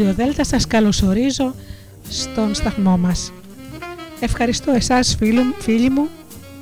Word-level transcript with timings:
Στούντιο 0.00 0.24
Δέλτα 0.24 0.44
σας 0.44 0.66
καλωσορίζω 0.66 1.54
στον 2.08 2.54
σταθμό 2.54 2.98
μας. 2.98 3.32
Ευχαριστώ 4.20 4.72
εσάς 4.72 5.16
φίλοι 5.58 5.90
μου 5.90 6.08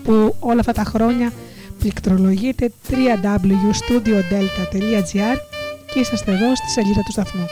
που 0.04 0.36
όλα 0.40 0.60
αυτά 0.60 0.72
τα 0.72 0.84
χρόνια 0.84 1.32
πληκτρολογείτε 1.78 2.72
www.studiodelta.gr 2.90 5.36
και 5.92 6.00
είσαστε 6.00 6.32
εδώ 6.32 6.56
στη 6.56 6.70
σελίδα 6.70 7.02
του 7.02 7.12
σταθμού. 7.12 7.46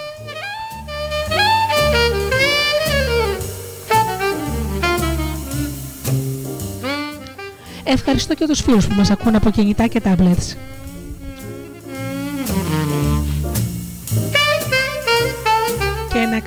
Ευχαριστώ 7.84 8.34
και 8.34 8.46
τους 8.46 8.60
φίλους 8.60 8.86
που 8.86 8.94
μας 8.94 9.10
ακούν 9.10 9.34
από 9.34 9.50
κινητά 9.50 9.86
και 9.86 10.02
tablets. 10.04 10.75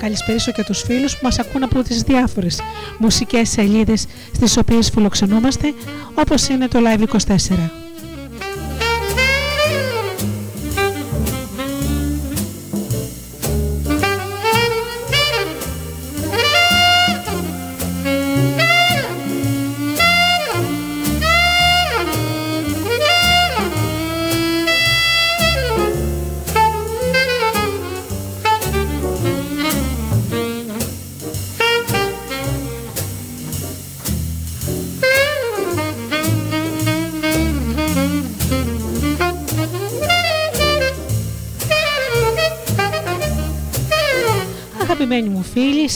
Να 0.00 0.06
καλησπερίσω 0.06 0.52
και 0.52 0.64
τους 0.64 0.82
φίλους 0.82 1.12
που 1.12 1.20
μας 1.22 1.38
ακούν 1.38 1.62
από 1.62 1.82
τις 1.82 2.02
διάφορες 2.02 2.60
μουσικές 2.98 3.48
σελίδες 3.48 4.06
στις 4.34 4.56
οποίες 4.56 4.90
φιλοξενούμαστε 4.90 5.74
όπως 6.14 6.48
είναι 6.48 6.68
το 6.68 6.78
Live24. 6.78 7.79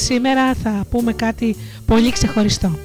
Σήμερα 0.04 0.54
θα 0.54 0.84
πούμε 0.90 1.12
κάτι 1.12 1.56
πολύ 1.86 2.12
ξεχωριστό. 2.12 2.78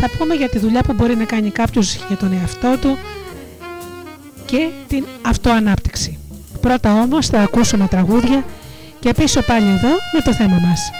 Θα 0.00 0.10
πούμε 0.18 0.34
για 0.34 0.48
τη 0.48 0.58
δουλειά 0.58 0.82
που 0.82 0.92
μπορεί 0.92 1.16
να 1.16 1.24
κάνει 1.24 1.50
κάποιος 1.50 1.94
για 2.08 2.16
τον 2.16 2.32
εαυτό 2.32 2.76
του 2.80 2.98
και 4.44 4.68
την 4.88 5.04
αυτοανάπτυξη. 5.26 6.18
Πρώτα 6.60 7.00
όμως 7.00 7.26
θα 7.26 7.40
ακούσουμε 7.40 7.86
τραγούδια 7.86 8.44
και 9.00 9.12
πίσω 9.14 9.42
πάλι 9.42 9.66
εδώ 9.66 9.88
με 9.88 10.20
το 10.24 10.34
θέμα 10.34 10.58
μας. 10.66 10.90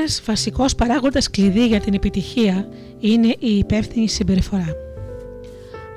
Ένας 0.00 0.22
βασικός 0.24 0.74
παράγοντας 0.74 1.30
κλειδί 1.30 1.66
για 1.66 1.80
την 1.80 1.94
επιτυχία 1.94 2.68
είναι 3.00 3.34
η 3.38 3.58
υπεύθυνη 3.58 4.08
συμπεριφορά. 4.08 4.74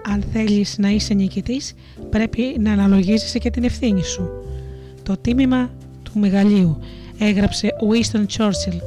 Αν 0.06 0.24
θέλεις 0.34 0.78
να 0.78 0.90
είσαι 0.90 1.14
νικητής, 1.14 1.74
πρέπει 2.10 2.56
να 2.60 2.72
αναλογίζεσαι 2.72 3.38
και 3.38 3.50
την 3.50 3.64
ευθύνη 3.64 4.04
σου. 4.04 4.30
Το 5.04 5.18
τίμημα 5.18 5.72
του 6.04 6.20
μεγαλείου, 6.20 6.78
έγραψε 7.18 7.70
Winston 7.90 8.26
Churchill, 8.38 8.78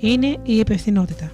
είναι 0.00 0.36
η 0.42 0.56
υπευθυνότητα. 0.56 1.32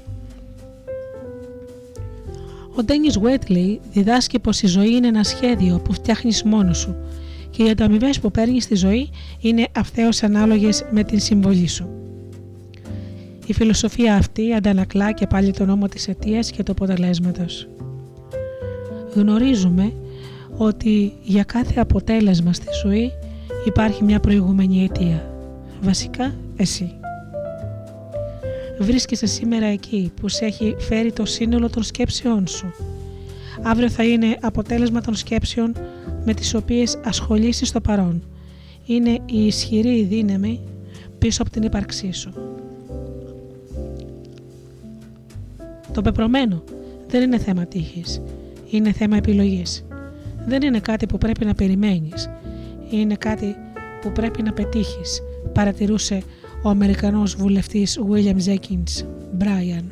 Ο 2.76 2.82
Ντένις 2.82 3.18
Βέτλι 3.18 3.80
διδάσκει 3.92 4.38
πως 4.38 4.62
η 4.62 4.66
ζωή 4.66 4.94
είναι 4.94 5.06
ένα 5.06 5.24
σχέδιο 5.24 5.78
που 5.78 5.92
φτιάχνεις 5.92 6.42
μόνος 6.42 6.78
σου 6.78 6.96
και 7.50 7.62
οι 7.62 7.70
ανταμοιβές 7.70 8.20
που 8.20 8.30
παίρνεις 8.30 8.64
στη 8.64 8.74
ζωή 8.74 9.10
είναι 9.40 9.66
αυθαίως 9.76 10.22
ανάλογες 10.22 10.84
με 10.90 11.04
την 11.04 11.20
συμβολή 11.20 11.68
σου. 11.68 11.88
Η 13.50 13.52
φιλοσοφία 13.52 14.14
αυτή 14.14 14.54
αντανακλά 14.54 15.12
και 15.12 15.26
πάλι 15.26 15.52
τον 15.52 15.66
νόμο 15.66 15.88
της 15.88 16.08
αιτίας 16.08 16.50
και 16.50 16.62
του 16.62 16.72
αποτελέσματος. 16.72 17.68
Γνωρίζουμε 19.14 19.92
ότι 20.56 21.12
για 21.22 21.42
κάθε 21.42 21.80
αποτέλεσμα 21.80 22.52
στη 22.52 22.66
ζωή 22.84 23.12
υπάρχει 23.64 24.04
μια 24.04 24.20
προηγούμενη 24.20 24.84
αιτία. 24.84 25.30
Βασικά 25.82 26.34
εσύ. 26.56 26.94
Βρίσκεσαι 28.78 29.26
σήμερα 29.26 29.66
εκεί 29.66 30.12
που 30.20 30.28
σε 30.28 30.44
έχει 30.44 30.76
φέρει 30.78 31.12
το 31.12 31.24
σύνολο 31.24 31.70
των 31.70 31.82
σκέψεών 31.82 32.46
σου. 32.46 32.72
Αύριο 33.62 33.90
θα 33.90 34.04
είναι 34.04 34.36
αποτέλεσμα 34.40 35.00
των 35.00 35.14
σκέψεων 35.14 35.76
με 36.24 36.34
τις 36.34 36.54
οποίες 36.54 36.98
ασχολείσαι 37.04 37.64
στο 37.64 37.80
παρόν. 37.80 38.22
Είναι 38.86 39.18
η 39.26 39.46
ισχυρή 39.46 40.02
δύναμη 40.02 40.60
πίσω 41.18 41.42
από 41.42 41.50
την 41.50 41.62
ύπαρξή 41.62 42.12
σου. 42.12 42.32
Το 45.92 46.02
πεπρωμένο 46.02 46.62
δεν 47.06 47.22
είναι 47.22 47.38
θέμα 47.38 47.66
τύχης, 47.66 48.22
είναι 48.70 48.92
θέμα 48.92 49.16
επιλογής. 49.16 49.84
Δεν 50.46 50.62
είναι 50.62 50.80
κάτι 50.80 51.06
που 51.06 51.18
πρέπει 51.18 51.44
να 51.44 51.54
περιμένεις, 51.54 52.30
είναι 52.90 53.14
κάτι 53.14 53.56
που 54.00 54.12
πρέπει 54.12 54.42
να 54.42 54.52
πετύχεις, 54.52 55.20
παρατηρούσε 55.52 56.22
ο 56.62 56.68
Αμερικανός 56.68 57.36
βουλευτής 57.36 58.00
William 58.10 58.36
Jenkins 58.46 59.04
Bryan. 59.38 59.84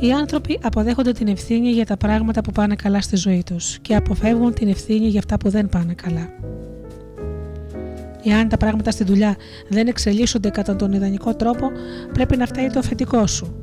Οι 0.00 0.12
άνθρωποι 0.12 0.58
αποδέχονται 0.62 1.12
την 1.12 1.28
ευθύνη 1.28 1.70
για 1.70 1.86
τα 1.86 1.96
πράγματα 1.96 2.40
που 2.40 2.52
πάνε 2.52 2.74
καλά 2.74 3.00
στη 3.00 3.16
ζωή 3.16 3.42
τους 3.46 3.78
και 3.78 3.94
αποφεύγουν 3.94 4.54
την 4.54 4.68
ευθύνη 4.68 5.06
για 5.06 5.18
αυτά 5.18 5.36
που 5.36 5.48
δεν 5.48 5.68
πάνε 5.68 5.94
καλά. 5.94 6.28
Εάν 8.24 8.48
τα 8.48 8.56
πράγματα 8.56 8.90
στη 8.90 9.04
δουλειά 9.04 9.36
δεν 9.68 9.86
εξελίσσονται 9.86 10.50
κατά 10.50 10.76
τον 10.76 10.92
ιδανικό 10.92 11.34
τρόπο, 11.34 11.70
πρέπει 12.12 12.36
να 12.36 12.46
φταίει 12.46 12.66
το 12.66 12.78
αφεντικό 12.78 13.26
σου. 13.26 13.54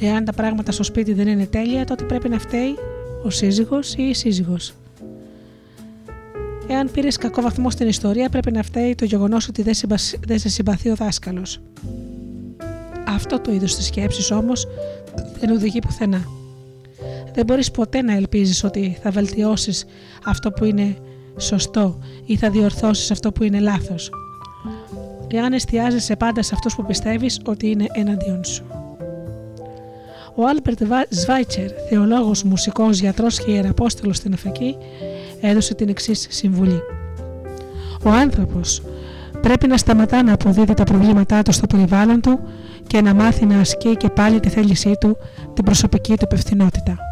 Εάν 0.00 0.24
τα 0.24 0.32
πράγματα 0.32 0.72
στο 0.72 0.82
σπίτι 0.82 1.12
δεν 1.12 1.28
είναι 1.28 1.46
τέλεια, 1.46 1.84
τότε 1.84 2.04
πρέπει 2.04 2.28
να 2.28 2.38
φταίει 2.38 2.74
ο 3.22 3.30
σύζυγος 3.30 3.94
ή 3.94 4.02
η 4.02 4.14
σύζυγος. 4.14 4.74
Εάν 6.68 6.90
πήρες 6.90 7.16
κακό 7.16 7.42
βαθμό 7.42 7.70
στην 7.70 7.88
ιστορία, 7.88 8.28
πρέπει 8.28 8.52
να 8.52 8.62
φταίει 8.62 8.94
το 8.94 9.04
γεγονός 9.04 9.48
ότι 9.48 9.62
δεν 10.26 10.38
σε 10.38 10.48
συμπαθεί 10.48 10.90
ο 10.90 10.94
δάσκαλος. 10.94 11.60
Αυτό 13.06 13.40
το 13.40 13.52
είδος 13.52 13.76
της 13.76 13.86
σκέψης 13.86 14.30
όμως 14.30 14.66
δεν 15.40 15.50
οδηγεί 15.50 15.78
πουθενά. 15.78 16.24
Δεν 17.34 17.44
μπορείς 17.44 17.70
ποτέ 17.70 18.02
να 18.02 18.12
ελπίζεις 18.12 18.64
ότι 18.64 18.98
θα 19.02 19.10
βελτιώσεις 19.10 19.84
αυτό 20.24 20.50
που 20.50 20.64
είναι 20.64 20.96
σωστό 21.36 21.98
ή 22.24 22.36
θα 22.36 22.50
διορθώσεις 22.50 23.10
αυτό 23.10 23.32
που 23.32 23.44
είναι 23.44 23.60
λάθος. 23.60 24.10
Εάν 25.28 25.52
εστιάζεσαι 25.52 26.16
πάντα 26.16 26.42
σε 26.42 26.54
αυτούς 26.54 26.74
που 26.74 26.84
πιστεύεις 26.86 27.40
ότι 27.44 27.70
είναι 27.70 27.86
εναντίον 27.92 28.44
σου. 28.44 28.64
Ο 30.34 30.46
Άλμπερτ 30.46 30.82
Σβάιτσερ, 31.08 31.70
θεολόγος, 31.88 32.42
μουσικός, 32.42 32.98
γιατρός 32.98 33.44
και 33.44 33.50
ιεραπόστολος 33.50 34.16
στην 34.16 34.32
Αφρική, 34.32 34.76
έδωσε 35.40 35.74
την 35.74 35.88
εξής 35.88 36.26
συμβουλή. 36.30 36.80
Ο 38.04 38.10
άνθρωπος 38.10 38.82
πρέπει 39.42 39.66
να 39.66 39.76
σταματά 39.76 40.22
να 40.22 40.32
αποδίδει 40.32 40.74
τα 40.74 40.84
προβλήματά 40.84 41.42
του 41.42 41.52
στο 41.52 41.66
περιβάλλον 41.66 42.20
του 42.20 42.40
και 42.86 43.00
να 43.00 43.14
μάθει 43.14 43.46
να 43.46 43.60
ασκεί 43.60 43.96
και 43.96 44.08
πάλι 44.08 44.40
τη 44.40 44.48
θέλησή 44.48 44.92
του, 45.00 45.16
την 45.54 45.64
προσωπική 45.64 46.16
του 46.16 46.24
υπευθυνότητα. 46.24 47.09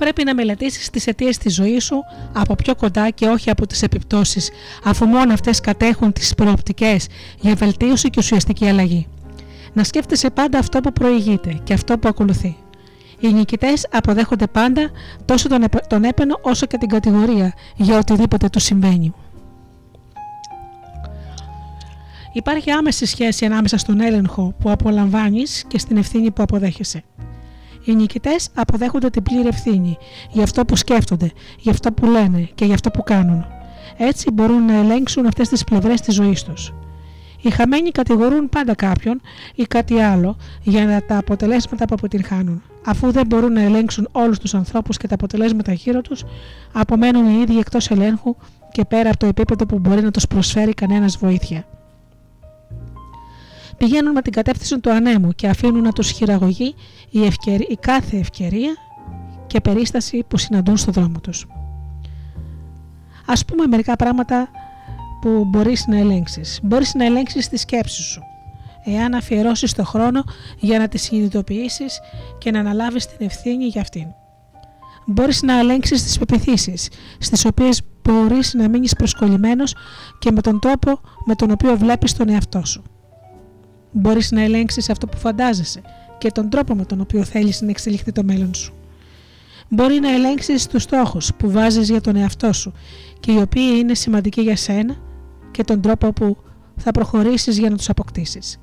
Πρέπει 0.00 0.24
να 0.24 0.34
μελετήσεις 0.34 0.90
τις 0.90 1.06
αιτίες 1.06 1.38
της 1.38 1.54
ζωής 1.54 1.84
σου 1.84 1.96
από 2.32 2.54
πιο 2.54 2.74
κοντά 2.74 3.10
και 3.10 3.26
όχι 3.26 3.50
από 3.50 3.66
τις 3.66 3.82
επιπτώσεις, 3.82 4.50
αφού 4.84 5.06
μόνο 5.06 5.32
αυτές 5.32 5.60
κατέχουν 5.60 6.12
τις 6.12 6.34
προοπτικές 6.34 7.06
για 7.40 7.54
βελτίωση 7.54 8.10
και 8.10 8.18
ουσιαστική 8.18 8.68
αλλαγή. 8.68 9.06
Να 9.72 9.84
σκέφτεσαι 9.84 10.30
πάντα 10.30 10.58
αυτό 10.58 10.80
που 10.80 10.92
προηγείται 10.92 11.60
και 11.64 11.72
αυτό 11.72 11.98
που 11.98 12.08
ακολουθεί. 12.08 12.56
Οι 13.20 13.32
νικητές 13.32 13.86
αποδέχονται 13.90 14.46
πάντα 14.46 14.90
τόσο 15.24 15.48
τον 15.88 16.04
έπαινο 16.04 16.38
όσο 16.42 16.66
και 16.66 16.78
την 16.78 16.88
κατηγορία 16.88 17.54
για 17.76 17.98
οτιδήποτε 17.98 18.48
του 18.48 18.60
συμβαίνει. 18.60 19.14
Υπάρχει 22.32 22.70
άμεση 22.70 23.06
σχέση 23.06 23.44
ανάμεσα 23.44 23.78
στον 23.78 24.00
έλεγχο 24.00 24.54
που 24.58 24.70
απολαμβάνεις 24.70 25.64
και 25.68 25.78
στην 25.78 25.96
ευθύνη 25.96 26.30
που 26.30 26.42
αποδέχεσαι. 26.42 27.02
Οι 27.90 27.94
νικητές 27.94 28.48
αποδέχονται 28.54 29.10
την 29.10 29.22
πλήρη 29.22 29.48
ευθύνη 29.48 29.96
για 30.30 30.42
αυτό 30.42 30.64
που 30.64 30.76
σκέφτονται, 30.76 31.30
για 31.58 31.72
αυτό 31.72 31.92
που 31.92 32.06
λένε 32.06 32.48
και 32.54 32.64
για 32.64 32.74
αυτό 32.74 32.90
που 32.90 33.02
κάνουν. 33.02 33.44
Έτσι 33.96 34.30
μπορούν 34.30 34.64
να 34.64 34.74
ελέγξουν 34.74 35.26
αυτές 35.26 35.48
τις 35.48 35.64
πλευρές 35.64 36.00
της 36.00 36.14
ζωής 36.14 36.42
τους. 36.42 36.72
Οι 37.40 37.50
χαμένοι 37.50 37.90
κατηγορούν 37.90 38.48
πάντα 38.48 38.74
κάποιον 38.74 39.20
ή 39.54 39.62
κάτι 39.62 40.00
άλλο 40.00 40.36
για 40.62 41.04
τα 41.06 41.18
αποτελέσματα 41.18 41.84
που 41.84 41.94
αποτυγχάνουν. 41.98 42.62
Αφού 42.86 43.10
δεν 43.10 43.26
μπορούν 43.26 43.52
να 43.52 43.60
ελέγξουν 43.60 44.08
όλους 44.12 44.38
τους 44.38 44.54
ανθρώπους 44.54 44.96
και 44.96 45.06
τα 45.06 45.14
αποτελέσματα 45.14 45.72
γύρω 45.72 46.00
τους, 46.00 46.24
απομένουν 46.72 47.26
οι 47.26 47.40
ίδιοι 47.40 47.58
εκτός 47.58 47.90
ελέγχου 47.90 48.36
και 48.72 48.84
πέρα 48.84 49.08
από 49.08 49.18
το 49.18 49.26
επίπεδο 49.26 49.66
που 49.66 49.78
μπορεί 49.78 50.02
να 50.02 50.10
τους 50.10 50.26
προσφέρει 50.26 50.74
κανένας 50.74 51.16
βοήθεια. 51.16 51.64
Πηγαίνουν 53.80 54.12
με 54.12 54.22
την 54.22 54.32
κατεύθυνση 54.32 54.80
του 54.80 54.90
ανέμου 54.90 55.32
και 55.32 55.48
αφήνουν 55.48 55.82
να 55.82 55.92
τους 55.92 56.10
χειραγωγεί 56.10 56.74
η, 57.10 57.20
η 57.68 57.76
κάθε 57.80 58.16
ευκαιρία 58.16 58.74
και 59.46 59.60
περίσταση 59.60 60.24
που 60.28 60.38
συναντούν 60.38 60.76
στο 60.76 60.92
δρόμο 60.92 61.20
τους. 61.20 61.46
Ας 63.26 63.44
πούμε 63.44 63.66
μερικά 63.66 63.96
πράγματα 63.96 64.48
που 65.20 65.44
μπορείς 65.44 65.86
να 65.86 65.96
ελέγξεις. 65.98 66.60
Μπορείς 66.62 66.94
να 66.94 67.04
ελέγξεις 67.04 67.48
τη 67.48 67.56
σκέψη 67.56 68.02
σου. 68.02 68.20
Εάν 68.84 69.14
αφιερώσεις 69.14 69.72
το 69.72 69.84
χρόνο 69.84 70.24
για 70.58 70.78
να 70.78 70.88
τη 70.88 70.98
συνειδητοποιήσεις 70.98 72.00
και 72.38 72.50
να 72.50 72.60
αναλάβεις 72.60 73.06
την 73.06 73.26
ευθύνη 73.26 73.64
για 73.64 73.80
αυτήν. 73.80 74.06
Μπορείς 75.06 75.42
να 75.42 75.58
ελέγξεις 75.58 76.02
τις 76.02 76.18
πεπιθήσεις, 76.18 76.88
στις 77.18 77.44
οποίες 77.44 77.82
μπορείς 78.02 78.54
να 78.54 78.68
μείνεις 78.68 78.94
προσκολλημένος 78.94 79.74
και 80.18 80.30
με 80.30 80.40
τον 80.40 80.58
τόπο 80.60 81.00
με 81.24 81.34
τον 81.34 81.50
οποίο 81.50 81.76
βλέπεις 81.76 82.12
τον 82.12 82.28
εαυτό 82.28 82.64
σου. 82.64 82.82
Μπορείς 83.92 84.30
να 84.30 84.40
ελέγξεις 84.40 84.90
αυτό 84.90 85.06
που 85.06 85.16
φαντάζεσαι 85.16 85.80
και 86.18 86.30
τον 86.30 86.50
τρόπο 86.50 86.74
με 86.74 86.84
τον 86.84 87.00
οποίο 87.00 87.24
θέλεις 87.24 87.60
να 87.60 87.70
εξελιχθεί 87.70 88.12
το 88.12 88.22
μέλλον 88.24 88.54
σου. 88.54 88.74
Μπορεί 89.68 90.00
να 90.00 90.10
ελέγξεις 90.10 90.66
τους 90.66 90.82
στόχους 90.82 91.30
που 91.36 91.50
βάζεις 91.50 91.88
για 91.88 92.00
τον 92.00 92.16
εαυτό 92.16 92.52
σου 92.52 92.72
και 93.20 93.32
οι 93.32 93.36
οποίοι 93.36 93.74
είναι 93.76 93.94
σημαντικοί 93.94 94.40
για 94.40 94.56
σένα 94.56 94.96
και 95.50 95.64
τον 95.64 95.80
τρόπο 95.80 96.12
που 96.12 96.36
θα 96.76 96.90
προχωρήσεις 96.90 97.58
για 97.58 97.70
να 97.70 97.76
τους 97.76 97.88
αποκτήσεις. 97.88 98.58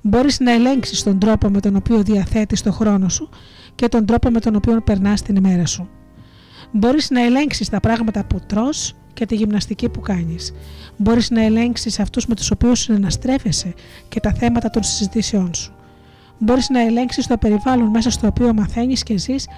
Μπορείς 0.00 0.40
να 0.40 0.52
ελέγξεις 0.52 1.02
τον 1.02 1.18
τρόπο 1.18 1.48
με 1.48 1.60
τον 1.60 1.76
οποίο 1.76 2.02
διαθέτεις 2.02 2.62
το 2.62 2.72
χρόνο 2.72 3.08
σου 3.08 3.28
και 3.74 3.88
τον 3.88 4.06
τρόπο 4.06 4.30
με 4.30 4.40
τον 4.40 4.54
οποίο 4.54 4.80
περνάς 4.80 5.22
την 5.22 5.36
ημέρα 5.36 5.66
σου. 5.66 5.88
Μπορείς 6.72 7.10
να 7.10 7.22
ελέγξεις 7.24 7.68
τα 7.68 7.80
πράγματα 7.80 8.24
που 8.24 8.40
τρως 8.46 8.94
και 9.14 9.26
τη 9.26 9.34
γυμναστική 9.34 9.88
που 9.88 10.00
κάνεις. 10.00 10.52
Μπορείς 10.96 11.30
να 11.30 11.42
ελέγξεις 11.42 12.00
αυτούς 12.00 12.26
με 12.26 12.34
τους 12.34 12.50
οποίους 12.50 12.80
συναναστρέφεσαι 12.80 13.74
και 14.08 14.20
τα 14.20 14.32
θέματα 14.32 14.70
των 14.70 14.82
συζητήσεών 14.82 15.54
σου. 15.54 15.72
Μπορείς 16.38 16.68
να 16.68 16.80
ελέγξεις 16.80 17.26
το 17.26 17.36
περιβάλλον 17.36 17.86
μέσα 17.88 18.10
στο 18.10 18.26
οποίο 18.26 18.54
μαθαίνεις 18.54 19.02
και 19.02 19.18
ζεις 19.18 19.48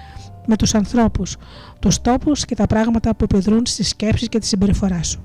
με 0.45 0.55
τους 0.55 0.75
ανθρώπους, 0.75 1.37
τους 1.79 2.01
τόπους 2.01 2.45
και 2.45 2.55
τα 2.55 2.67
πράγματα 2.67 3.15
που 3.15 3.23
επιδρούν 3.23 3.65
στις 3.65 3.87
σκέψεις 3.87 4.29
και 4.29 4.39
τη 4.39 4.45
συμπεριφορά 4.45 5.03
σου. 5.03 5.19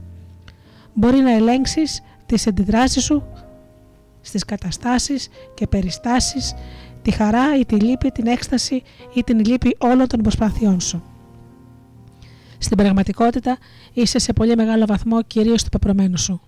Μπορεί 0.94 1.18
να 1.18 1.32
ελέγξεις 1.32 2.02
τις 2.26 2.46
αντιδράσεις 2.46 3.02
σου 3.04 3.22
στις 4.20 4.44
καταστάσεις 4.44 5.28
και 5.54 5.66
περιστάσεις, 5.66 6.54
τη 7.02 7.10
χαρά 7.10 7.58
ή 7.58 7.66
τη 7.66 7.74
λύπη, 7.74 8.10
την 8.10 8.26
έκσταση 8.26 8.82
ή 9.14 9.22
την 9.22 9.38
λύπη 9.44 9.76
όλων 9.78 10.06
των 10.06 10.20
προσπαθειών 10.20 10.80
σου. 10.80 11.02
Στην 12.62 12.76
πραγματικότητα 12.76 13.58
είσαι 13.92 14.18
σε 14.18 14.32
πολύ 14.32 14.56
μεγάλο 14.56 14.86
βαθμό 14.86 15.22
κυρίως 15.22 15.62
του 15.62 15.68
πεπρωμένου 15.68 16.18
σου. 16.18 16.40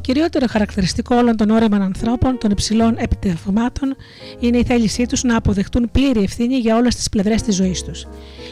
Κυριότερο 0.00 0.46
χαρακτηριστικό 0.48 1.16
όλων 1.16 1.36
των 1.36 1.50
όρεμων 1.50 1.82
ανθρώπων 1.82 2.38
των 2.38 2.50
υψηλών 2.50 2.94
επιτευγμάτων 2.98 3.96
είναι 4.40 4.58
η 4.58 4.64
θέλησή 4.64 5.06
τους 5.06 5.22
να 5.22 5.36
αποδεχτούν 5.36 5.88
πλήρη 5.92 6.22
ευθύνη 6.22 6.56
για 6.56 6.76
όλες 6.76 6.94
τις 6.94 7.08
πλευρές 7.08 7.42
της 7.42 7.54
ζωής 7.54 7.82
τους. 7.82 8.06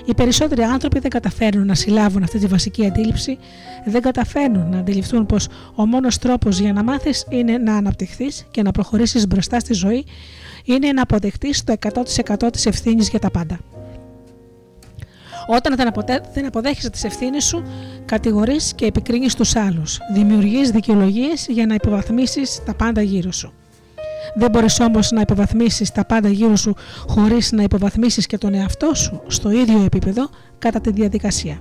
Οι 0.05 0.14
περισσότεροι 0.14 0.62
άνθρωποι 0.62 0.99
δεν 0.99 1.11
καταφέρνουν 1.11 1.66
να 1.66 1.75
συλλάβουν 1.75 2.23
αυτή 2.23 2.38
τη 2.38 2.47
βασική 2.47 2.87
αντίληψη, 2.87 3.38
δεν 3.85 4.03
καταφέρνουν 4.03 4.68
να 4.70 4.79
αντιληφθούν 4.79 5.27
πως 5.27 5.49
ο 5.75 5.87
μόνος 5.87 6.18
τρόπος 6.18 6.59
για 6.59 6.73
να 6.73 6.83
μάθεις 6.83 7.27
είναι 7.31 7.59
να 7.59 7.77
αναπτυχθείς 7.77 8.47
και 8.51 8.62
να 8.62 8.70
προχωρήσεις 8.70 9.27
μπροστά 9.27 9.59
στη 9.59 9.75
ζωή 9.75 10.05
είναι 10.64 10.92
να 10.92 11.03
αποδεχτείς 11.03 11.64
το 11.64 11.75
100% 12.42 12.53
της 12.53 12.66
ευθύνης 12.66 13.09
για 13.09 13.18
τα 13.18 13.31
πάντα. 13.31 13.59
Όταν 15.46 15.76
δεν 16.33 16.46
αποδέχεσαι 16.46 16.90
τις 16.90 17.04
ευθύνες 17.04 17.44
σου, 17.44 17.62
κατηγορείς 18.04 18.72
και 18.74 18.87
επικρίνεις 18.87 19.35
τους 19.35 19.57
άλλους. 19.57 19.98
Δημιουργείς 20.12 20.70
δικαιολογίες 20.70 21.46
για 21.48 21.66
να 21.66 21.74
υποβαθμίσεις 21.74 22.61
τα 22.64 22.74
πάντα 22.74 23.02
γύρω 23.02 23.33
σου. 23.33 23.52
Δεν 24.35 24.50
μπορείς 24.50 24.80
όμως 24.80 25.11
να 25.11 25.20
υποβαθμίσεις 25.20 25.90
τα 25.92 26.04
πάντα 26.04 26.28
γύρω 26.28 26.57
σου 26.57 26.74
χωρίς 27.07 27.52
να 27.52 27.62
υποβαθμίσεις 27.62 28.26
και 28.26 28.38
τον 28.38 28.54
εαυτό 28.54 28.94
σου 28.94 29.22
στο 29.26 29.50
ίδιο 29.50 29.83
επίπεδο 29.85 30.28
κατά 30.59 30.80
τη 30.80 30.90
διαδικασία. 30.90 31.61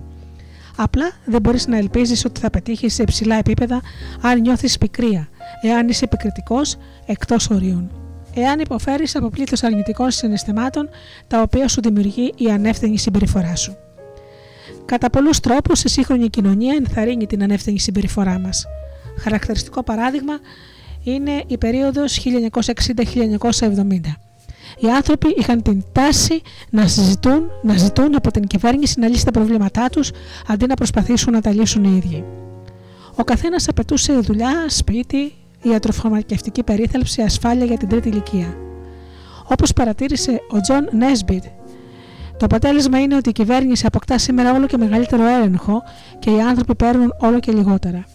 Απλά 0.76 1.12
δεν 1.26 1.42
μπορείς 1.42 1.68
να 1.68 1.78
ελπίζεις 1.78 2.26
ότι 2.26 2.40
θα 2.40 2.50
πετύχεις 2.50 2.94
σε 2.94 3.02
υψηλά 3.02 3.36
επίπεδα 3.36 3.82
αν 4.22 4.42
νιώθεις 4.42 4.78
πικρία, 4.78 5.28
εάν 5.62 5.88
είσαι 5.88 6.04
επικριτικός 6.04 6.78
εκτός 7.06 7.50
ορίων 7.50 8.03
εάν 8.34 8.60
υποφέρεις 8.60 9.16
από 9.16 9.30
πλήθος 9.30 9.64
αρνητικών 9.64 10.12
συναισθημάτων 10.12 10.90
τα 11.28 11.42
οποία 11.42 11.68
σου 11.68 11.82
δημιουργεί 11.82 12.34
η 12.38 12.52
ανεύθυνη 12.52 12.98
συμπεριφορά 12.98 13.56
σου. 13.56 13.78
Κατά 14.86 15.10
πολλούς 15.10 15.40
τρόπους 15.40 15.84
η 15.84 15.90
σύγχρονη 15.90 16.30
κοινωνία 16.30 16.76
ενθαρρύνει 16.76 17.28
την 17.28 17.44
ανεύθυνη 17.44 17.80
συμπεριφορά 17.80 18.40
μας. 18.40 18.66
Χαρακτηριστικό 19.20 19.84
παράδειγμα 19.84 20.34
είναι 21.04 21.44
η 21.48 21.58
περίοδος 21.58 22.20
1960-1970. 22.20 24.18
Οι 24.80 24.90
άνθρωποι 24.90 25.36
είχαν 25.38 25.62
την 25.62 25.84
τάση 25.92 26.42
να 26.70 26.88
συζητούν, 26.88 27.50
να 27.62 27.78
ζητούν 27.78 28.16
από 28.16 28.32
την 28.32 28.48
κυβέρνηση 28.48 29.00
να 29.00 29.08
λύσει 29.08 29.26
τα 29.26 29.32
προβλήματά 29.32 29.90
τους 29.90 30.12
αντί 30.48 30.66
να 30.68 30.74
προσπαθήσουν 30.74 31.34
να 31.34 31.42
τα 31.42 31.54
λύσουν 31.54 31.84
οι 31.84 32.02
ίδιοι. 32.04 32.24
Ο 33.16 33.24
καθένας 33.24 33.68
απαιτούσε 33.68 34.14
δουλειά, 34.14 34.66
σπίτι, 34.68 35.34
ιατροφαρμακευτική 35.64 36.64
περίθαλψη, 36.64 37.22
ασφάλεια 37.22 37.66
για 37.66 37.78
την 37.78 37.90
τρίτη 37.90 38.10
ηλικία. 38.10 38.58
Όπως 39.48 39.74
παρατήρησε 39.74 40.42
ο 40.50 40.62
Τζον 40.62 40.90
Νέισμπιτ, 40.92 41.44
το 42.38 42.46
αποτέλεσμα 42.46 43.00
είναι 43.00 43.16
ότι 43.16 43.30
η 43.30 43.32
κυβέρνηση 43.32 43.86
αποκτά 43.86 44.18
σήμερα 44.18 44.54
όλο 44.54 44.66
και 44.66 44.78
μεγαλύτερο 44.78 45.26
έλεγχο 45.28 45.84
και 46.20 46.30
οι 46.30 46.42
άνθρωποι 46.42 46.76
παίρνουν 46.76 47.14
όλο 47.18 47.40
και 47.40 47.52
λιγότερα. 47.52 48.06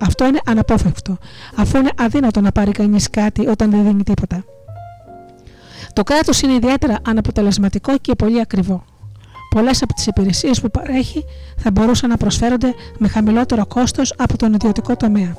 Αυτό 0.00 0.26
είναι 0.26 0.40
αναπόφευκτο, 0.46 1.16
αφού 1.56 1.78
είναι 1.78 1.90
αδύνατο 1.96 2.40
να 2.40 2.52
πάρει 2.52 2.70
κανείς 2.70 3.10
κάτι 3.10 3.46
όταν 3.46 3.70
δεν 3.70 3.84
δίνει 3.84 4.02
τίποτα. 4.02 4.44
Το 5.92 6.02
κράτος 6.02 6.40
είναι 6.40 6.52
ιδιαίτερα 6.52 6.96
αναποτελεσματικό 7.06 7.98
και 7.98 8.14
πολύ 8.14 8.40
ακριβό. 8.40 8.84
Πολλές 9.50 9.82
από 9.82 9.94
τις 9.94 10.06
υπηρεσίες 10.06 10.60
που 10.60 10.70
παρέχει 10.70 11.24
θα 11.56 11.70
μπορούσαν 11.70 12.10
να 12.10 12.16
προσφέρονται 12.16 12.74
με 12.98 13.08
χαμηλότερο 13.08 13.66
κόστος 13.66 14.14
από 14.16 14.36
τον 14.36 14.52
ιδιωτικό 14.52 14.96
τομέα. 14.96 15.34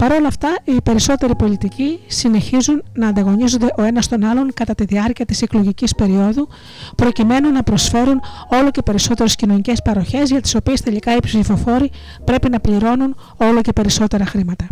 Παρ' 0.00 0.12
όλα 0.12 0.26
αυτά, 0.26 0.48
οι 0.64 0.76
περισσότεροι 0.82 1.36
πολιτικοί 1.36 1.98
συνεχίζουν 2.06 2.82
να 2.92 3.08
ανταγωνίζονται 3.08 3.66
ο 3.76 3.82
ένας 3.82 4.08
τον 4.08 4.24
άλλον 4.24 4.50
κατά 4.54 4.74
τη 4.74 4.84
διάρκεια 4.84 5.24
της 5.24 5.42
εκλογικής 5.42 5.94
περίοδου, 5.94 6.48
προκειμένου 6.96 7.50
να 7.50 7.62
προσφέρουν 7.62 8.20
όλο 8.48 8.70
και 8.70 8.82
περισσότερες 8.82 9.34
κοινωνικές 9.34 9.82
παροχές 9.82 10.30
για 10.30 10.40
τις 10.40 10.54
οποίες 10.54 10.80
τελικά 10.80 11.16
οι 11.16 11.20
ψηφοφόροι 11.20 11.90
πρέπει 12.24 12.50
να 12.50 12.60
πληρώνουν 12.60 13.16
όλο 13.36 13.60
και 13.60 13.72
περισσότερα 13.72 14.26
χρήματα. 14.26 14.66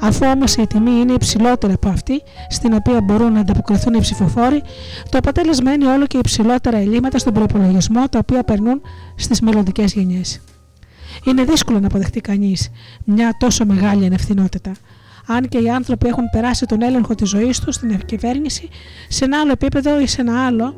Αφού 0.00 0.26
όμως 0.34 0.54
η 0.56 0.66
τιμή 0.66 0.90
είναι 0.90 1.12
υψηλότερη 1.12 1.72
από 1.72 1.88
αυτή 1.88 2.22
στην 2.48 2.74
οποία 2.74 3.00
μπορούν 3.00 3.32
να 3.32 3.40
ανταποκριθούν 3.40 3.94
οι 3.94 4.00
ψηφοφόροι, 4.00 4.62
το 5.10 5.18
αποτέλεσμα 5.18 5.72
είναι 5.72 5.86
όλο 5.86 6.06
και 6.06 6.18
υψηλότερα 6.18 6.76
ελλείμματα 6.76 7.18
στον 7.18 7.32
προπολογισμό 7.32 8.08
τα 8.08 8.18
οποία 8.18 8.42
περνούν 8.42 8.80
στις 9.16 9.40
μελλοντικές 9.40 9.92
γενιές. 9.92 10.40
Είναι 11.24 11.44
δύσκολο 11.44 11.80
να 11.80 11.86
αποδεχτεί 11.86 12.20
κανείς 12.20 12.70
μια 13.04 13.36
τόσο 13.38 13.66
μεγάλη 13.66 14.04
ανευθυνότητα. 14.06 14.72
αν 15.26 15.48
και 15.48 15.58
οι 15.58 15.70
άνθρωποι 15.70 16.08
έχουν 16.08 16.24
περάσει 16.32 16.66
τον 16.66 16.82
έλεγχο 16.82 17.14
της 17.14 17.28
ζωής 17.28 17.60
τους 17.60 17.74
στην 17.74 18.04
κυβέρνηση 18.04 18.68
σε 19.08 19.24
ένα 19.24 19.40
άλλο 19.40 19.52
επίπεδο 19.52 20.00
ή 20.00 20.06
σε 20.06 20.20
ένα 20.20 20.46
άλλο, 20.46 20.74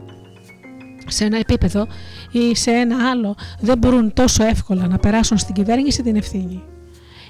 σε 1.07 1.25
ένα 1.25 1.39
επίπεδο 1.39 1.87
ή 2.31 2.55
σε 2.55 2.71
ένα 2.71 3.11
άλλο 3.11 3.37
δεν 3.61 3.79
μπορούν 3.79 4.13
τόσο 4.13 4.45
εύκολα 4.45 4.87
να 4.87 4.99
περάσουν 4.99 5.39
στην 5.39 5.55
κυβέρνηση 5.55 6.03
την 6.03 6.17
ευθύνη. 6.17 6.63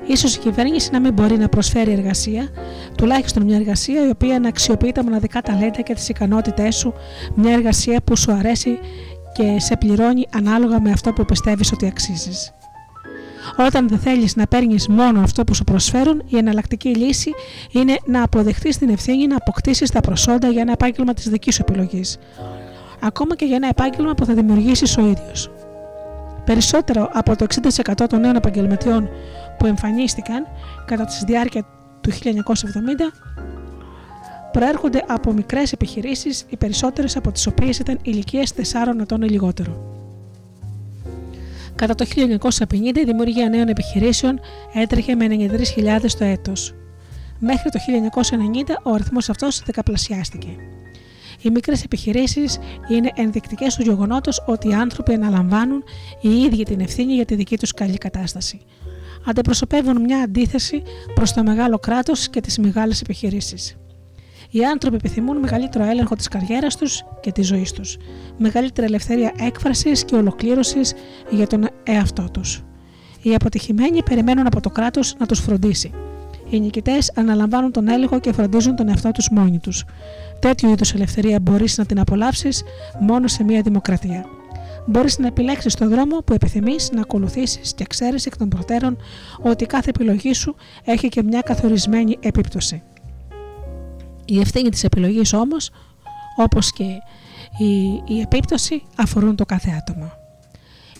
Ίσως 0.07 0.37
η 0.37 0.38
κυβέρνηση 0.38 0.88
να 0.92 1.01
μην 1.01 1.12
μπορεί 1.12 1.37
να 1.37 1.49
προσφέρει 1.49 1.92
εργασία, 1.92 2.49
τουλάχιστον 2.97 3.42
μια 3.42 3.57
εργασία 3.57 4.07
η 4.07 4.09
οποία 4.09 4.40
να 4.40 4.49
αξιοποιεί 4.49 4.92
τα 4.92 5.05
μοναδικά 5.05 5.40
ταλέντα 5.40 5.81
και 5.81 5.95
τις 5.95 6.09
ικανότητές 6.09 6.77
σου, 6.77 6.95
μια 7.35 7.53
εργασία 7.53 8.01
που 8.01 8.16
σου 8.16 8.33
αρέσει 8.33 8.79
και 9.33 9.57
σε 9.59 9.77
πληρώνει 9.77 10.27
ανάλογα 10.35 10.81
με 10.81 10.90
αυτό 10.90 11.12
που 11.12 11.25
πιστεύεις 11.25 11.73
ότι 11.73 11.87
αξίζεις. 11.87 12.56
Όταν 13.57 13.89
δεν 13.89 13.99
θέλεις 13.99 14.37
να 14.37 14.47
παίρνεις 14.47 14.89
μόνο 14.89 15.21
αυτό 15.21 15.45
που 15.45 15.55
σου 15.55 15.65
προσφέρουν, 15.65 16.23
η 16.27 16.37
εναλλακτική 16.37 16.89
λύση 16.89 17.31
είναι 17.71 17.97
να 18.05 18.23
αποδεχτείς 18.23 18.79
την 18.79 18.89
ευθύνη 18.89 19.27
να 19.27 19.37
αποκτήσεις 19.37 19.91
τα 19.91 20.01
προσόντα 20.01 20.49
για 20.49 20.61
ένα 20.61 20.73
επάγγελμα 20.73 21.15
της 21.15 21.29
δικής 21.29 21.55
σου 21.55 21.65
επιλογής. 21.69 22.19
Ακόμα 23.01 23.37
και 23.37 23.45
για 23.45 23.57
ένα 23.57 23.69
επάγγελμα 23.69 24.15
που 24.15 24.25
θα 24.25 24.35
δημιουργήσεις 24.35 24.97
ο 24.97 25.01
ίδιος. 25.01 25.51
Περισσότερο 26.45 27.11
από 27.13 27.37
το 27.37 27.45
60% 27.45 28.07
των 28.09 28.21
νέων 28.21 28.37
επαγγελματιών 28.37 29.09
που 29.59 29.67
εμφανίστηκαν 29.67 30.47
κατά 30.87 31.05
τη 31.05 31.25
διάρκεια 31.27 31.67
του 32.01 32.11
1970 32.11 32.15
προέρχονται 34.53 35.05
από 35.07 35.33
μικρές 35.33 35.73
επιχειρήσεις, 35.73 36.45
οι 36.49 36.57
περισσότερες 36.57 37.17
από 37.17 37.33
τις 37.33 37.47
οποίες 37.47 37.79
ήταν 37.79 37.99
ηλικίες 38.03 38.53
4 38.55 39.01
ετών 39.01 39.23
ή 39.23 39.29
λιγότερο. 39.29 39.95
Κατά 41.77 41.95
το 41.95 42.05
1950 42.69 42.97
η 42.97 43.05
δημιουργία 43.05 43.49
νέων 43.49 43.69
επιχειρήσεων 43.69 44.41
έτρεχε 44.75 45.15
με 45.15 45.27
93.000 45.31 46.11
το 46.19 46.25
έτος. 46.25 46.75
Μέχρι 47.39 47.71
το 47.71 47.79
1990 48.69 48.75
ο 48.83 48.93
αριθμός 48.93 49.29
αυτός 49.29 49.62
δεκαπλασιάστηκε. 49.65 50.49
Οι 51.41 51.51
μικρές 51.51 51.85
επιχειρήσεις 51.85 52.59
είναι 52.89 53.11
ενδεικτικές 53.15 53.75
του 53.75 53.83
γεγονότος 53.83 54.45
ότι 54.47 54.69
οι 54.69 54.75
άνθρωποι 54.75 55.15
αναλαμβάνουν 55.15 55.85
οι 56.21 56.29
ίδιοι 56.29 56.62
την 56.62 56.81
ευθύνη 56.81 57.15
για 57.15 57.25
τη 57.25 57.35
δική 57.35 57.59
τους 57.59 57.73
καλή 57.73 57.99
κατάσταση. 57.99 58.61
Αντιπροσωπεύουν 59.27 60.01
μια 60.01 60.19
αντίθεση 60.19 60.83
προς 61.15 61.33
το 61.33 61.43
μεγάλο 61.43 61.79
κράτος 61.79 62.29
και 62.29 62.41
τις 62.41 62.59
μεγάλες 62.59 63.01
επιχειρήσεις. 63.01 63.77
Οι 64.51 64.65
άνθρωποι 64.65 64.97
επιθυμούν 64.97 65.37
μεγαλύτερο 65.37 65.85
έλεγχο 65.85 66.15
της 66.15 66.29
καριέρας 66.29 66.77
τους 66.77 67.05
και 67.21 67.33
της 67.33 67.47
ζωής 67.47 67.73
τους, 67.73 67.97
μεγαλύτερη 68.39 68.87
ελευθερία 68.87 69.33
έκφρασης 69.39 70.05
και 70.05 70.15
ολοκλήρωσης 70.15 70.95
για 71.31 71.47
τον 71.47 71.69
εαυτό 71.83 72.29
τους. 72.31 72.65
Οι 73.23 73.35
αποτυχημένοι 73.35 74.03
περιμένουν 74.03 74.47
από 74.47 74.61
το 74.61 74.71
κράτος 74.71 75.15
να 75.19 75.27
τους 75.27 75.41
φροντίσει. 75.41 75.91
Οι 76.51 76.61
νικητές 76.61 77.13
αναλαμβάνουν 77.15 77.73
τον 77.73 77.89
έλεγχο 77.89 78.21
και 78.21 78.33
φροντίζουν 78.33 78.77
τον 78.77 78.89
εαυτό 78.89 79.11
τους 79.11 79.29
μόνοι 79.31 79.59
τους. 79.59 79.85
Τέτοιου 80.39 80.71
είδους 80.71 80.93
ελευθερία 80.95 81.41
μπορείς 81.41 81.79
να 81.79 81.87
την 81.87 82.01
απολαύσεις 82.01 82.63
μόνο 83.01 83.29
σε 83.29 83.45
μια 83.45 83.63
δημοκρατία. 83.63 84.25
Μπορείς 84.87 85.19
να 85.19 85.27
επιλέξεις 85.27 85.75
τον 85.75 85.89
δρόμο 85.89 86.19
που 86.19 86.33
επιθυμείς 86.33 86.91
να 86.93 87.01
ακολουθήσεις 87.01 87.75
και 87.75 87.85
ξέρεις 87.85 88.27
εκ 88.27 88.37
των 88.37 88.49
προτέρων 88.49 88.97
ότι 89.43 89.67
κάθε 89.67 89.91
επιλογή 89.91 90.33
σου 90.33 90.57
έχει 90.85 91.09
και 91.09 91.23
μια 91.23 91.41
καθορισμένη 91.41 92.17
επίπτωση. 92.21 92.83
Η 94.27 94.41
ευθύνη 94.41 94.69
της 94.69 94.85
επιλογής 94.85 95.33
όμως, 95.33 95.71
όπως 96.37 96.73
και 96.73 96.85
η, 97.59 98.03
η 98.07 98.21
επίπτωση, 98.21 98.83
αφορούν 98.97 99.37
το 99.37 99.45
κάθε 99.45 99.71
άτομο. 99.71 100.12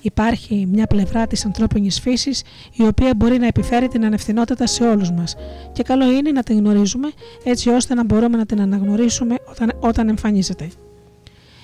Υπάρχει 0.01 0.69
μια 0.73 0.87
πλευρά 0.87 1.27
της 1.27 1.45
ανθρώπινης 1.45 2.01
φύσης 2.01 2.43
η 2.73 2.83
οποία 2.83 3.15
μπορεί 3.17 3.39
να 3.39 3.47
επιφέρει 3.47 3.89
την 3.89 4.05
ανευθυνότητα 4.05 4.67
σε 4.67 4.85
όλους 4.85 5.11
μας 5.11 5.37
και 5.73 5.83
καλό 5.83 6.11
είναι 6.11 6.31
να 6.31 6.43
την 6.43 6.59
γνωρίζουμε 6.59 7.09
έτσι 7.45 7.69
ώστε 7.69 7.95
να 7.95 8.05
μπορούμε 8.05 8.37
να 8.37 8.47
την 8.47 8.61
αναγνωρίσουμε 8.61 9.35
όταν, 9.51 9.73
όταν 9.81 10.09
εμφανίζεται. 10.09 10.69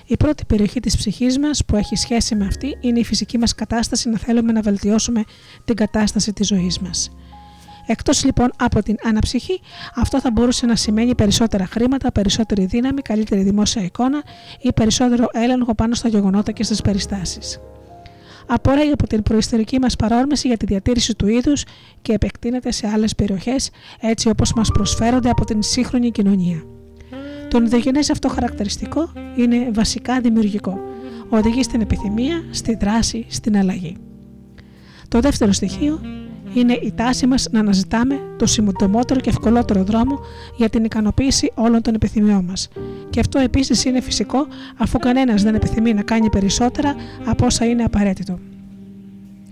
Η 0.05 0.17
πρώτη 0.17 0.45
περιοχή 0.45 0.79
της 0.79 0.97
ψυχής 0.97 1.39
μας 1.39 1.65
που 1.65 1.75
έχει 1.75 1.95
σχέση 1.95 2.35
με 2.35 2.45
αυτή 2.45 2.77
είναι 2.81 2.99
η 2.99 3.03
φυσική 3.03 3.37
μας 3.37 3.55
κατάσταση 3.55 4.09
να 4.09 4.17
θέλουμε 4.17 4.51
να 4.51 4.61
βελτιώσουμε 4.61 5.23
την 5.65 5.75
κατάσταση 5.75 6.33
της 6.33 6.47
ζωής 6.47 6.79
μας. 6.79 7.11
Εκτός 7.85 8.23
λοιπόν 8.23 8.51
από 8.55 8.83
την 8.83 8.95
αναψυχή, 9.03 9.61
αυτό 9.95 10.19
θα 10.19 10.31
μπορούσε 10.31 10.65
να 10.65 10.75
σημαίνει 10.75 11.15
περισσότερα 11.15 11.65
χρήματα, 11.65 12.11
περισσότερη 12.11 12.65
δύναμη, 12.65 13.01
καλύτερη 13.01 13.41
δημόσια 13.41 13.83
εικόνα 13.83 14.23
ή 14.61 14.73
περισσότερο 14.73 15.27
έλεγχο 15.31 15.75
πάνω 15.75 15.95
στα 15.95 16.07
γεγονότα 16.07 16.51
και 16.51 16.63
στις 16.63 16.81
περιστάσεις. 16.81 17.59
Απορρέει 18.47 18.89
από 18.89 19.07
την 19.07 19.23
προϊστορική 19.23 19.79
μας 19.79 19.95
παρόρμηση 19.95 20.47
για 20.47 20.57
τη 20.57 20.65
διατήρηση 20.65 21.15
του 21.15 21.27
είδους 21.27 21.63
και 22.01 22.13
επεκτείνεται 22.13 22.71
σε 22.71 22.87
άλλες 22.87 23.15
περιοχές 23.15 23.69
έτσι 23.99 24.29
όπως 24.29 24.53
μας 24.53 24.69
προσφέρονται 24.73 25.29
από 25.29 25.45
την 25.45 25.61
σύγχρονη 25.61 26.11
κοινωνία. 26.11 26.63
Το 27.49 27.57
ενδογενές 27.57 28.09
αυτό 28.09 28.27
χαρακτηριστικό 28.27 29.11
είναι 29.35 29.69
βασικά 29.73 30.21
δημιουργικό. 30.21 30.79
Οδηγεί 31.29 31.63
στην 31.63 31.81
επιθυμία, 31.81 32.43
στη 32.51 32.75
δράση, 32.75 33.25
στην 33.29 33.57
αλλαγή. 33.57 33.97
Το 35.07 35.19
δεύτερο 35.19 35.51
στοιχείο 35.51 36.01
είναι 36.53 36.73
η 36.73 36.93
τάση 36.95 37.27
μας 37.27 37.47
να 37.51 37.59
αναζητάμε 37.59 38.19
το 38.37 38.45
συντομότερο 38.45 39.19
και 39.19 39.29
ευκολότερο 39.29 39.83
δρόμο 39.83 40.19
για 40.57 40.69
την 40.69 40.83
ικανοποίηση 40.83 41.51
όλων 41.55 41.81
των 41.81 41.93
επιθυμιών 41.93 42.45
μας. 42.45 42.67
Και 43.09 43.19
αυτό 43.19 43.39
επίσης 43.39 43.85
είναι 43.85 44.01
φυσικό, 44.01 44.47
αφού 44.77 44.99
κανένας 44.99 45.43
δεν 45.43 45.55
επιθυμεί 45.55 45.93
να 45.93 46.01
κάνει 46.01 46.29
περισσότερα 46.29 46.95
από 47.25 47.45
όσα 47.45 47.65
είναι 47.65 47.83
απαραίτητο. 47.83 48.39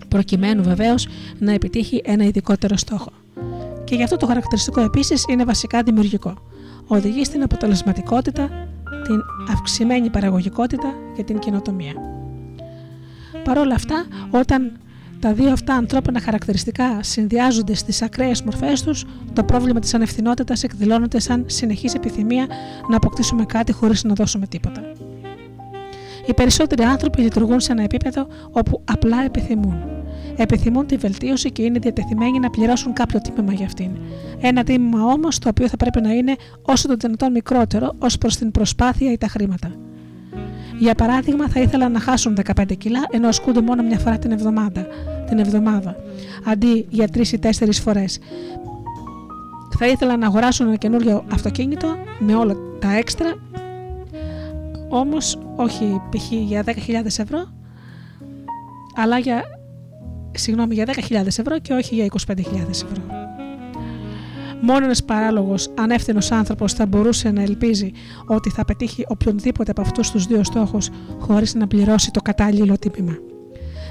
Προκειμένου 0.08 0.64
βεβαίως 0.64 1.08
να 1.40 1.52
επιτύχει 1.52 2.02
ένα 2.06 2.24
ειδικότερο 2.24 2.78
στόχο. 2.78 3.12
Και 3.84 3.96
γι' 3.96 4.04
αυτό 4.04 4.18
το 4.18 4.26
χαρακτηριστικό 4.26 4.82
επίσης 4.82 5.26
είναι 5.30 5.44
βασικά 5.44 5.84
δημιουργικό. 5.84 6.34
Οδηγεί 6.88 7.24
στην 7.26 7.44
αποτελεσματικότητα, 7.44 8.50
την 9.04 9.22
αυξημένη 9.52 10.10
παραγωγικότητα 10.10 10.94
και 11.16 11.24
την 11.24 11.40
κοινοτομία. 11.40 11.94
Παρ' 13.44 13.58
όλα 13.58 13.76
αυτά, 13.76 14.06
όταν 14.30 14.72
τα 15.22 15.34
δύο 15.34 15.52
αυτά 15.52 15.74
ανθρώπινα 15.74 16.22
χαρακτηριστικά 16.22 17.04
συνδυάζονται 17.04 17.74
στις 17.74 18.02
ακραίες 18.02 18.42
μορφές 18.42 18.84
τους, 18.84 19.06
το 19.34 19.44
πρόβλημα 19.44 19.80
της 19.80 19.94
ανευθυνότητας 19.94 20.64
εκδηλώνεται 20.64 21.20
σαν 21.20 21.44
συνεχής 21.48 21.94
επιθυμία 21.94 22.48
να 22.90 22.96
αποκτήσουμε 22.96 23.46
κάτι 23.46 23.72
χωρίς 23.72 24.04
να 24.04 24.14
δώσουμε 24.14 24.48
τίποτα. 24.48 24.82
Οι 26.26 26.34
περισσότεροι 26.34 26.84
άνθρωποι 26.84 27.22
λειτουργούν 27.22 27.60
σε 27.60 27.72
ένα 27.72 27.84
επίπεδο 27.84 28.28
όπου 28.52 28.82
απλά 28.92 29.24
επιθυμούν. 29.24 29.76
Επιθυμούν 30.36 30.86
τη 30.86 30.98
βελτίωση 30.98 31.52
και 31.52 31.62
είναι 31.64 31.80
διατεθειμένοι 31.80 32.40
να 32.40 32.50
πληρώσουν 32.50 32.94
κάποιο 32.94 33.20
τίμημα 33.22 33.54
για 33.54 33.66
αυτήν. 33.66 33.92
Ένα 34.42 34.64
τίμημα 34.64 35.04
όμως 35.04 35.40
το 35.40 35.50
οποίο 35.50 35.68
θα 35.68 35.78
πρέπει 35.78 36.02
να 36.02 36.12
είναι 36.12 36.36
όσο 36.62 36.88
το 36.88 36.96
δυνατόν 36.96 37.32
μικρότερο 37.32 37.96
ως 38.00 38.18
προς 38.18 38.36
την 38.36 38.52
προσπάθεια 38.52 39.12
ή 39.12 39.18
τα 39.18 39.28
χρήματα. 39.28 39.72
Για 40.82 40.96
παράδειγμα, 40.96 41.50
θα 41.50 41.60
ήθελαν 41.60 41.92
να 41.92 42.00
χάσουν 42.00 42.38
15 42.56 42.78
κιλά 42.78 43.00
ενώ 43.12 43.28
ασκούνται 43.28 43.62
μόνο 43.62 43.84
μια 43.84 44.00
φορά 44.00 44.18
την 44.18 44.32
εβδομάδα, 44.32 44.88
την 45.28 45.40
εβδομάδα 45.40 45.96
αντί 46.46 46.86
για 46.90 47.08
τρεις 47.08 47.32
ή 47.32 47.40
τέσσερις 47.40 47.80
φορές. 47.80 48.20
Θα 49.80 49.88
ήθελαν 49.88 50.20
να 50.20 50.28
αγοράσουν 50.28 50.68
ένα 50.68 50.76
καινούριο 50.76 51.24
αυτοκίνητο 51.32 51.88
με 52.20 52.36
όλα 52.36 52.56
τα 52.80 52.96
έξτρα, 52.96 53.34
όμως 54.90 55.40
όχι 55.56 56.02
π.χ. 56.10 56.32
για 56.32 56.64
10.000 56.66 56.74
ευρώ, 57.06 57.52
αλλά 58.96 59.18
για, 59.18 59.44
συγγνώμη, 60.32 60.74
για 60.74 60.86
10.000 61.10 61.26
ευρώ 61.26 61.60
και 61.60 61.74
όχι 61.74 61.96
για 61.96 62.06
25.000 62.28 62.38
ευρώ. 62.70 63.21
Μόνο 64.62 64.86
ένας 64.86 65.04
παράλογος, 65.04 65.70
ανεύθυνος 65.78 66.32
άνθρωπος 66.32 66.74
θα 66.74 66.86
μπορούσε 66.86 67.32
να 67.32 67.42
ελπίζει 67.42 67.92
ότι 68.26 68.50
θα 68.50 68.66
πετύχει 68.66 69.06
οποιονδήποτε 69.08 69.72
από 69.72 69.82
αυτούς 69.82 70.12
τους 70.12 70.26
δύο 70.26 70.44
στόχους 70.44 70.90
χωρίς 71.20 71.54
να 71.54 71.68
πληρώσει 71.68 72.12
το 72.12 72.22
κατάλληλο 72.22 72.78
τίμημα. 72.78 73.18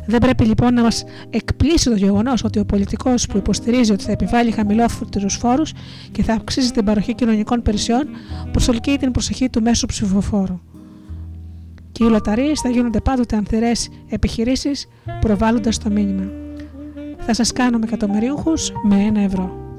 Δεν 0.06 0.20
πρέπει 0.20 0.44
λοιπόν 0.44 0.74
να 0.74 0.82
μας 0.82 1.04
εκπλήσει 1.30 1.90
το 1.90 1.96
γεγονός 1.96 2.44
ότι 2.44 2.58
ο 2.58 2.64
πολιτικός 2.64 3.26
που 3.26 3.36
υποστηρίζει 3.36 3.92
ότι 3.92 4.04
θα 4.04 4.12
επιβάλλει 4.12 4.50
χαμηλότερους 4.50 5.34
φόρους 5.34 5.72
και 6.12 6.22
θα 6.22 6.32
αυξήσει 6.32 6.72
την 6.72 6.84
παροχή 6.84 7.14
κοινωνικών 7.14 7.58
υπηρεσιών 7.58 8.08
προσελκύει 8.52 8.96
την 8.96 9.10
προσοχή 9.10 9.50
του 9.50 9.62
μέσου 9.62 9.86
ψηφοφόρου. 9.86 10.60
Και 11.92 12.04
οι 12.04 12.08
λοταρίε 12.08 12.52
θα 12.62 12.68
γίνονται 12.68 13.00
πάντοτε 13.00 13.36
ανθυρές 13.36 13.88
επιχειρήσεις 14.08 14.88
προβάλλοντας 15.20 15.78
το 15.78 15.90
μήνυμα. 15.90 16.30
Θα 17.18 17.34
σας 17.34 17.52
κάνουμε 17.52 17.84
εκατομμυρίουχους 17.86 18.72
με 18.82 18.96
ένα 18.96 19.20
ευρώ. 19.20 19.69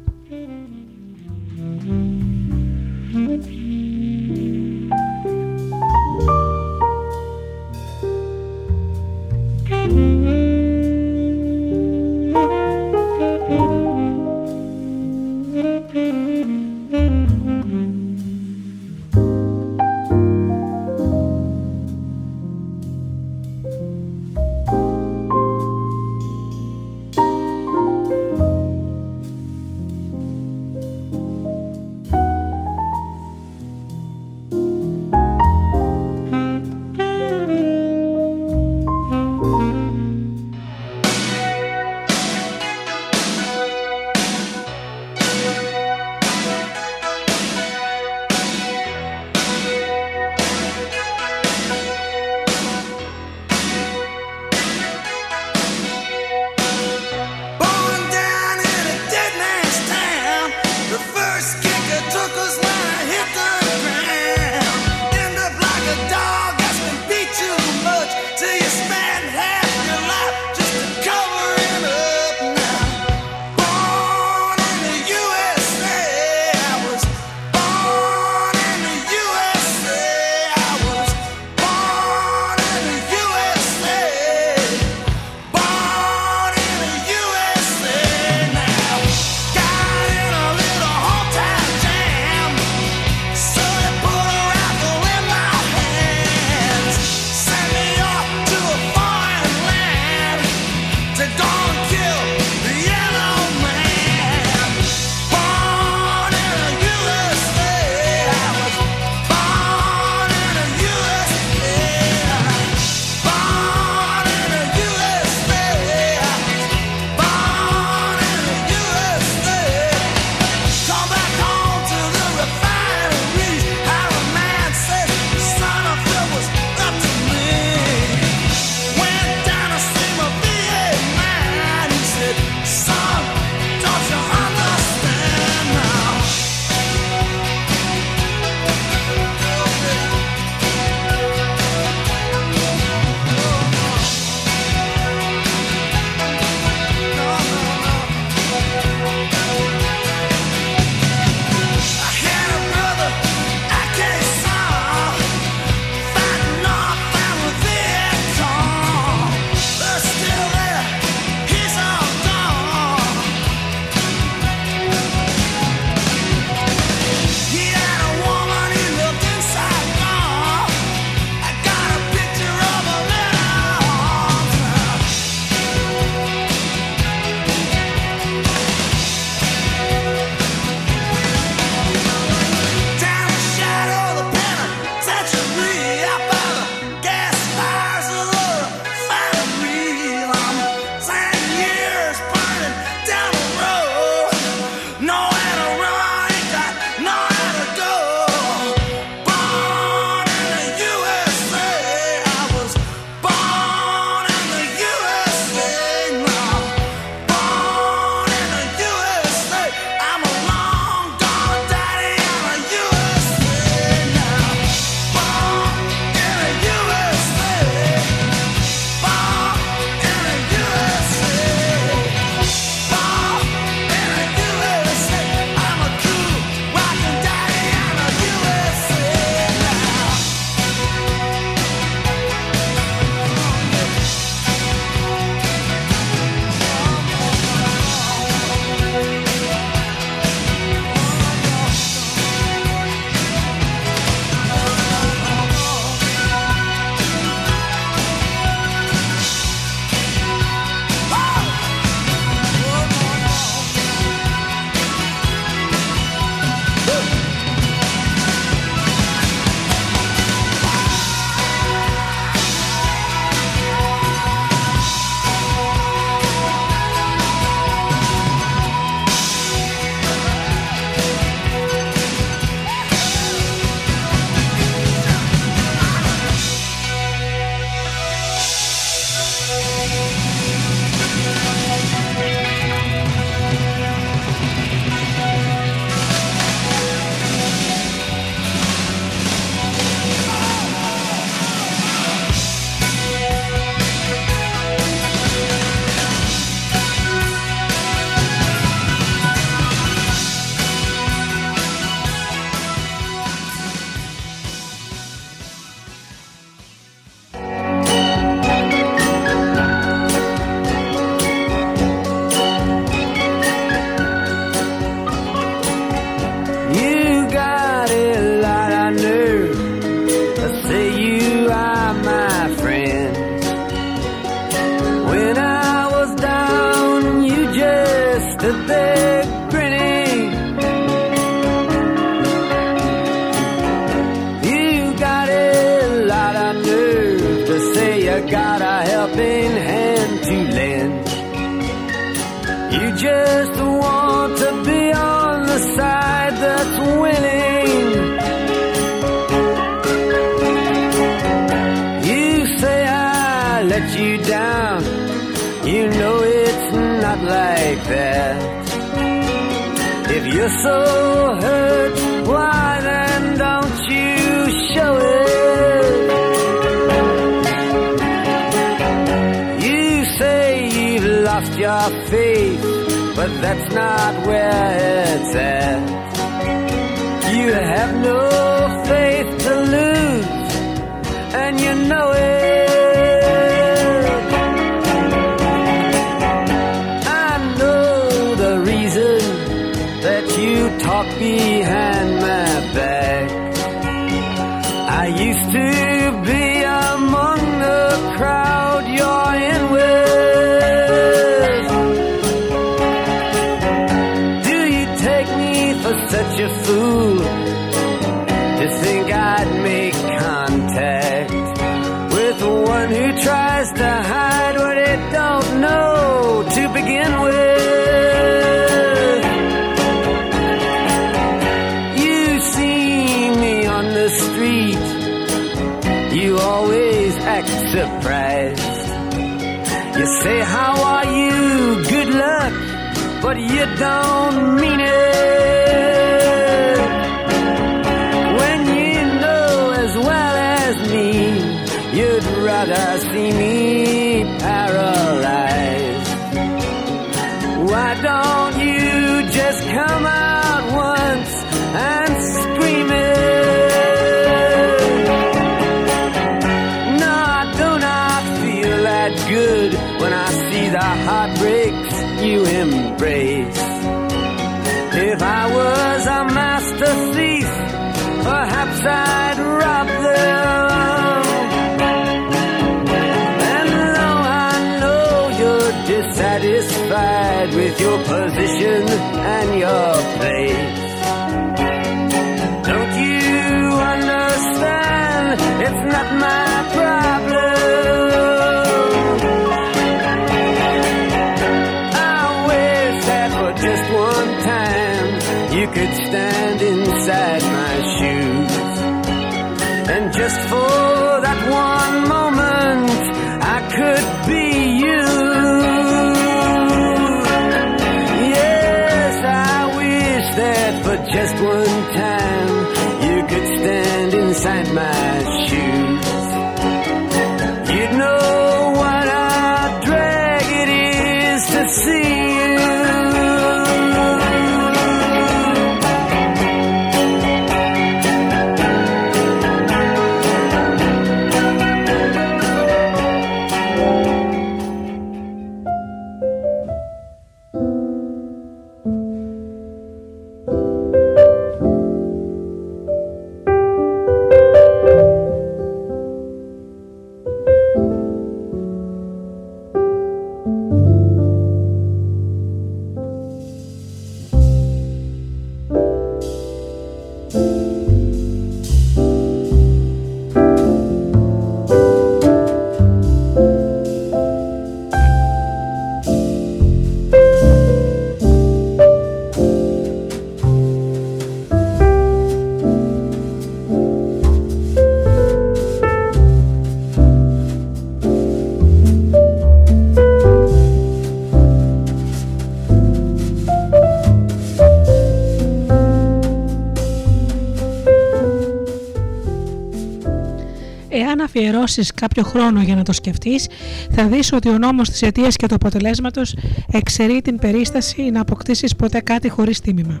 αφιερώσεις 591.36 591.92
κάποιο 591.92 592.22
χρόνο 592.22 592.62
για 592.62 592.74
να 592.74 592.82
το 592.82 592.92
σκεφτείς, 592.92 593.46
θα 593.90 594.06
δεις 594.06 594.32
ότι 594.32 594.48
ο 594.48 594.58
νόμος 594.58 594.90
της 594.90 595.02
αιτίας 595.02 595.36
και 595.36 595.46
του 595.46 595.54
αποτελέσματος 595.54 596.36
εξαιρεί 596.72 597.22
την 597.22 597.38
περίσταση 597.38 598.02
να 598.02 598.20
αποκτήσεις 598.20 598.76
ποτέ 598.76 599.00
κάτι 599.00 599.28
χωρίς 599.28 599.60
τίμημα. 599.60 600.00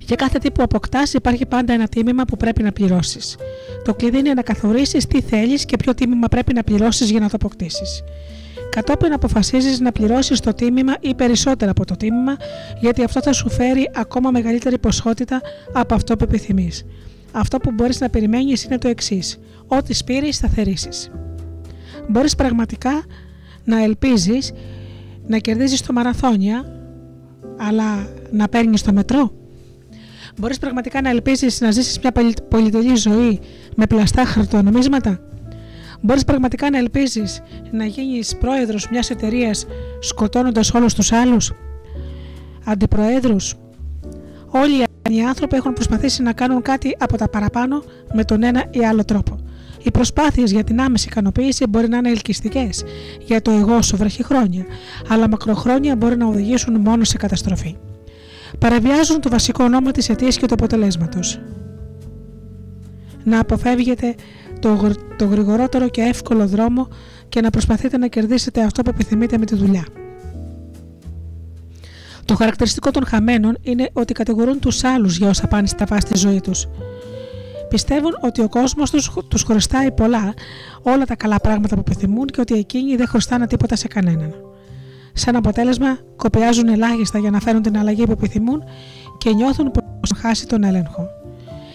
Για 0.00 0.16
κάθε 0.16 0.38
τι 0.38 0.50
που 0.50 0.62
αποκτάς, 0.62 1.12
υπάρχει 1.12 1.46
πάντα 1.46 1.72
ένα 1.72 1.88
τίμημα 1.88 2.24
που 2.24 2.36
πρέπει 2.36 2.62
να 2.62 2.72
πληρώσεις. 2.72 3.36
Το 3.84 3.94
κλειδί 3.94 4.18
είναι 4.18 4.34
να 4.34 4.42
καθορίσεις 4.42 5.06
τι 5.06 5.20
θέλεις 5.20 5.64
και 5.64 5.76
ποιο 5.76 5.94
τίμημα 5.94 6.28
πρέπει 6.28 6.54
να 6.54 6.62
πληρώσεις 6.62 7.10
για 7.10 7.20
να 7.20 7.28
το 7.28 7.32
αποκτήσεις. 7.34 8.02
Κατόπιν 8.70 9.12
αποφασίζεις 9.12 9.80
να 9.80 9.92
πληρώσεις 9.92 10.40
το 10.40 10.54
τίμημα 10.54 10.96
ή 11.00 11.14
περισσότερα 11.14 11.70
από 11.70 11.84
το 11.84 11.96
τίμημα, 11.96 12.36
γιατί 12.80 13.04
αυτό 13.04 13.22
θα 13.22 13.32
σου 13.32 13.50
φέρει 13.50 13.90
ακόμα 13.94 14.30
μεγαλύτερη 14.30 14.78
ποσότητα 14.78 15.40
από 15.72 15.94
αυτό 15.94 16.16
που 16.16 16.24
επιθυμείς. 16.24 16.84
Αυτό 17.36 17.58
που 17.58 17.70
μπορείς 17.70 18.00
να 18.00 18.08
περιμένεις 18.10 18.64
είναι 18.64 18.78
το 18.78 18.88
εξής: 18.88 19.38
Ό,τι 19.66 19.94
σπείρεις 19.94 20.38
θα 20.38 20.48
θερήσεις. 20.48 21.10
Μπορείς 22.08 22.34
πραγματικά 22.34 23.04
να 23.64 23.82
ελπίζεις 23.82 24.52
να 25.26 25.38
κερδίζεις 25.38 25.82
το 25.82 25.92
μαραθώνια, 25.92 26.64
αλλά 27.56 28.08
να 28.30 28.48
παίρνεις 28.48 28.82
το 28.82 28.92
μετρό; 28.92 29.32
Μπορείς 30.38 30.58
πραγματικά 30.58 31.00
να 31.00 31.10
ελπίζεις 31.10 31.60
να 31.60 31.70
ζήσεις 31.70 31.98
μια 31.98 32.12
πολυτελή 32.48 32.94
ζωή 32.94 33.40
με 33.76 33.86
πλαστά 33.86 34.24
χαρτονομίσματα; 34.24 35.20
Μπορείς 36.00 36.24
πραγματικά 36.24 36.70
να 36.70 36.78
ελπίζεις 36.78 37.42
να 37.70 37.84
γίνεις 37.84 38.36
πρόεδρος 38.36 38.88
μιας 38.90 39.10
εταιρείας 39.10 39.66
σκοτώνοντας 40.00 40.74
όλους 40.74 40.94
τους 40.94 41.12
άλλους, 41.12 41.52
αντιπροέδρους; 42.64 43.54
Όλοι 44.50 44.84
οι 45.10 45.22
άνθρωποι 45.22 45.56
έχουν 45.56 45.72
προσπαθήσει 45.72 46.22
να 46.22 46.32
κάνουν 46.32 46.62
κάτι 46.62 46.96
από 46.98 47.16
τα 47.16 47.28
παραπάνω 47.28 47.82
με 48.12 48.24
τον 48.24 48.42
ένα 48.42 48.64
ή 48.70 48.84
άλλο 48.84 49.04
τρόπο. 49.04 49.38
Οι 49.82 49.90
προσπάθειες 49.90 50.50
για 50.52 50.64
την 50.64 50.80
άμεση 50.80 51.08
ικανοποίηση 51.10 51.66
μπορεί 51.66 51.88
να 51.88 51.96
είναι 51.96 52.10
ελκυστικές 52.10 52.84
για 53.24 53.42
το 53.42 53.50
εγώ 53.50 53.82
σου 53.82 53.98
χρόνια, 54.22 54.64
αλλά 55.08 55.28
μακροχρόνια 55.28 55.96
μπορεί 55.96 56.16
να 56.16 56.26
οδηγήσουν 56.26 56.80
μόνο 56.80 57.04
σε 57.04 57.16
καταστροφή. 57.16 57.76
Παραβιάζουν 58.58 59.20
το 59.20 59.28
βασικό 59.28 59.68
νόμο 59.68 59.90
της 59.90 60.08
αιτίας 60.08 60.36
και 60.36 60.46
του 60.46 60.54
αποτελέσματος. 60.54 61.40
Να 63.24 63.40
αποφεύγετε 63.40 64.14
το, 64.60 64.92
το 65.16 65.24
γρηγορότερο 65.24 65.88
και 65.88 66.00
εύκολο 66.00 66.46
δρόμο 66.46 66.88
και 67.28 67.40
να 67.40 67.50
προσπαθείτε 67.50 67.98
να 67.98 68.06
κερδίσετε 68.06 68.62
αυτό 68.62 68.82
που 68.82 68.90
επιθυμείτε 68.90 69.38
με 69.38 69.44
τη 69.44 69.54
δουλειά. 69.54 69.84
Το 72.24 72.34
χαρακτηριστικό 72.34 72.90
των 72.90 73.06
χαμένων 73.06 73.56
είναι 73.62 73.90
ότι 73.92 74.12
κατηγορούν 74.12 74.58
τους 74.58 74.84
άλλους 74.84 75.16
για 75.16 75.28
όσα 75.28 75.46
πάνε 75.46 75.66
στα 75.66 75.84
βάση 75.88 76.00
στη 76.00 76.16
ζωή 76.16 76.40
τους. 76.40 76.66
Πιστεύουν 77.68 78.18
ότι 78.20 78.40
ο 78.40 78.48
κόσμος 78.48 78.90
τους 78.90 79.10
τους 79.28 79.42
χρωστάει 79.42 79.92
πολλά, 79.92 80.34
όλα 80.82 81.04
τα 81.04 81.16
καλά 81.16 81.40
πράγματα 81.40 81.74
που 81.74 81.82
επιθυμούν 81.86 82.26
και 82.26 82.40
ότι 82.40 82.54
εκείνοι 82.54 82.96
δεν 82.96 83.06
χρωστάνε 83.06 83.46
τίποτα 83.46 83.76
σε 83.76 83.88
κανέναν. 83.88 84.34
Σαν 85.12 85.36
αποτέλεσμα, 85.36 85.98
κοπιάζουν 86.16 86.68
ελάχιστα 86.68 87.18
για 87.18 87.30
να 87.30 87.40
φέρουν 87.40 87.62
την 87.62 87.78
αλλαγή 87.78 88.04
που 88.04 88.12
επιθυμούν 88.12 88.62
και 89.18 89.32
νιώθουν 89.32 89.70
πως 89.70 90.12
χάσει 90.16 90.46
τον 90.46 90.64
έλεγχο. 90.64 91.06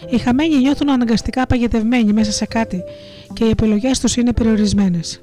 Οι 0.10 0.18
χαμένοι 0.18 0.58
νιώθουν 0.58 0.90
αναγκαστικά 0.90 1.48
παγιδευμένοι 1.48 2.14
μέσα 2.14 2.32
σε 2.32 2.46
κάτι 2.46 2.84
και 3.34 3.46
οι 3.46 3.50
επιλογές 3.50 4.00
τους 4.00 4.16
είναι 4.16 4.34
περιορισμένες. 4.34 5.22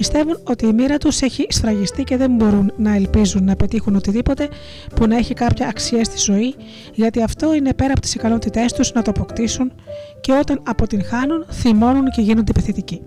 Πιστεύουν 0.00 0.38
ότι 0.44 0.66
η 0.66 0.72
μοίρα 0.72 0.98
τους 0.98 1.20
έχει 1.20 1.46
σφραγιστεί 1.48 2.04
και 2.04 2.16
δεν 2.16 2.30
μπορούν 2.30 2.72
να 2.76 2.94
ελπίζουν 2.94 3.44
να 3.44 3.56
πετύχουν 3.56 3.96
οτιδήποτε 3.96 4.48
που 4.94 5.06
να 5.06 5.16
έχει 5.16 5.34
κάποια 5.34 5.68
αξία 5.68 6.04
στη 6.04 6.18
ζωή, 6.18 6.54
γιατί 6.94 7.22
αυτό 7.22 7.54
είναι 7.54 7.74
πέρα 7.74 7.90
από 7.92 8.00
τις 8.00 8.14
ικανότητές 8.14 8.72
τους 8.72 8.92
να 8.92 9.02
το 9.02 9.10
αποκτήσουν 9.10 9.72
και 10.20 10.32
όταν 10.32 10.62
αποτυγχάνουν, 10.66 11.46
θυμώνουν 11.50 12.10
και 12.10 12.20
γίνονται 12.20 12.50
επιθετικοί. 12.50 13.02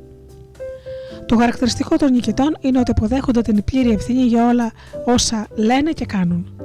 Το 1.26 1.38
χαρακτηριστικό 1.38 1.96
των 1.96 2.12
νικητών 2.12 2.58
είναι 2.60 2.80
ότι 2.80 2.92
αποδέχονται 2.92 3.42
την 3.42 3.64
πλήρη 3.64 3.92
ευθύνη 3.92 4.22
για 4.22 4.48
όλα 4.48 4.72
όσα 5.06 5.48
λένε 5.56 5.92
και 5.92 6.06
κάνουν. 6.06 6.63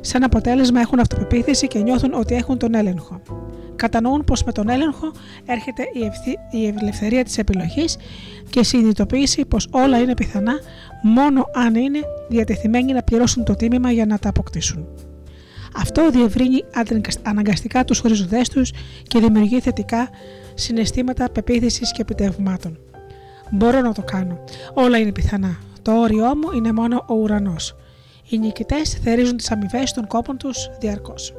Σαν 0.00 0.22
αποτέλεσμα 0.22 0.80
έχουν 0.80 1.00
αυτοπεποίθηση 1.00 1.66
και 1.66 1.78
νιώθουν 1.78 2.14
ότι 2.14 2.34
έχουν 2.34 2.58
τον 2.58 2.74
έλεγχο. 2.74 3.20
Κατανοούν 3.76 4.24
πως 4.24 4.44
με 4.44 4.52
τον 4.52 4.68
έλεγχο 4.68 5.12
έρχεται 5.46 5.82
η, 5.92 6.04
ευθύ, 6.04 6.36
η 6.50 6.66
ελευθερία 6.66 7.24
της 7.24 7.38
επιλογής 7.38 7.96
και 8.50 8.62
συνειδητοποίηση 8.62 9.44
πως 9.44 9.68
όλα 9.70 9.98
είναι 9.98 10.14
πιθανά 10.14 10.52
μόνο 11.02 11.44
αν 11.54 11.74
είναι 11.74 11.98
διατεθειμένοι 12.28 12.92
να 12.92 13.02
πληρώσουν 13.02 13.44
το 13.44 13.54
τίμημα 13.54 13.90
για 13.90 14.06
να 14.06 14.18
τα 14.18 14.28
αποκτήσουν. 14.28 14.86
Αυτό 15.76 16.10
διευρύνει 16.10 16.64
αναγκαστικά 17.22 17.84
τους 17.84 17.98
χωριζοντές 17.98 18.48
τους 18.48 18.72
και 19.02 19.18
δημιουργεί 19.18 19.60
θετικά 19.60 20.08
συναισθήματα 20.54 21.30
πεποίθησης 21.30 21.92
και 21.92 22.00
επιτεύγματων. 22.00 22.78
Μπορώ 23.50 23.80
να 23.80 23.92
το 23.94 24.02
κάνω. 24.02 24.38
Όλα 24.74 24.98
είναι 24.98 25.12
πιθανά. 25.12 25.58
Το 25.82 25.92
όριό 25.92 26.26
μου 26.26 26.56
είναι 26.56 26.72
μόνο 26.72 27.04
ο 27.08 27.14
ουρανός. 27.14 27.74
Οι 28.30 28.38
νικητές 28.38 28.98
θερίζουν 29.02 29.36
τις 29.36 29.50
αμοιβές 29.50 29.92
των 29.92 30.06
κόπων 30.06 30.36
τους 30.36 30.68
διαρκώς. 30.80 31.32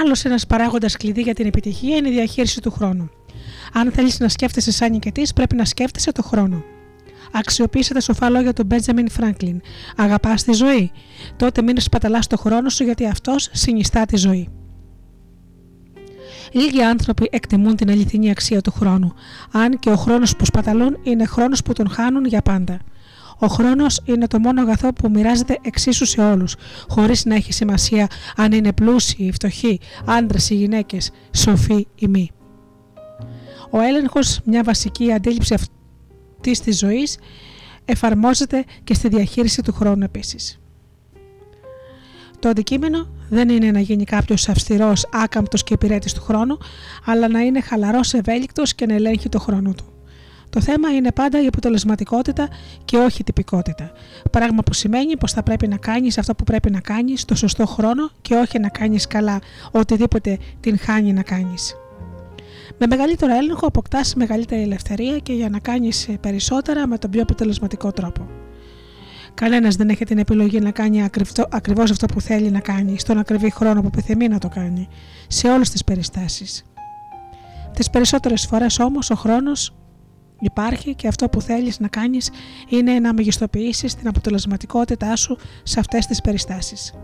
Άλλος 0.00 0.24
ένας 0.24 0.46
παράγοντας 0.46 0.96
κλειδί 0.96 1.22
για 1.22 1.34
την 1.34 1.46
επιτυχία 1.46 1.96
είναι 1.96 2.08
η 2.08 2.12
διαχείριση 2.12 2.60
του 2.60 2.70
χρόνου. 2.70 3.10
Αν 3.72 3.90
θέλεις 3.92 4.18
να 4.18 4.28
σκέφτεσαι 4.28 4.72
σαν 4.72 4.90
νικητής, 4.90 5.32
πρέπει 5.32 5.54
να 5.54 5.64
σκέφτεσαι 5.64 6.12
το 6.12 6.22
χρόνο. 6.22 6.64
Αξιοποίησε 7.32 7.94
τα 7.94 8.00
σοφά 8.00 8.28
λόγια 8.28 8.52
του 8.52 8.64
Μπέντζαμιν 8.64 9.10
Φράγκλιν. 9.10 9.60
Αγαπάς 9.96 10.42
τη 10.42 10.52
ζωή. 10.52 10.90
Τότε 11.36 11.62
μην 11.62 11.80
σπαταλάς 11.80 12.26
το 12.26 12.36
χρόνο 12.36 12.68
σου 12.68 12.84
γιατί 12.84 13.06
αυτός 13.06 13.48
συνιστά 13.52 14.04
τη 14.04 14.16
ζωή. 14.16 14.48
Λίγοι 16.52 16.82
άνθρωποι 16.82 17.28
εκτιμούν 17.30 17.76
την 17.76 17.90
αληθινή 17.90 18.30
αξία 18.30 18.60
του 18.60 18.70
χρόνου, 18.70 19.14
αν 19.52 19.78
και 19.78 19.90
ο 19.90 19.96
χρόνος 19.96 20.36
που 20.36 20.44
σπαταλούν 20.44 20.98
είναι 21.02 21.24
χρόνος 21.24 21.62
που 21.62 21.72
τον 21.72 21.88
χάνουν 21.88 22.24
για 22.24 22.42
πάντα. 22.42 22.78
Ο 23.38 23.46
χρόνος 23.46 24.00
είναι 24.04 24.26
το 24.26 24.38
μόνο 24.38 24.60
αγαθό 24.60 24.92
που 24.92 25.10
μοιράζεται 25.10 25.58
εξίσου 25.62 26.04
σε 26.06 26.20
όλους, 26.20 26.54
χωρίς 26.88 27.24
να 27.24 27.34
έχει 27.34 27.52
σημασία 27.52 28.06
αν 28.36 28.52
είναι 28.52 28.72
πλούσιοι 28.72 29.24
ή 29.24 29.32
φτωχοί, 29.32 29.80
άντρες 30.06 30.50
ή 30.50 30.54
γυναίκες, 30.54 31.10
σοφοί 31.32 31.86
ή 31.94 32.06
μη. 32.06 32.30
Ο 33.70 33.80
έλεγχος, 33.80 34.40
μια 34.44 34.62
βασική 34.62 35.12
αντίληψη 35.12 35.54
αυτής 35.54 36.60
της 36.60 36.78
ζωής, 36.78 37.18
εφαρμόζεται 37.84 38.64
και 38.84 38.94
στη 38.94 39.08
διαχείριση 39.08 39.62
του 39.62 39.72
χρόνου 39.72 40.04
επίσης. 40.04 40.60
Το 42.38 42.48
αντικείμενο 42.48 43.08
δεν 43.28 43.48
είναι 43.48 43.70
να 43.70 43.80
γίνει 43.80 44.04
κάποιος 44.04 44.48
αυστηρός, 44.48 45.08
άκαμπτος 45.12 45.64
και 45.64 45.74
υπηρέτης 45.74 46.12
του 46.12 46.22
χρόνου, 46.22 46.58
αλλά 47.04 47.28
να 47.28 47.40
είναι 47.40 47.60
χαλαρός, 47.60 48.14
ευέλικτος 48.14 48.74
και 48.74 48.86
να 48.86 48.94
ελέγχει 48.94 49.28
το 49.28 49.38
χρόνο 49.38 49.72
του. 49.72 49.97
Το 50.50 50.60
θέμα 50.60 50.94
είναι 50.94 51.12
πάντα 51.12 51.42
η 51.42 51.46
αποτελεσματικότητα 51.46 52.48
και 52.84 52.96
όχι 52.96 53.20
η 53.20 53.24
τυπικότητα. 53.24 53.90
Πράγμα 54.30 54.62
που 54.62 54.72
σημαίνει 54.72 55.16
πως 55.16 55.32
θα 55.32 55.42
πρέπει 55.42 55.68
να 55.68 55.76
κάνεις 55.76 56.18
αυτό 56.18 56.34
που 56.34 56.44
πρέπει 56.44 56.70
να 56.70 56.80
κάνεις 56.80 57.20
στο 57.20 57.34
σωστό 57.34 57.66
χρόνο 57.66 58.10
και 58.22 58.34
όχι 58.34 58.58
να 58.58 58.68
κάνεις 58.68 59.06
καλά 59.06 59.38
οτιδήποτε 59.70 60.38
την 60.60 60.78
χάνει 60.78 61.12
να 61.12 61.22
κάνεις. 61.22 61.74
Με 62.78 62.86
μεγαλύτερο 62.86 63.34
έλεγχο 63.34 63.66
αποκτάς 63.66 64.14
μεγαλύτερη 64.14 64.62
ελευθερία 64.62 65.18
και 65.18 65.32
για 65.32 65.48
να 65.48 65.58
κάνεις 65.58 66.08
περισσότερα 66.20 66.86
με 66.86 66.98
τον 66.98 67.10
πιο 67.10 67.22
αποτελεσματικό 67.22 67.92
τρόπο. 67.92 68.26
Κανένας 69.34 69.76
δεν 69.76 69.88
έχει 69.88 70.04
την 70.04 70.18
επιλογή 70.18 70.60
να 70.60 70.70
κάνει 70.70 71.04
ακριβώς 71.50 71.90
αυτό 71.90 72.06
που 72.06 72.20
θέλει 72.20 72.50
να 72.50 72.60
κάνει, 72.60 72.98
στον 72.98 73.18
ακριβή 73.18 73.50
χρόνο 73.50 73.80
που 73.80 73.86
επιθυμεί 73.86 74.28
να 74.28 74.38
το 74.38 74.48
κάνει, 74.48 74.88
σε 75.26 75.48
όλες 75.48 75.70
τις 75.70 75.84
περιστάσεις. 75.84 76.64
Τις 77.74 77.90
περισσότερες 77.90 78.46
φορές 78.46 78.78
όμως 78.78 79.10
ο 79.10 79.14
χρόνος 79.14 79.74
υπάρχει 80.40 80.94
και 80.94 81.08
αυτό 81.08 81.28
που 81.28 81.40
θέλεις 81.40 81.80
να 81.80 81.88
κάνεις 81.88 82.30
είναι 82.68 82.98
να 82.98 83.12
μεγιστοποιήσεις 83.12 83.94
την 83.94 84.08
αποτελεσματικότητά 84.08 85.16
σου 85.16 85.36
σε 85.62 85.80
αυτές 85.80 86.06
τις 86.06 86.20
περιστάσεις. 86.20 86.94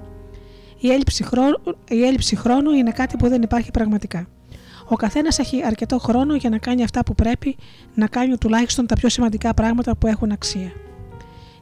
Η 0.79 0.91
έλλειψη, 0.91 1.25
χρόνου, 1.25 1.57
η 1.89 2.05
έλλειψη 2.05 2.37
χρόνου 2.37 2.71
είναι 2.71 2.91
κάτι 2.91 3.17
που 3.17 3.29
δεν 3.29 3.43
υπάρχει 3.43 3.71
πραγματικά. 3.71 4.29
Ο 4.89 4.97
καθένας 4.97 5.39
έχει 5.39 5.65
αρκετό 5.65 5.99
χρόνο 5.99 6.35
για 6.35 6.51
να 6.51 6.59
κάνει 6.59 6.83
αυτά 6.83 7.05
που 7.05 7.15
πρέπει 7.15 7.57
να 7.95 8.07
κάνει 8.07 8.39
τουλάχιστον 8.39 8.87
τα 8.87 8.95
πιο 8.95 9.09
σημαντικά 9.09 9.55
πράγματα 9.55 9.97
που 9.97 10.07
έχουν 10.07 10.31
αξία. 10.31 10.73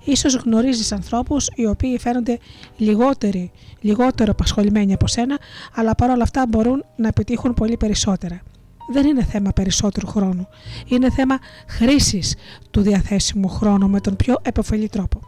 Ίσως 0.04 0.34
γνωρίζεις 0.34 0.92
ανθρώπους 0.92 1.48
οι 1.54 1.66
οποίοι 1.66 1.98
φαίνονται 1.98 2.38
λιγότεροι, 2.76 3.50
λιγότερο 3.80 4.30
απασχολημένοι 4.30 4.92
από 4.92 5.06
σένα, 5.06 5.38
αλλά 5.74 5.94
παρόλα 5.94 6.22
αυτά 6.22 6.46
μπορούν 6.48 6.84
να 6.96 7.08
επιτύχουν 7.08 7.54
πολύ 7.54 7.76
περισσότερα 7.76 8.42
δεν 8.88 9.06
είναι 9.06 9.24
θέμα 9.24 9.50
περισσότερου 9.50 10.06
χρόνου. 10.06 10.46
Είναι 10.86 11.10
θέμα 11.10 11.38
χρήσης 11.68 12.34
του 12.70 12.80
διαθέσιμου 12.80 13.48
χρόνου 13.48 13.88
με 13.88 14.00
τον 14.00 14.16
πιο 14.16 14.36
επωφελή 14.42 14.88
τρόπο. 14.88 15.20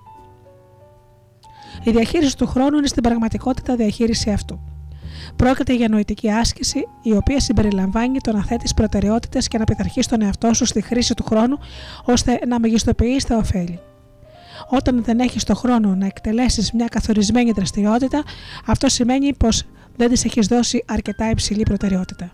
Η 1.83 1.91
διαχείριση 1.91 2.37
του 2.37 2.47
χρόνου 2.47 2.77
είναι 2.77 2.87
στην 2.87 3.03
πραγματικότητα 3.03 3.77
διαχείριση 3.77 4.31
αυτού. 4.31 4.61
Πρόκειται 5.37 5.75
για 5.75 5.89
νοητική 5.89 6.31
άσκηση 6.31 6.85
η 7.03 7.13
οποία 7.13 7.41
συμπεριλαμβάνει 7.41 8.19
το 8.21 8.33
να 8.33 8.45
θέτεις 8.45 8.75
προτεραιότητες 8.75 9.49
και 9.49 9.59
να 9.59 9.65
πειθαρχείς 9.65 10.07
τον 10.07 10.23
εαυτό 10.23 10.55
σου 10.55 10.65
στη 10.65 10.83
χρήση 10.83 11.15
του 11.15 11.25
χρόνου 11.25 11.59
ώστε 12.05 12.39
να 12.47 12.61
μεγιστοποιείς 12.61 13.25
τα 13.25 13.37
ωφέλη. 13.37 13.81
Όταν 14.69 15.05
δεν 15.05 15.19
έχεις 15.19 15.45
το 15.45 15.55
χρόνο 15.55 15.95
να 15.95 16.07
εκτελέσεις 16.07 16.73
μια 16.73 16.87
καθορισμένη 16.87 17.51
δραστηριότητα, 17.53 18.23
αυτό 18.67 18.89
σημαίνει 18.89 19.35
πως 19.35 19.63
δεν 19.97 20.09
της 20.09 20.25
έχεις 20.25 20.47
δώσει 20.47 20.85
αρκετά 20.87 21.31
υψηλή 21.31 21.63
προτεραιότητα. 21.63 22.31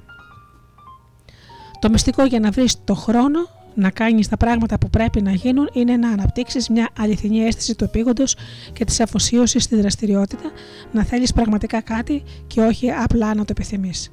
Το 1.80 1.90
μυστικό 1.90 2.24
για 2.24 2.40
να 2.40 2.50
βρεις 2.50 2.84
το 2.84 2.94
χρόνο 2.94 3.38
να 3.74 3.90
κάνεις 3.90 4.28
τα 4.28 4.36
πράγματα 4.36 4.78
που 4.78 4.90
πρέπει 4.90 5.22
να 5.22 5.32
γίνουν 5.32 5.70
είναι 5.72 5.96
να 5.96 6.08
αναπτύξεις 6.10 6.68
μια 6.68 6.88
αληθινή 6.98 7.44
αίσθηση 7.44 7.74
του 7.74 7.84
επίγοντος 7.84 8.36
και 8.72 8.84
της 8.84 9.00
αφοσίωσης 9.00 9.64
στη 9.64 9.76
δραστηριότητα, 9.76 10.50
να 10.92 11.04
θέλεις 11.04 11.32
πραγματικά 11.32 11.80
κάτι 11.80 12.22
και 12.46 12.60
όχι 12.60 12.90
απλά 12.90 13.34
να 13.34 13.44
το 13.44 13.48
επιθυμείς. 13.50 14.12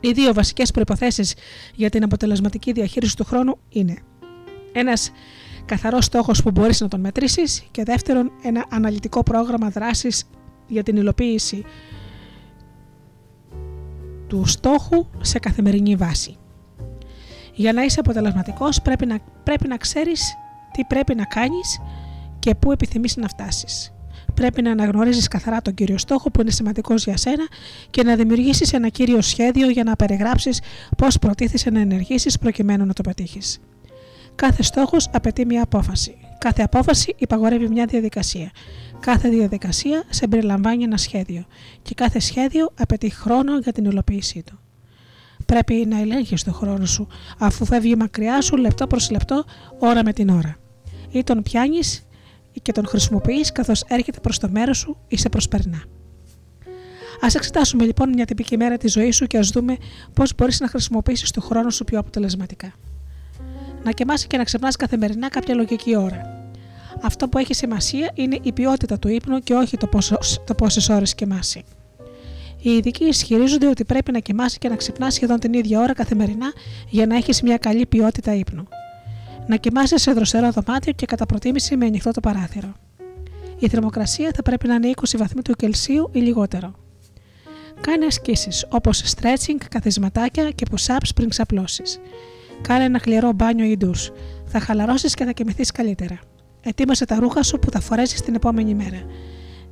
Οι 0.00 0.12
δύο 0.12 0.32
βασικές 0.32 0.70
προποθέσει 0.70 1.34
για 1.74 1.90
την 1.90 2.04
αποτελεσματική 2.04 2.72
διαχείριση 2.72 3.16
του 3.16 3.24
χρόνου 3.24 3.58
είναι 3.68 3.96
ένας 4.72 5.10
καθαρός 5.64 6.04
στόχος 6.04 6.42
που 6.42 6.50
μπορείς 6.50 6.80
να 6.80 6.88
τον 6.88 7.00
μετρήσεις 7.00 7.64
και 7.70 7.82
δεύτερον 7.82 8.32
ένα 8.42 8.64
αναλυτικό 8.68 9.22
πρόγραμμα 9.22 9.68
δράσης 9.68 10.24
για 10.66 10.82
την 10.82 10.96
υλοποίηση 10.96 11.64
του 14.32 14.46
στόχου 14.46 15.06
σε 15.20 15.38
καθημερινή 15.38 15.96
βάση. 15.96 16.36
Για 17.54 17.72
να 17.72 17.82
είσαι 17.82 18.00
αποτελεσματικός 18.00 18.82
πρέπει 18.82 19.06
να, 19.06 19.18
πρέπει 19.42 19.68
να 19.68 19.76
ξέρεις 19.76 20.34
τι 20.72 20.84
πρέπει 20.84 21.14
να 21.14 21.24
κάνεις 21.24 21.80
και 22.38 22.54
πού 22.54 22.72
επιθυμείς 22.72 23.16
να 23.16 23.28
φτάσεις. 23.28 23.92
Πρέπει 24.34 24.62
να 24.62 24.70
αναγνωρίζεις 24.70 25.28
καθαρά 25.28 25.62
τον 25.62 25.74
κύριο 25.74 25.98
στόχο 25.98 26.30
που 26.30 26.40
είναι 26.40 26.50
σημαντικός 26.50 27.04
για 27.04 27.16
σένα 27.16 27.46
και 27.90 28.02
να 28.02 28.16
δημιουργήσεις 28.16 28.72
ένα 28.72 28.88
κύριο 28.88 29.20
σχέδιο 29.20 29.70
για 29.70 29.84
να 29.84 29.96
περιγράψεις 29.96 30.60
πώς 30.96 31.18
προτίθεσαι 31.18 31.70
να 31.70 31.80
ενεργήσεις 31.80 32.38
προκειμένου 32.38 32.86
να 32.86 32.92
το 32.92 33.02
πετύχεις. 33.02 33.58
Κάθε 34.34 34.62
στόχος 34.62 35.08
απαιτεί 35.12 35.46
μια 35.46 35.62
απόφαση. 35.62 36.16
Κάθε 36.42 36.62
απόφαση 36.62 37.14
υπαγορεύει 37.18 37.68
μια 37.68 37.86
διαδικασία. 37.86 38.50
Κάθε 39.00 39.28
διαδικασία 39.28 40.04
σε 40.08 40.28
περιλαμβάνει 40.28 40.82
ένα 40.82 40.96
σχέδιο 40.96 41.44
και 41.82 41.94
κάθε 41.94 42.18
σχέδιο 42.18 42.70
απαιτεί 42.78 43.10
χρόνο 43.10 43.58
για 43.58 43.72
την 43.72 43.84
υλοποίησή 43.84 44.42
του. 44.42 44.58
Πρέπει 45.46 45.74
να 45.88 46.00
ελέγχεις 46.00 46.42
τον 46.42 46.52
χρόνο 46.52 46.86
σου, 46.86 47.08
αφού 47.38 47.64
φεύγει 47.64 47.96
μακριά 47.96 48.40
σου 48.40 48.56
λεπτό 48.56 48.86
προς 48.86 49.10
λεπτό, 49.10 49.44
ώρα 49.78 50.04
με 50.04 50.12
την 50.12 50.28
ώρα. 50.28 50.56
Ή 51.10 51.22
τον 51.22 51.42
πιάνεις 51.42 52.06
και 52.62 52.72
τον 52.72 52.86
χρησιμοποιείς 52.86 53.52
καθώς 53.52 53.84
έρχεται 53.88 54.20
προς 54.20 54.38
το 54.38 54.48
μέρος 54.50 54.78
σου 54.78 54.96
ή 55.08 55.16
σε 55.16 55.28
προσπερνά. 55.28 55.84
Α 57.20 57.26
εξετάσουμε 57.34 57.84
λοιπόν 57.84 58.08
μια 58.08 58.24
τυπική 58.24 58.56
μέρα 58.56 58.76
της 58.76 58.92
ζωής 58.92 59.16
σου 59.16 59.26
και 59.26 59.38
ας 59.38 59.48
δούμε 59.48 59.76
πώς 60.12 60.34
μπορείς 60.34 60.60
να 60.60 60.68
χρησιμοποιήσεις 60.68 61.30
τον 61.30 61.42
χρόνο 61.42 61.70
σου 61.70 61.84
πιο 61.84 61.98
αποτελεσματικά. 61.98 62.72
Να 63.84 63.90
κοιμάσαι 63.90 64.26
και 64.26 64.36
να 64.36 64.44
ξυπνά 64.44 64.72
καθημερινά 64.72 65.28
κάποια 65.28 65.54
λογική 65.54 65.96
ώρα. 65.96 66.50
Αυτό 67.02 67.28
που 67.28 67.38
έχει 67.38 67.54
σημασία 67.54 68.10
είναι 68.14 68.38
η 68.42 68.52
ποιότητα 68.52 68.98
του 68.98 69.08
ύπνου 69.08 69.38
και 69.38 69.54
όχι 69.54 69.76
το, 69.76 69.88
το 70.44 70.54
πόσες 70.54 70.88
ώρες 70.88 71.14
κοιμάσαι. 71.14 71.62
Οι 72.62 72.70
ειδικοί 72.70 73.04
ισχυρίζονται 73.04 73.68
ότι 73.68 73.84
πρέπει 73.84 74.12
να 74.12 74.18
κοιμάσαι 74.18 74.58
και 74.58 74.68
να 74.68 74.76
ξυπνά 74.76 75.10
σχεδόν 75.10 75.38
την 75.38 75.52
ίδια 75.52 75.80
ώρα 75.80 75.92
καθημερινά 75.92 76.52
για 76.88 77.06
να 77.06 77.16
έχεις 77.16 77.42
μια 77.42 77.56
καλή 77.56 77.86
ποιότητα 77.86 78.34
ύπνου. 78.34 78.68
Να 79.46 79.56
κοιμάσαι 79.56 79.98
σε 79.98 80.12
δροσερό 80.12 80.50
δωμάτιο 80.50 80.92
και 80.92 81.06
κατά 81.06 81.26
προτίμηση 81.26 81.76
με 81.76 81.86
ανοιχτό 81.86 82.10
το 82.10 82.20
παράθυρο. 82.20 82.72
Η 83.58 83.68
θερμοκρασία 83.68 84.30
θα 84.34 84.42
πρέπει 84.42 84.66
να 84.66 84.74
είναι 84.74 84.90
20 84.96 85.02
βαθμοί 85.16 85.42
του 85.42 85.52
Κελσίου 85.52 86.10
ή 86.12 86.18
λιγότερο. 86.18 86.74
Κάνε 87.80 88.06
ασκήσεις 88.06 88.66
όπως 88.68 89.14
stretching, 89.14 89.64
καθισματάκια 89.68 90.50
και 90.50 90.66
push-ups 90.70 91.08
πριν 91.14 91.28
ξαπλώσεις. 91.28 92.00
Κάνε 92.62 92.84
ένα 92.84 92.98
χλιαρό 92.98 93.32
μπάνιο 93.32 93.64
ή 93.64 93.76
ντους. 93.76 94.10
Θα 94.46 94.60
χαλαρώσεις 94.60 95.14
και 95.14 95.24
θα 95.24 95.32
κοιμηθείς 95.32 95.70
καλύτερα. 95.70 96.18
Ετοίμασε 96.60 97.04
τα 97.04 97.18
ρούχα 97.18 97.42
σου 97.42 97.58
που 97.58 97.70
θα 97.70 97.80
φορέσεις 97.80 98.20
την 98.20 98.34
επόμενη 98.34 98.74
μέρα. 98.74 99.02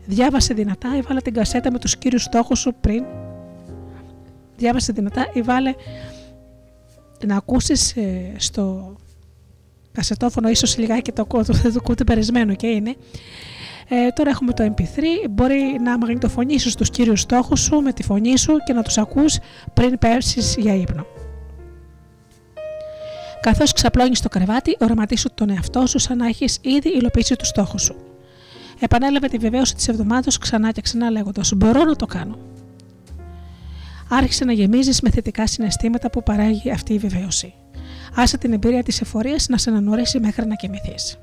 Διάβασε 0.07 0.55
δυνατά 0.55 0.97
ή 0.97 1.01
βάλε 1.01 1.21
την 1.21 1.35
κασέτα 1.35 1.73
με 1.73 1.79
τους 1.79 1.97
κύριους 1.97 2.23
στόχους 2.23 2.59
σου 2.59 2.75
πριν. 2.81 3.05
Διάβασε 4.57 4.93
δυνατά 4.93 5.27
ή 5.33 5.43
βάλε 5.43 5.75
να 7.27 7.37
ακούσεις 7.37 7.97
ε, 7.97 8.33
στο 8.37 8.95
κασετόφωνο 9.93 10.49
ίσως 10.49 10.79
λιγάκι 10.79 11.13
το, 11.13 11.25
το, 11.25 11.43
το, 11.85 11.95
το 11.95 12.05
περισμένο 12.05 12.55
και 12.55 12.67
είναι. 12.67 12.95
Ε, 13.89 14.09
τώρα 14.09 14.31
έχουμε 14.31 14.53
το 14.53 14.75
MP3, 14.77 15.03
μπορεί 15.31 15.79
να 15.83 15.99
μαγνητοφωνήσεις 15.99 16.75
τους 16.75 16.91
κύριους 16.91 17.21
στόχους 17.21 17.61
σου 17.61 17.81
με 17.81 17.93
τη 17.93 18.03
φωνή 18.03 18.39
σου 18.39 18.57
και 18.65 18.73
να 18.73 18.83
τους 18.83 18.99
ακούς 18.99 19.39
πριν 19.75 19.99
πέρσεις 19.99 20.57
για 20.59 20.75
ύπνο. 20.75 21.07
Καθώς 23.41 23.73
ξαπλώνεις 23.73 24.21
το 24.21 24.29
κρεβάτι, 24.29 24.77
οραματίσου 24.81 25.31
τον 25.35 25.51
εαυτό 25.51 25.87
σου 25.87 25.99
σαν 25.99 26.17
να 26.17 26.27
έχεις 26.27 26.59
ήδη 26.61 26.89
υλοποιήσει 26.89 27.37
τους 27.37 27.49
στόχους 27.49 27.83
σου. 27.83 27.97
Επανέλαβε 28.81 29.29
τη 29.29 29.39
βεβαίωση 29.39 29.75
της 29.75 29.89
εβδομάδα 29.89 30.31
ξανά 30.41 30.73
και 30.73 30.81
ξανά 30.81 31.11
λέγοντας: 31.11 31.53
Μπορώ 31.57 31.85
να 31.85 31.97
το 31.97 32.07
κάνω. 32.07 32.39
Άρχισε 34.09 34.45
να 34.45 34.53
γεμίζεις 34.53 35.01
με 35.01 35.11
θετικά 35.11 35.47
συναισθήματα 35.47 36.11
που 36.11 36.23
παράγει 36.23 36.71
αυτή 36.71 36.95
η 36.95 36.99
βεβαίωση. 36.99 37.55
Άσε 38.15 38.39
την 38.39 38.53
εμπειρία 38.53 38.83
της 38.83 39.01
εφορίας 39.01 39.49
να 39.49 39.59
σε 39.59 39.71
ανανορίσει 39.71 40.21
μέχρι 40.21 40.47
να 40.47 40.55
κοιμηθείς. 40.55 41.19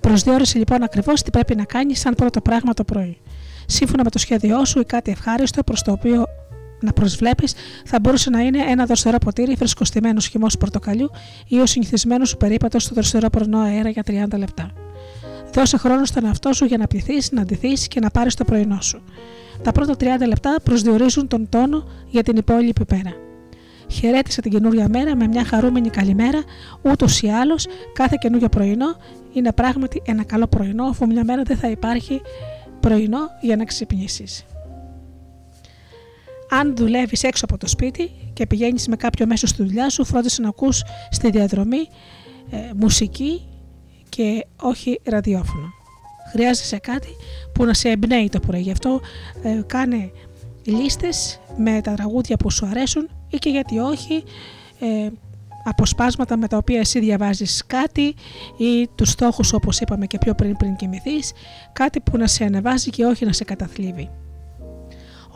Προσδιορίσε 0.00 0.58
λοιπόν 0.58 0.82
ακριβώς 0.82 1.22
τι 1.22 1.30
πρέπει 1.30 1.54
να 1.54 1.64
κάνεις 1.64 2.00
σαν 2.00 2.14
πρώτο 2.14 2.40
πράγμα 2.40 2.74
το 2.74 2.84
πρωί. 2.84 3.20
Σύμφωνα 3.66 4.02
με 4.04 4.10
το 4.10 4.18
σχέδιό 4.18 4.64
σου 4.64 4.80
ή 4.80 4.84
κάτι 4.84 5.10
ευχάριστο 5.10 5.62
προς 5.62 5.82
το 5.82 5.92
οποίο 5.92 6.26
να 6.80 6.92
προσβλέπεις 6.92 7.54
θα 7.84 8.00
μπορούσε 8.00 8.30
να 8.30 8.40
είναι 8.40 8.58
ένα 8.68 8.84
δροσερό 8.84 9.18
ποτήρι 9.18 9.56
φρεσκοστημένο 9.56 10.20
χυμός 10.20 10.56
πορτοκαλιού 10.56 11.10
ή 11.48 11.60
ο 11.60 11.66
συνηθισμένος 11.66 12.28
σου 12.28 12.36
περίπατο 12.36 12.78
στο 12.78 12.94
δροσερό 12.94 13.30
πρωινό 13.30 13.58
αέρα 13.58 13.88
για 13.88 14.02
30 14.06 14.38
λεπτά. 14.38 14.70
Δώσε 15.52 15.76
χρόνο 15.76 16.04
στον 16.04 16.24
εαυτό 16.24 16.52
σου 16.52 16.64
για 16.64 16.76
να 16.76 16.86
πληθείς, 16.86 17.32
να 17.32 17.40
αντιθεί 17.40 17.72
και 17.88 18.00
να 18.00 18.10
πάρεις 18.10 18.34
το 18.34 18.44
πρωινό 18.44 18.80
σου. 18.80 19.02
Τα 19.62 19.72
πρώτα 19.72 19.94
30 20.00 20.04
λεπτά 20.26 20.56
προσδιορίζουν 20.62 21.28
τον 21.28 21.48
τόνο 21.48 21.88
για 22.08 22.22
την 22.22 22.36
υπόλοιπη 22.36 22.84
πέρα. 22.84 23.12
Χαιρέτησε 23.88 24.40
την 24.40 24.50
καινούργια 24.50 24.88
μέρα 24.88 25.16
με 25.16 25.26
μια 25.26 25.44
χαρούμενη 25.44 25.90
καλημέρα, 25.90 26.42
ούτως 26.82 27.22
ή 27.22 27.28
άλλως 27.28 27.66
κάθε 27.92 28.16
καινούργιο 28.20 28.48
πρωινό 28.48 28.96
είναι 29.32 29.52
πράγματι 29.52 30.02
ένα 30.04 30.24
καλό 30.24 30.46
πρωινό, 30.46 30.84
αφού 30.84 31.06
μια 31.06 31.24
μέρα 31.24 31.42
δεν 31.42 31.56
θα 31.56 31.68
υπάρχει 31.70 32.20
πρωινό 32.80 33.18
για 33.40 33.56
να 33.56 33.64
ξυπνήσεις. 33.64 34.44
Αν 36.50 36.76
δουλεύεις 36.76 37.22
έξω 37.22 37.44
από 37.44 37.58
το 37.58 37.66
σπίτι 37.66 38.10
και 38.32 38.46
πηγαίνεις 38.46 38.88
με 38.88 38.96
κάποιο 38.96 39.26
μέσο 39.26 39.46
στη 39.46 39.62
δουλειά 39.62 39.90
σου, 39.90 40.04
φρόντισε 40.04 40.42
να 40.42 40.48
ακούς 40.48 40.82
στη 41.10 41.30
διαδρομή 41.30 41.88
ε, 42.50 42.56
μουσική 42.76 43.42
και 44.08 44.46
όχι 44.60 45.00
ραδιόφωνο. 45.04 45.66
Χρειάζεσαι 46.30 46.78
κάτι 46.78 47.08
που 47.54 47.64
να 47.64 47.74
σε 47.74 47.88
εμπνέει 47.88 48.28
το 48.28 48.40
πρωί. 48.40 48.60
Γι' 48.60 48.70
αυτό 48.70 49.00
ε, 49.42 49.60
κάνε 49.66 50.10
λίστες 50.64 51.40
με 51.56 51.80
τα 51.80 51.94
τραγούδια 51.94 52.36
που 52.36 52.50
σου 52.50 52.66
αρέσουν 52.66 53.08
ή 53.28 53.36
και 53.36 53.50
γιατί 53.50 53.78
όχι 53.78 54.24
ε, 54.80 55.08
αποσπάσματα 55.64 56.36
με 56.36 56.48
τα 56.48 56.56
οποία 56.56 56.80
εσύ 56.80 57.00
διαβάζεις 57.00 57.62
κάτι 57.66 58.14
ή 58.56 58.88
τους 58.94 59.10
στόχους 59.10 59.52
όπως 59.52 59.80
είπαμε 59.80 60.06
και 60.06 60.18
πιο 60.18 60.34
πριν 60.34 60.56
πριν 60.56 60.76
κοιμηθείς, 60.76 61.32
κάτι 61.72 62.00
που 62.00 62.16
να 62.16 62.26
σε 62.26 62.44
ανεβάζει 62.44 62.90
και 62.90 63.04
όχι 63.04 63.24
να 63.24 63.32
σε 63.32 63.44
καταθλίβει. 63.44 64.10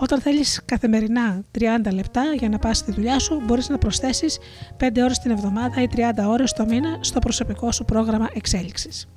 Όταν 0.02 0.20
θέλεις 0.20 0.60
καθημερινά 0.64 1.42
30 1.58 1.92
λεπτά 1.92 2.22
για 2.38 2.48
να 2.48 2.58
πας 2.58 2.78
στη 2.78 2.92
δουλειά 2.92 3.18
σου, 3.18 3.42
μπορείς 3.44 3.68
να 3.68 3.78
προσθέσεις 3.78 4.38
5 4.76 5.02
ώρες 5.02 5.18
την 5.18 5.30
εβδομάδα 5.30 5.82
ή 5.82 5.86
30 5.86 6.26
ώρες 6.26 6.52
το 6.52 6.66
μήνα 6.66 6.98
στο 7.00 7.18
προσωπικό 7.18 7.72
σου 7.72 7.84
πρόγραμμα 7.84 8.28
εξέλιξης. 8.34 9.08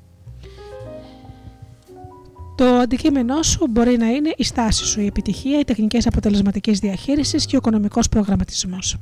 Το 2.56 2.66
αντικείμενό 2.66 3.42
σου 3.42 3.68
μπορεί 3.70 3.98
να 3.98 4.08
είναι 4.08 4.34
η 4.38 4.44
στάση 4.44 4.86
σου, 4.86 5.02
η 5.02 5.06
επιτυχία, 5.06 5.60
οι 5.60 5.64
τεχνικές 5.64 6.08
αποτελεσματική 6.08 6.72
διαχείριση 6.72 7.38
και 7.38 7.56
ο 7.56 7.58
οικονομικός 7.58 8.10
προγραμματισμός. 8.10 8.98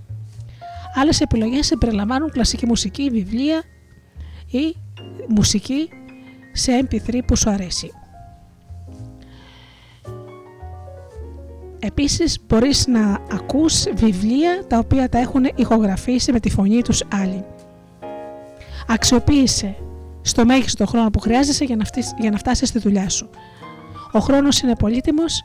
Άλλες 0.95 1.21
επιλογές 1.21 1.65
συμπεριλαμβάνουν 1.65 2.31
κλασική 2.31 2.65
μουσική, 2.65 3.09
βιβλία 3.09 3.63
ή 4.47 4.75
μουσική 5.27 5.89
σε 6.51 6.87
MP3 6.89 7.19
που 7.25 7.35
σου 7.35 7.49
αρέσει. 7.49 7.91
Επίσης 11.83 12.39
μπορείς 12.47 12.87
να 12.87 13.19
ακούς 13.31 13.83
βιβλία 13.93 14.63
τα 14.67 14.77
οποία 14.77 15.09
τα 15.09 15.17
έχουν 15.17 15.45
ηχογραφήσει 15.55 16.31
με 16.31 16.39
τη 16.39 16.49
φωνή 16.49 16.81
τους 16.81 17.03
άλλοι. 17.13 17.45
Αξιοποίησε 18.87 19.75
στο 20.21 20.45
μέγιστο 20.45 20.85
χρόνο 20.85 21.09
που 21.09 21.19
χρειάζεσαι 21.19 21.63
για 21.63 21.75
να, 21.75 21.85
φτάσεις, 21.85 22.13
για 22.19 22.31
να 22.31 22.37
φτάσεις 22.37 22.69
στη 22.69 22.79
δουλειά 22.79 23.09
σου. 23.09 23.29
Ο 24.11 24.19
χρόνος 24.19 24.59
είναι 24.59 24.75
πολύτιμος 24.75 25.43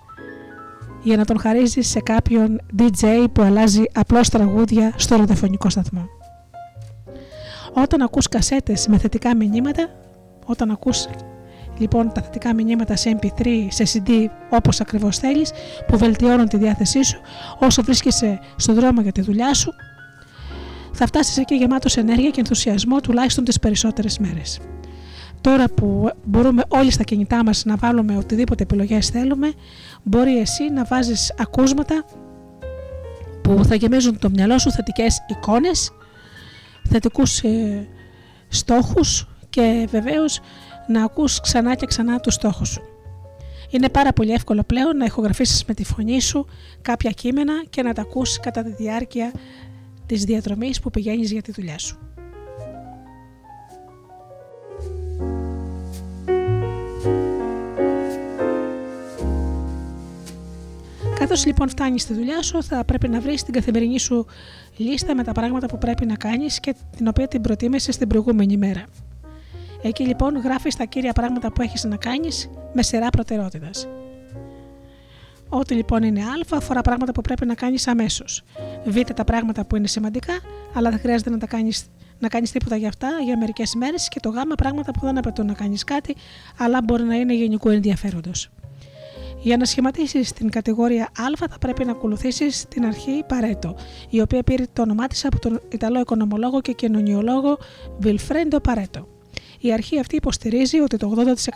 για 1.02 1.16
να 1.16 1.24
τον 1.24 1.38
χαρίζεις 1.38 1.88
σε 1.88 2.00
κάποιον 2.00 2.60
DJ 2.78 3.26
που 3.32 3.42
αλλάζει 3.42 3.82
απλώς 3.94 4.28
τραγούδια 4.28 4.92
στο 4.96 5.16
ραδιοφωνικό 5.16 5.70
σταθμό. 5.70 6.08
Όταν 7.74 8.02
ακούς 8.02 8.28
κασέτες 8.28 8.86
με 8.86 8.98
θετικά 8.98 9.36
μηνύματα, 9.36 9.88
όταν 10.44 10.70
ακούς 10.70 11.06
λοιπόν 11.78 12.12
τα 12.12 12.22
θετικά 12.22 12.54
μηνύματα 12.54 12.96
σε 12.96 13.18
MP3, 13.20 13.66
σε 13.68 13.84
CD 13.92 14.10
όπως 14.50 14.80
ακριβώς 14.80 15.18
θέλεις, 15.18 15.52
που 15.86 15.98
βελτιώνουν 15.98 16.48
τη 16.48 16.56
διάθεσή 16.56 17.02
σου 17.02 17.20
όσο 17.58 17.82
βρίσκεσαι 17.82 18.40
στον 18.56 18.74
δρόμο 18.74 19.00
για 19.00 19.12
τη 19.12 19.20
δουλειά 19.20 19.54
σου, 19.54 19.72
θα 20.92 21.06
φτάσεις 21.06 21.36
εκεί 21.36 21.54
γεμάτος 21.54 21.96
ενέργεια 21.96 22.30
και 22.30 22.40
ενθουσιασμό 22.40 23.00
τουλάχιστον 23.00 23.44
τις 23.44 23.58
περισσότερες 23.58 24.18
μέρες. 24.18 24.58
Τώρα 25.40 25.64
που 25.68 26.10
μπορούμε 26.24 26.62
όλοι 26.68 26.90
στα 26.90 27.02
κινητά 27.02 27.44
μας 27.44 27.64
να 27.64 27.76
βάλουμε 27.76 28.16
οτιδήποτε 28.16 28.62
επιλογές 28.62 29.08
θέλουμε, 29.08 29.52
μπορεί 30.02 30.38
εσύ 30.38 30.70
να 30.70 30.84
βάζεις 30.84 31.34
ακούσματα 31.38 32.04
που 33.42 33.64
θα 33.64 33.74
γεμίζουν 33.74 34.18
το 34.18 34.30
μυαλό 34.30 34.58
σου 34.58 34.70
θετικές 34.70 35.18
εικόνες, 35.28 35.90
θετικούς 36.88 37.38
ε, 37.38 37.88
στόχους 38.48 39.28
και 39.50 39.86
βεβαίως 39.90 40.40
να 40.88 41.04
ακούς 41.04 41.40
ξανά 41.40 41.74
και 41.74 41.86
ξανά 41.86 42.20
τους 42.20 42.34
στόχους 42.34 42.68
σου. 42.68 42.82
Είναι 43.70 43.88
πάρα 43.88 44.12
πολύ 44.12 44.32
εύκολο 44.32 44.62
πλέον 44.62 44.96
να 44.96 45.04
ηχογραφήσεις 45.04 45.64
με 45.64 45.74
τη 45.74 45.84
φωνή 45.84 46.20
σου 46.20 46.46
κάποια 46.82 47.10
κείμενα 47.10 47.64
και 47.70 47.82
να 47.82 47.92
τα 47.92 48.02
ακούσεις 48.02 48.40
κατά 48.40 48.62
τη 48.62 48.70
διάρκεια 48.70 49.32
της 50.06 50.24
διαδρομής 50.24 50.80
που 50.80 50.90
πηγαίνεις 50.90 51.32
για 51.32 51.42
τη 51.42 51.52
δουλειά 51.52 51.78
σου. 51.78 51.98
Καθώς 61.18 61.46
λοιπόν 61.46 61.68
φτάνεις 61.68 62.02
στη 62.02 62.14
δουλειά 62.14 62.42
σου, 62.42 62.62
θα 62.62 62.84
πρέπει 62.84 63.08
να 63.08 63.20
βρεις 63.20 63.42
την 63.42 63.52
καθημερινή 63.52 63.98
σου 63.98 64.26
λίστα 64.76 65.14
με 65.14 65.22
τα 65.22 65.32
πράγματα 65.32 65.66
που 65.66 65.78
πρέπει 65.78 66.06
να 66.06 66.14
κάνεις 66.14 66.60
και 66.60 66.74
την 66.96 67.08
οποία 67.08 67.28
την 67.28 67.40
προτίμησες 67.40 67.94
στην 67.94 68.08
προηγούμενη 68.08 68.56
μέρα. 68.56 68.84
Εκεί 69.82 70.06
λοιπόν 70.06 70.36
γράφεις 70.36 70.76
τα 70.76 70.84
κύρια 70.84 71.12
πράγματα 71.12 71.52
που 71.52 71.62
έχεις 71.62 71.84
να 71.84 71.96
κάνεις 71.96 72.50
με 72.72 72.82
σειρά 72.82 73.10
προτεραιότητας. 73.10 73.88
Ό,τι 75.48 75.74
λοιπόν 75.74 76.02
είναι 76.02 76.20
Α 76.20 76.56
αφορά 76.56 76.80
πράγματα 76.80 77.12
που 77.12 77.20
πρέπει 77.20 77.46
να 77.46 77.54
κάνεις 77.54 77.86
αμέσως. 77.88 78.42
Β 78.84 79.00
τα 79.00 79.24
πράγματα 79.24 79.64
που 79.64 79.76
είναι 79.76 79.86
σημαντικά, 79.86 80.32
αλλά 80.74 80.90
δεν 80.90 80.98
χρειάζεται 80.98 81.30
να 81.30 81.38
τα 81.38 81.46
κάνεις 81.46 81.86
να 82.18 82.28
κάνεις 82.28 82.50
τίποτα 82.50 82.76
για 82.76 82.88
αυτά 82.88 83.08
για 83.24 83.38
μερικές 83.38 83.74
μέρες 83.74 84.08
και 84.08 84.20
το 84.20 84.28
Γ 84.28 84.36
πράγματα 84.56 84.92
που 84.92 85.00
δεν 85.02 85.18
απαιτούν 85.18 85.46
να 85.46 85.52
κάνεις 85.52 85.84
κάτι, 85.84 86.14
αλλά 86.58 86.82
μπορεί 86.84 87.02
να 87.02 87.14
είναι 87.14 87.34
γενικού 87.34 87.68
ενδιαφέροντος. 87.68 88.50
Για 89.42 89.56
να 89.56 89.64
σχηματίσεις 89.64 90.32
την 90.32 90.50
κατηγορία 90.50 91.04
Α, 91.04 91.48
θα 91.48 91.58
πρέπει 91.60 91.84
να 91.84 91.90
ακολουθήσεις 91.90 92.66
την 92.68 92.84
αρχή 92.84 93.24
Παρέτο, 93.28 93.76
η 94.10 94.20
οποία 94.20 94.42
πήρε 94.42 94.64
το 94.72 94.82
όνομά 94.82 95.06
της 95.06 95.24
από 95.24 95.38
τον 95.38 95.60
Ιταλό 95.68 96.00
οικονομολόγο 96.00 96.60
και 96.60 96.72
κοινωνιολόγο 96.72 97.58
Βιλφρέντο 97.98 98.60
Παρέτο. 98.60 99.15
Η 99.60 99.72
αρχή 99.72 99.98
αυτή 99.98 100.16
υποστηρίζει 100.16 100.80
ότι 100.80 100.96
το 100.96 101.14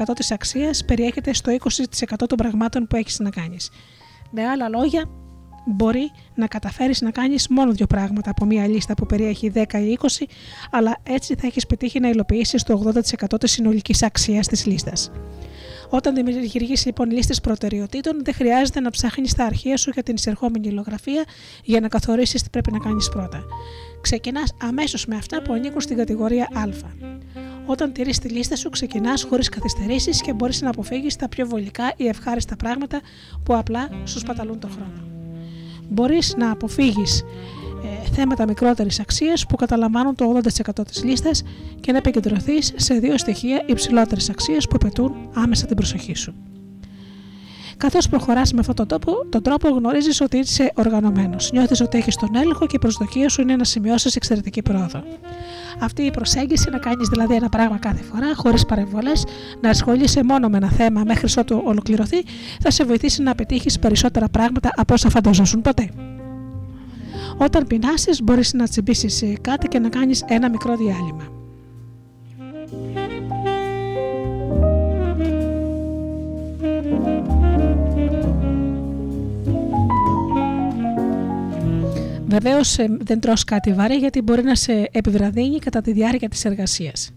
80% 0.09 0.15
της 0.15 0.31
αξίας 0.31 0.85
περιέχεται 0.85 1.35
στο 1.35 1.53
20% 1.53 2.27
των 2.27 2.39
πραγμάτων 2.39 2.87
που 2.87 2.97
έχεις 2.97 3.19
να 3.19 3.31
κάνεις. 3.31 3.71
Με 4.31 4.47
άλλα 4.47 4.69
λόγια, 4.69 5.05
μπορεί 5.67 6.11
να 6.35 6.47
καταφέρεις 6.47 7.01
να 7.01 7.11
κάνεις 7.11 7.49
μόνο 7.49 7.73
δύο 7.73 7.87
πράγματα 7.87 8.31
από 8.31 8.45
μια 8.45 8.67
λίστα 8.67 8.95
που 8.95 9.07
περιέχει 9.07 9.53
10 9.55 9.79
ή 9.79 9.99
20, 10.01 10.27
αλλά 10.71 10.97
έτσι 11.03 11.35
θα 11.35 11.47
έχεις 11.47 11.67
πετύχει 11.67 12.01
να 12.01 12.09
υλοποιήσεις 12.09 12.63
το 12.63 12.93
80% 13.27 13.39
της 13.41 13.53
συνολικής 13.53 14.03
αξίας 14.03 14.47
της 14.47 14.67
λίστας. 14.67 15.11
Όταν 15.93 16.15
δημιουργήσει 16.15 16.87
λοιπόν 16.87 17.11
λίστες 17.11 17.41
προτεραιοτήτων, 17.41 18.25
δεν 18.25 18.35
χρειάζεται 18.35 18.81
να 18.81 18.91
ψάχνεις 18.91 19.35
τα 19.35 19.45
αρχεία 19.45 19.77
σου 19.77 19.91
για 19.91 20.03
την 20.03 20.15
εισερχόμενη 20.15 20.69
υλογραφία 20.69 21.25
για 21.65 21.81
να 21.81 21.89
καθορίσεις 21.89 22.43
τι 22.43 22.49
πρέπει 22.51 22.73
να 22.73 22.79
κάνεις 22.79 23.09
πρώτα. 23.09 23.45
Ξεκινάς 24.01 24.55
αμέσως 24.63 25.07
με 25.07 25.17
αυτά 25.17 25.43
που 25.43 25.53
ανήκουν 25.53 25.81
στην 25.81 25.97
κατηγορία 25.97 26.49
Α. 26.53 26.65
Όταν 27.71 27.93
τηρείς 27.93 28.18
τη 28.18 28.29
λίστα 28.29 28.57
σου, 28.57 28.71
ξεκινάς 28.71 29.23
χωρίς 29.23 29.49
καθυστερήσεις 29.49 30.21
και 30.21 30.33
μπορείς 30.33 30.61
να 30.61 30.71
αποφύγεις 30.71 31.16
τα 31.16 31.29
πιο 31.29 31.47
βολικά 31.47 31.93
ή 31.97 32.07
ευχάριστα 32.07 32.57
πράγματα 32.57 33.01
που 33.43 33.57
απλά 33.57 33.89
σου 34.05 34.18
σπαταλούν 34.18 34.59
τον 34.59 34.71
χρόνο. 34.71 35.03
Μπορείς 35.89 36.35
να 36.37 36.51
αποφύγεις 36.51 37.25
ε, 37.85 38.11
θέματα 38.11 38.47
μικρότερης 38.47 39.01
αξίας 39.01 39.47
που 39.47 39.57
καταλαμβάνουν 39.57 40.14
το 40.14 40.41
80% 40.79 40.87
της 40.87 41.05
λίστας 41.05 41.43
και 41.81 41.93
να 41.93 41.99
επικεντρωθείς 41.99 42.73
σε 42.77 42.95
δύο 42.95 43.18
στοιχεία 43.18 43.62
υψηλότερης 43.66 44.31
αξίας 44.31 44.66
που 44.66 44.77
απαιτούν 44.81 45.14
άμεσα 45.35 45.66
την 45.66 45.77
προσοχή 45.77 46.14
σου. 46.14 46.35
Καθώς 47.81 48.09
προχωράς 48.09 48.53
με 48.53 48.61
αυτόν 48.61 48.74
τον, 48.74 48.87
τόπο, 48.87 49.12
τον 49.28 49.43
τρόπο, 49.43 49.68
γνωρίζεις 49.68 50.20
ότι 50.20 50.39
είσαι 50.39 50.72
οργανωμένος. 50.74 51.53
Νιώθεις 51.53 51.81
ότι 51.81 51.99
έχεις 51.99 52.16
τον 52.16 52.35
έλεγχο 52.35 52.66
και 52.66 52.76
η 52.76 52.78
προσδοκία 52.78 53.28
σου 53.28 53.41
είναι 53.41 53.57
να 53.57 53.64
σημειώσεις 53.64 54.16
εξαιρετική 54.16 54.62
πρόοδο. 54.62 55.03
Αυτή 55.81 56.03
η 56.03 56.11
προσέγγιση, 56.11 56.70
να 56.70 56.78
κάνεις 56.78 57.09
δηλαδή 57.09 57.35
ένα 57.35 57.49
πράγμα 57.49 57.78
κάθε 57.78 58.03
φορά, 58.03 58.35
χωρίς 58.35 58.66
παρεμβολές, 58.66 59.24
να 59.61 59.68
ασχολείσαι 59.68 60.24
μόνο 60.24 60.49
με 60.49 60.57
ένα 60.57 60.70
θέμα 60.70 61.03
μέχρι 61.07 61.41
ότου 61.41 61.62
ολοκληρωθεί, 61.64 62.24
θα 62.61 62.70
σε 62.70 62.85
βοηθήσει 62.85 63.22
να 63.22 63.35
πετύχεις 63.35 63.78
περισσότερα 63.78 64.28
πράγματα 64.28 64.70
από 64.76 64.95
όσα 64.95 65.11
φανταζόσουν 65.11 65.61
ποτέ. 65.61 65.91
Όταν 67.37 67.66
πεινάσεις 67.66 68.22
μπορείς 68.22 68.53
να 68.53 68.68
τσιμπήσεις 68.68 69.24
κάτι 69.41 69.68
και 69.68 69.78
να 69.78 69.89
κάνεις 69.89 70.24
ένα 70.28 70.51
μικρό 70.51 70.76
διάλειμμα. 70.76 71.39
Βεβαίως 82.31 82.78
ε, 82.78 82.97
δεν 83.01 83.20
τρως 83.20 83.45
κάτι 83.45 83.72
βαρύ 83.72 83.95
γιατί 83.95 84.22
μπορεί 84.22 84.43
να 84.43 84.55
σε 84.55 84.89
επιβραδύνει 84.93 85.59
κατά 85.59 85.81
τη 85.81 85.93
διάρκεια 85.93 86.28
της 86.28 86.45
εργασίας. 86.45 87.11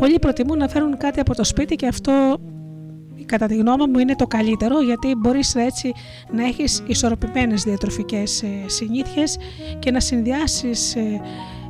Πολλοί 0.00 0.18
προτιμούν 0.18 0.58
να 0.58 0.68
φέρουν 0.68 0.96
κάτι 0.96 1.20
από 1.20 1.34
το 1.34 1.44
σπίτι 1.44 1.76
και 1.76 1.86
αυτό 1.86 2.38
κατά 3.26 3.46
τη 3.46 3.56
γνώμη 3.56 3.86
μου 3.86 3.98
είναι 3.98 4.16
το 4.16 4.26
καλύτερο 4.26 4.82
γιατί 4.82 5.14
μπορείς 5.14 5.54
έτσι 5.54 5.92
να 6.32 6.44
έχεις 6.44 6.82
ισορροπημένες 6.86 7.62
διατροφικές 7.62 8.42
ε, 8.42 8.48
συνήθειες 8.66 9.36
και 9.78 9.90
να 9.90 10.00
συνδυάσεις 10.00 10.94
ε, 10.96 11.20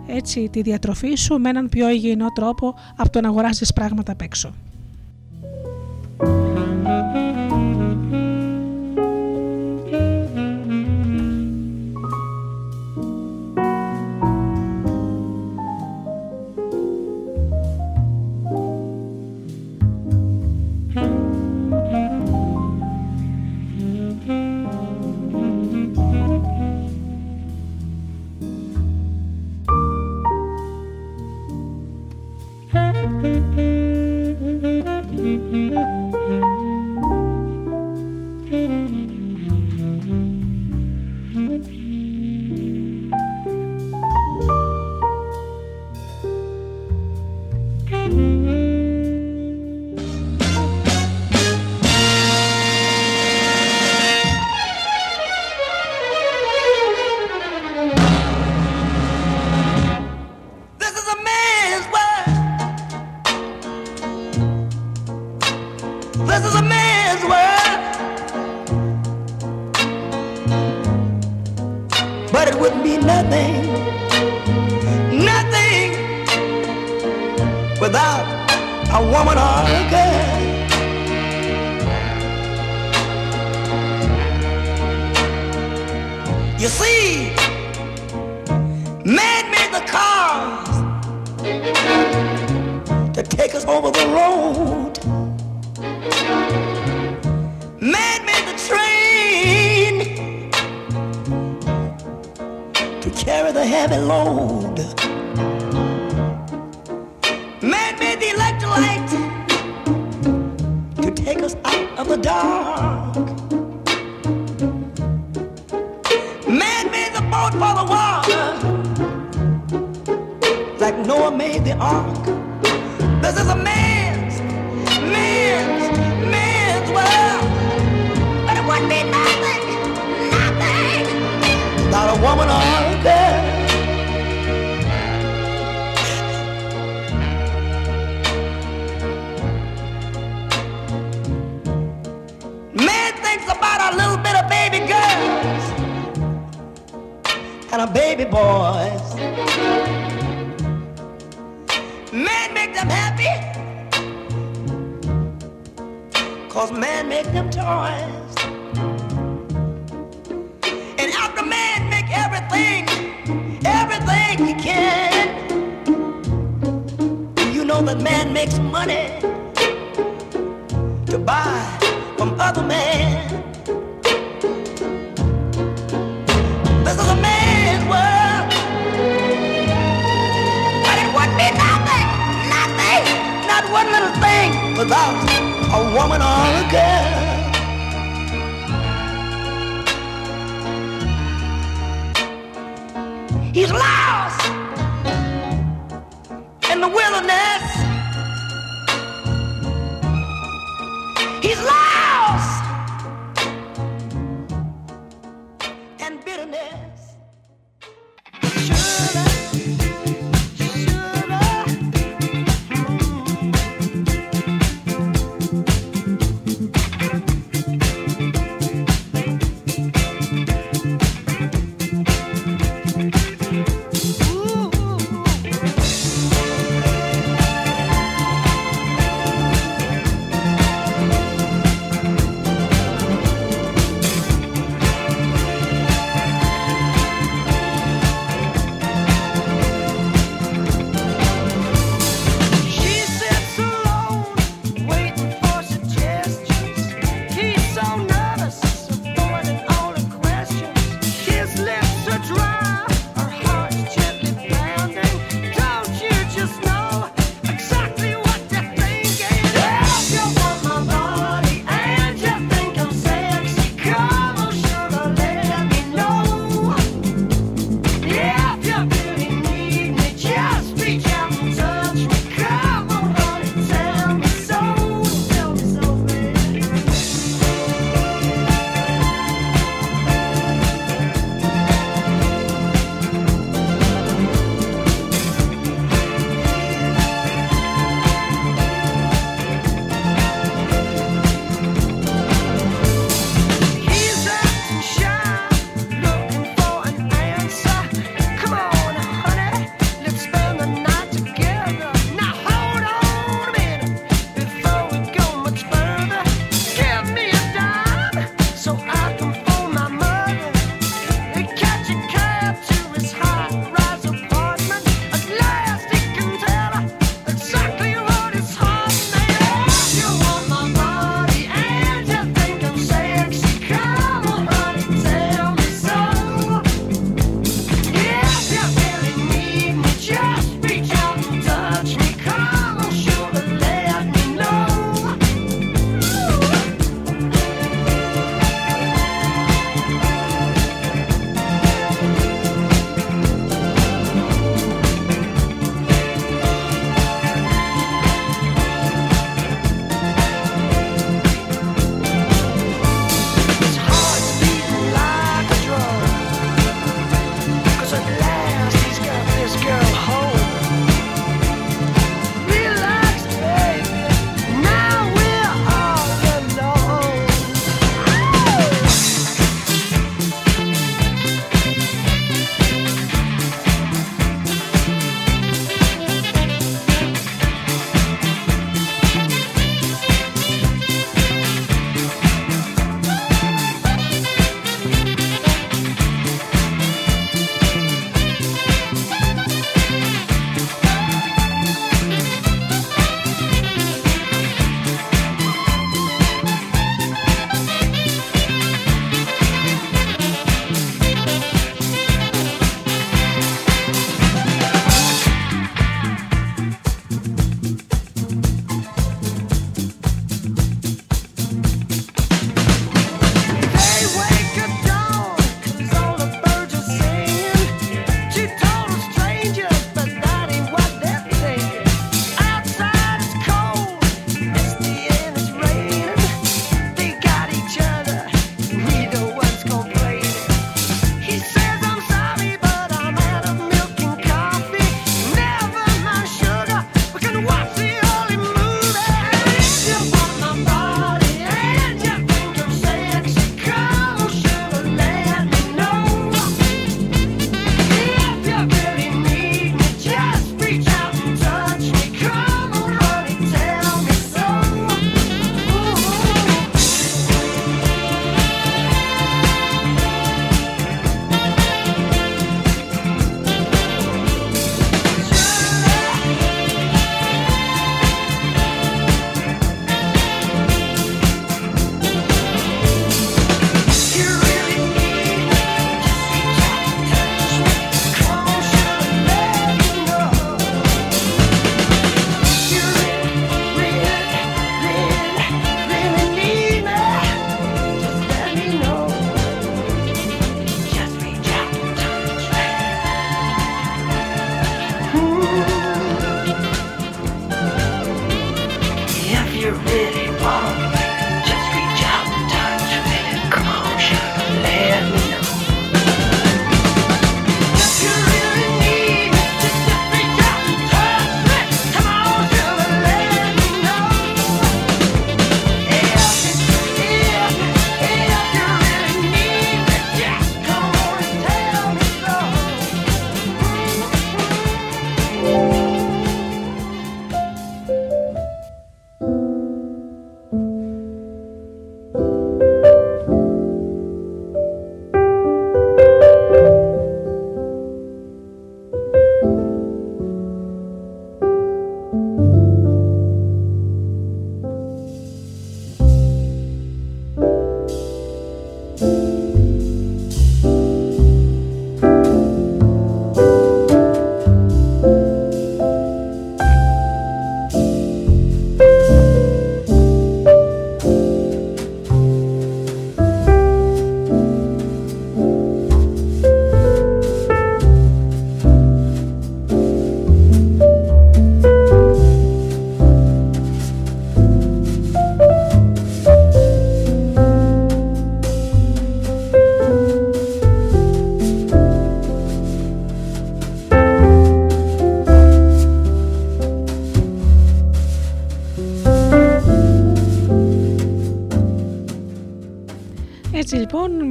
έτσι 0.07 0.49
τη 0.53 0.63
διατροφή 0.63 1.15
σου 1.15 1.39
με 1.39 1.49
έναν 1.49 1.69
πιο 1.69 1.89
υγιεινό 1.89 2.33
τρόπο 2.33 2.75
από 2.97 3.11
το 3.11 3.21
να 3.21 3.29
αγοράζεις 3.29 3.73
πράγματα 3.73 4.13
απ' 4.13 4.23
έξω. 4.23 4.55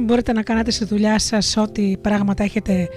Μπορείτε 0.04 0.32
να 0.32 0.42
κάνετε 0.42 0.70
στη 0.70 0.84
δουλειά 0.84 1.18
σας 1.18 1.56
ό,τι 1.56 1.96
πράγματα 2.00 2.42
έχετε 2.42 2.88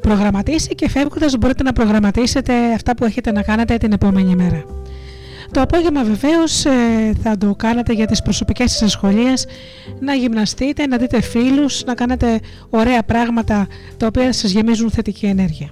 προγραμματίσει 0.00 0.74
και 0.74 0.88
φεύγοντας 0.88 1.36
μπορείτε 1.36 1.62
να 1.62 1.72
προγραμματίσετε 1.72 2.72
αυτά 2.74 2.94
που 2.94 3.04
έχετε 3.04 3.32
να 3.32 3.42
κάνετε 3.42 3.76
την 3.76 3.92
επόμενη 3.92 4.34
μέρα. 4.36 4.64
Το 5.52 5.60
απόγευμα 5.60 6.04
βεβαίως 6.04 6.64
ε, 6.64 6.70
θα 7.22 7.38
το 7.38 7.54
κάνετε 7.54 7.92
για 7.92 8.06
τις 8.06 8.22
προσωπικές 8.22 8.70
σας 8.70 8.82
ασχολίες, 8.82 9.46
να 10.00 10.14
γυμναστείτε, 10.14 10.86
να 10.86 10.96
δείτε 10.96 11.20
φίλους, 11.20 11.84
να 11.84 11.94
κάνετε 11.94 12.40
ωραία 12.70 13.02
πράγματα 13.02 13.66
τα 13.96 14.06
οποία 14.06 14.32
σας 14.32 14.50
γεμίζουν 14.50 14.90
θετική 14.90 15.26
ενέργεια. 15.26 15.68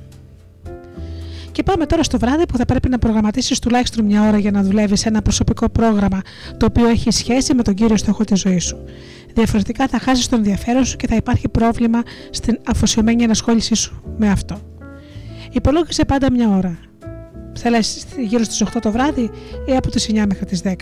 Και 1.52 1.62
πάμε 1.62 1.86
τώρα 1.86 2.02
στο 2.02 2.18
βράδυ 2.18 2.46
που 2.46 2.56
θα 2.56 2.64
πρέπει 2.64 2.88
να 2.88 2.98
προγραμματίσεις 2.98 3.58
τουλάχιστον 3.58 4.04
μια 4.04 4.28
ώρα 4.28 4.38
για 4.38 4.50
να 4.50 4.62
δουλεύεις 4.62 5.06
ένα 5.06 5.22
προσωπικό 5.22 5.68
πρόγραμμα 5.68 6.20
το 6.56 6.66
οποίο 6.66 6.88
έχει 6.88 7.10
σχέση 7.10 7.54
με 7.54 7.62
τον 7.62 7.74
κύριο 7.74 7.96
στόχο 7.96 8.24
της 8.24 8.40
ζωής 8.40 8.64
σου. 8.64 8.78
Διαφορετικά 9.38 9.88
θα 9.88 9.98
χάσεις 9.98 10.28
τον 10.28 10.38
ενδιαφέρον 10.38 10.84
σου 10.84 10.96
και 10.96 11.06
θα 11.06 11.16
υπάρχει 11.16 11.48
πρόβλημα 11.48 12.02
στην 12.30 12.58
αφοσιωμένη 12.66 13.22
ενασχόλησή 13.22 13.74
σου 13.74 14.02
με 14.16 14.30
αυτό. 14.30 14.60
Υπολόγισε 15.52 16.04
πάντα 16.04 16.32
μια 16.32 16.48
ώρα. 16.48 16.78
Θα 17.54 17.70
λε 17.70 17.78
γύρω 18.26 18.42
στις 18.42 18.64
8 18.64 18.78
το 18.80 18.90
βράδυ 18.90 19.30
ή 19.66 19.76
από 19.76 19.90
τις 19.90 20.08
9 20.10 20.24
μέχρι 20.28 20.44
τις 20.44 20.62
10, 20.64 20.72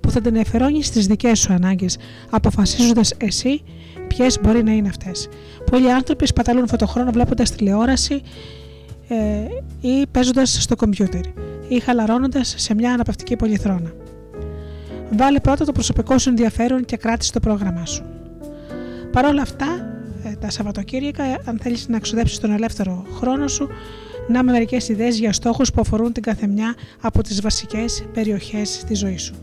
που 0.00 0.10
θα 0.10 0.20
την 0.20 0.38
αφαιρώνει 0.38 0.82
στι 0.82 1.00
δικές 1.00 1.38
σου 1.38 1.52
ανάγκες, 1.52 1.96
αποφασίζοντας 2.30 3.12
εσύ 3.16 3.62
ποιες 4.08 4.38
μπορεί 4.42 4.62
να 4.62 4.72
είναι 4.72 4.88
αυτές. 4.88 5.28
Πολλοί 5.70 5.92
άνθρωποι 5.92 6.26
σπαταλούν 6.26 6.68
φωτοχρόνο 6.68 7.10
βλέποντας 7.10 7.50
τηλεόραση 7.50 8.22
ε, 9.08 9.16
ή 9.88 10.06
παίζοντας 10.10 10.56
στο 10.60 10.76
κομπιούτερ 10.76 11.22
ή 11.68 11.80
χαλαρώνοντας 11.80 12.54
σε 12.56 12.74
μια 12.74 12.92
αναπαυτική 12.92 13.36
πολυθρόνα. 13.36 14.03
Βάλε 15.10 15.40
πρώτα 15.40 15.64
το 15.64 15.72
προσωπικό 15.72 16.18
σου 16.18 16.28
ενδιαφέρον 16.28 16.84
και 16.84 16.96
κράτησε 16.96 17.32
το 17.32 17.40
πρόγραμμά 17.40 17.86
σου. 17.86 18.04
Παρ' 19.12 19.24
όλα 19.24 19.42
αυτά, 19.42 19.66
ε, 20.24 20.36
τα 20.36 20.50
Σαββατοκύριακα, 20.50 21.24
αν 21.44 21.58
θέλεις 21.62 21.88
να 21.88 21.96
εξοδέψει 21.96 22.40
τον 22.40 22.50
ελεύθερο 22.50 23.04
χρόνο 23.10 23.48
σου, 23.48 23.68
να 24.28 24.42
με 24.42 24.52
μερικές 24.52 24.88
ιδέες 24.88 25.18
για 25.18 25.32
στόχους 25.32 25.72
που 25.72 25.80
αφορούν 25.80 26.12
την 26.12 26.22
καθεμιά 26.22 26.74
από 27.00 27.22
τις 27.22 27.40
βασικές 27.40 28.04
περιοχές 28.12 28.84
τη 28.86 28.94
ζωή 28.94 29.18
σου. 29.18 29.34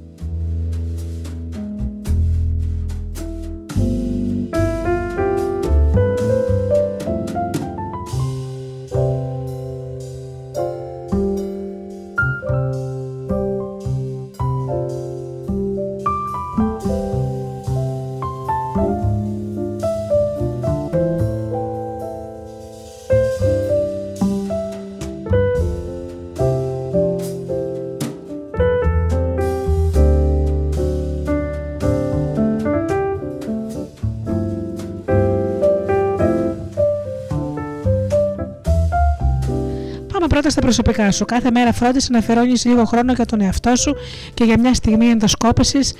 Προσωπικά 40.61 41.11
σου. 41.11 41.25
Κάθε 41.25 41.51
μέρα 41.51 41.73
φρόντισε 41.73 42.07
να 42.11 42.17
αφιερώνεις 42.17 42.65
λίγο 42.65 42.83
χρόνο 42.83 43.13
για 43.13 43.25
τον 43.25 43.41
εαυτό 43.41 43.75
σου 43.75 43.95
και 44.33 44.43
για 44.43 44.59
μια 44.59 44.73
στιγμή 44.73 45.05
ενδοσκόπησης 45.05 45.93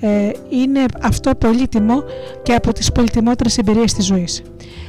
ε, 0.00 0.30
είναι 0.48 0.84
αυτό 1.02 1.34
πολύτιμο 1.34 2.02
και 2.42 2.54
από 2.54 2.72
τις 2.72 2.92
πολυτιμότερες 2.92 3.50
εμπειρίες 3.56 3.92
της 3.92 4.04
ζωής. 4.04 4.42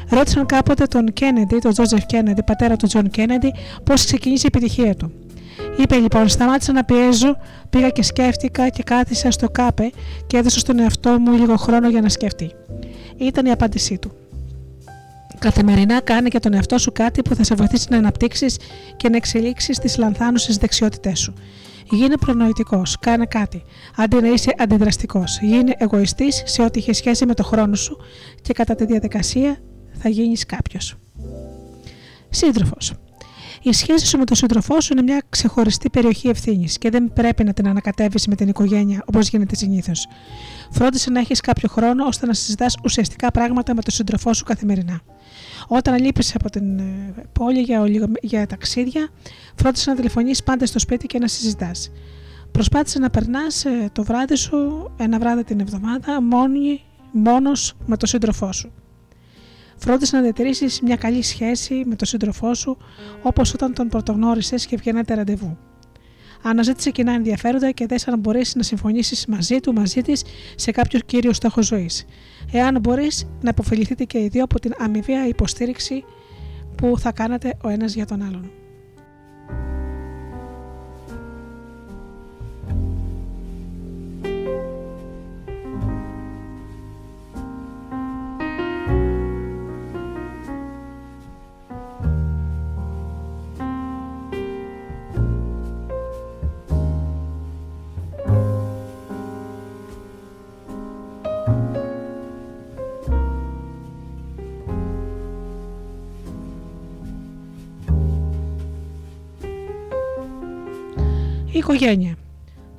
Ρώτησαν 0.09 0.45
κάποτε 0.45 0.85
τον 0.85 1.13
Κέννεντι, 1.13 1.57
τον 1.57 1.71
Τζόζεφ 1.71 2.05
Κέννεντι, 2.05 2.43
πατέρα 2.43 2.75
του 2.75 2.87
Τζον 2.87 3.09
Κέννεντι, 3.09 3.53
πώς 3.83 4.05
ξεκίνησε 4.05 4.47
η 4.47 4.51
επιτυχία 4.55 4.95
του. 4.95 5.11
Είπε 5.77 5.95
λοιπόν: 5.95 6.27
Σταμάτησα 6.27 6.71
να 6.71 6.83
πιέζω, 6.83 7.37
πήγα 7.69 7.89
και 7.89 8.03
σκέφτηκα 8.03 8.69
και 8.69 8.83
κάθισα 8.83 9.31
στο 9.31 9.49
κάπε 9.49 9.89
και 10.27 10.37
έδωσα 10.37 10.59
στον 10.59 10.79
εαυτό 10.79 11.19
μου 11.19 11.31
λίγο 11.31 11.55
χρόνο 11.55 11.89
για 11.89 12.01
να 12.01 12.09
σκεφτεί. 12.09 12.51
Ήταν 13.17 13.45
η 13.45 13.51
απάντησή 13.51 13.97
του. 13.97 14.11
Καθημερινά 15.39 16.01
κάνει 16.01 16.27
για 16.31 16.39
τον 16.39 16.53
εαυτό 16.53 16.77
σου 16.77 16.91
κάτι 16.91 17.21
που 17.21 17.35
θα 17.35 17.43
σε 17.43 17.55
βοηθήσει 17.55 17.87
να 17.89 17.97
αναπτύξεις 17.97 18.57
και 18.97 19.09
να 19.09 19.15
εξελίξεις 19.15 19.79
τις 19.79 19.97
λανθάνουσες 19.97 20.57
δεξιότητές 20.57 21.19
σου. 21.19 21.33
Γίνε 21.89 22.17
προνοητικός, 22.17 22.97
κάνε 22.99 23.25
κάτι. 23.25 23.63
Αντί 23.95 24.21
να 24.21 24.27
είσαι 24.27 24.53
αντιδραστικός, 24.57 25.39
γίνε 25.41 25.75
εγωιστής 25.77 26.43
σε 26.45 26.61
ό,τι 26.61 26.79
έχει 26.79 26.93
σχέση 26.93 27.25
με 27.25 27.33
το 27.33 27.43
χρόνο 27.43 27.75
σου 27.75 27.97
και 28.41 28.53
κατά 28.53 28.75
τη 28.75 28.85
διαδικασία 28.85 29.57
θα 29.91 30.09
γίνεις 30.09 30.45
κάποιος. 30.45 30.95
Σύντροφος. 32.29 32.93
Η 33.67 33.73
σχέση 33.73 34.05
σου 34.05 34.17
με 34.17 34.25
τον 34.25 34.35
σύντροφό 34.35 34.81
σου 34.81 34.93
είναι 34.93 35.01
μια 35.01 35.23
ξεχωριστή 35.29 35.89
περιοχή 35.89 36.27
ευθύνης 36.27 36.77
και 36.77 36.89
δεν 36.89 37.13
πρέπει 37.13 37.43
να 37.43 37.53
την 37.53 37.67
ανακατεύεις 37.67 38.27
με 38.27 38.35
την 38.35 38.47
οικογένεια 38.47 39.03
όπως 39.05 39.29
γίνεται 39.29 39.55
συνήθως. 39.55 40.07
Φρόντισε 40.71 41.09
να 41.09 41.19
έχεις 41.19 41.41
κάποιο 41.41 41.69
χρόνο 41.69 42.05
ώστε 42.05 42.25
να 42.25 42.33
συζητάς 42.33 42.77
ουσιαστικά 42.83 43.31
πράγματα 43.31 43.75
με 43.75 43.81
τον 43.81 43.93
σύντροφό 43.93 44.33
σου 44.33 44.43
καθημερινά. 44.43 45.01
Όταν 45.67 45.97
λείπεις 46.03 46.35
από 46.35 46.49
την 46.49 46.79
ε, 46.79 47.13
πόλη 47.31 47.59
για, 47.59 47.83
για 48.21 48.47
ταξίδια, 48.47 49.09
φρόντισε 49.55 49.89
να 49.89 49.95
τηλεφωνήσει 49.95 50.43
πάντα 50.43 50.65
στο 50.65 50.79
σπίτι 50.79 51.07
και 51.07 51.19
να 51.19 51.27
συζητάς. 51.27 51.91
Προσπάθησε 52.51 52.99
να 52.99 53.09
περνάς 53.09 53.65
ε, 53.65 53.89
το 53.91 54.03
βράδυ 54.03 54.35
σου 54.35 54.91
ένα 54.97 55.19
βράδυ 55.19 55.43
την 55.43 55.59
εβδομάδα 55.59 56.21
μόνος 57.11 57.73
με 57.85 57.97
τον 57.97 58.07
σύντροφό 58.07 58.51
σου. 58.51 58.71
Φρόντισε 59.77 60.15
να 60.15 60.21
διατηρήσεις 60.21 60.81
μια 60.81 60.95
καλή 60.95 61.21
σχέση 61.21 61.83
με 61.85 61.95
τον 61.95 62.07
σύντροφό 62.07 62.53
σου, 62.53 62.77
όπως 63.21 63.53
όταν 63.53 63.73
τον 63.73 63.87
πρωτογνώρισες 63.87 64.65
και 64.65 64.75
βγαίνατε 64.77 65.13
ραντεβού. 65.13 65.57
Αναζήτησε 66.43 66.91
κοινά 66.91 67.11
ενδιαφέροντα 67.11 67.71
και 67.71 67.85
δες 67.85 68.07
αν 68.07 68.19
μπορείς 68.19 68.55
να 68.55 68.63
συμφωνήσεις 68.63 69.25
μαζί 69.25 69.59
του, 69.59 69.73
μαζί 69.73 70.01
της, 70.01 70.23
σε 70.55 70.71
κάποιο 70.71 70.99
κύριο 70.99 71.33
στόχο 71.33 71.61
ζωής. 71.61 72.05
Εάν 72.51 72.79
μπορείς 72.79 73.27
να 73.41 73.49
υποφεληθείτε 73.49 74.03
και 74.03 74.17
οι 74.17 74.27
δύο 74.27 74.43
από 74.43 74.59
την 74.59 74.73
αμοιβαία 74.77 75.27
υποστήριξη 75.27 76.03
που 76.75 76.99
θα 76.99 77.11
κάνετε 77.11 77.57
ο 77.63 77.69
ένας 77.69 77.93
για 77.93 78.05
τον 78.05 78.21
άλλον. 78.21 78.51
Οικογένεια. 111.57 112.15